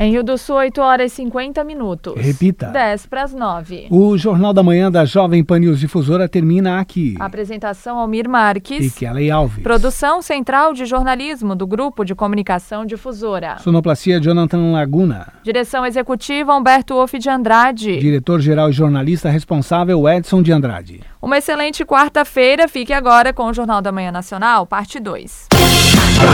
Em 0.00 0.12
Rio 0.12 0.22
do 0.22 0.38
Sul, 0.38 0.54
8 0.54 0.80
horas 0.80 1.10
e 1.12 1.16
50 1.16 1.64
minutos. 1.64 2.14
Repita. 2.16 2.66
10 2.68 3.06
para 3.06 3.24
as 3.24 3.34
9. 3.34 3.88
O 3.90 4.16
Jornal 4.16 4.52
da 4.52 4.62
Manhã 4.62 4.92
da 4.92 5.04
Jovem 5.04 5.42
Pan 5.42 5.58
News 5.58 5.80
Difusora 5.80 6.28
termina 6.28 6.78
aqui. 6.78 7.16
Apresentação 7.18 7.98
Almir 7.98 8.28
Marques. 8.28 8.94
E 8.94 8.96
Kelly 8.96 9.28
Alves. 9.28 9.60
Produção 9.60 10.22
Central 10.22 10.72
de 10.72 10.86
Jornalismo 10.86 11.56
do 11.56 11.66
Grupo 11.66 12.04
de 12.04 12.14
Comunicação 12.14 12.86
Difusora. 12.86 13.58
Sonoplastia 13.58 14.20
Jonathan 14.20 14.70
Laguna. 14.70 15.32
Direção 15.42 15.84
Executiva 15.84 16.54
Humberto 16.54 16.94
Wolff 16.94 17.18
de 17.18 17.28
Andrade. 17.28 17.98
Diretor-Geral 17.98 18.70
e 18.70 18.72
Jornalista 18.72 19.28
Responsável 19.28 20.08
Edson 20.08 20.42
de 20.42 20.52
Andrade. 20.52 21.00
Uma 21.20 21.38
excelente 21.38 21.84
quarta-feira. 21.84 22.68
Fique 22.68 22.92
agora 22.92 23.32
com 23.32 23.46
o 23.46 23.52
Jornal 23.52 23.82
da 23.82 23.90
Manhã 23.90 24.12
Nacional, 24.12 24.64
parte 24.64 25.00
2. 25.00 25.48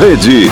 Rede 0.01 0.51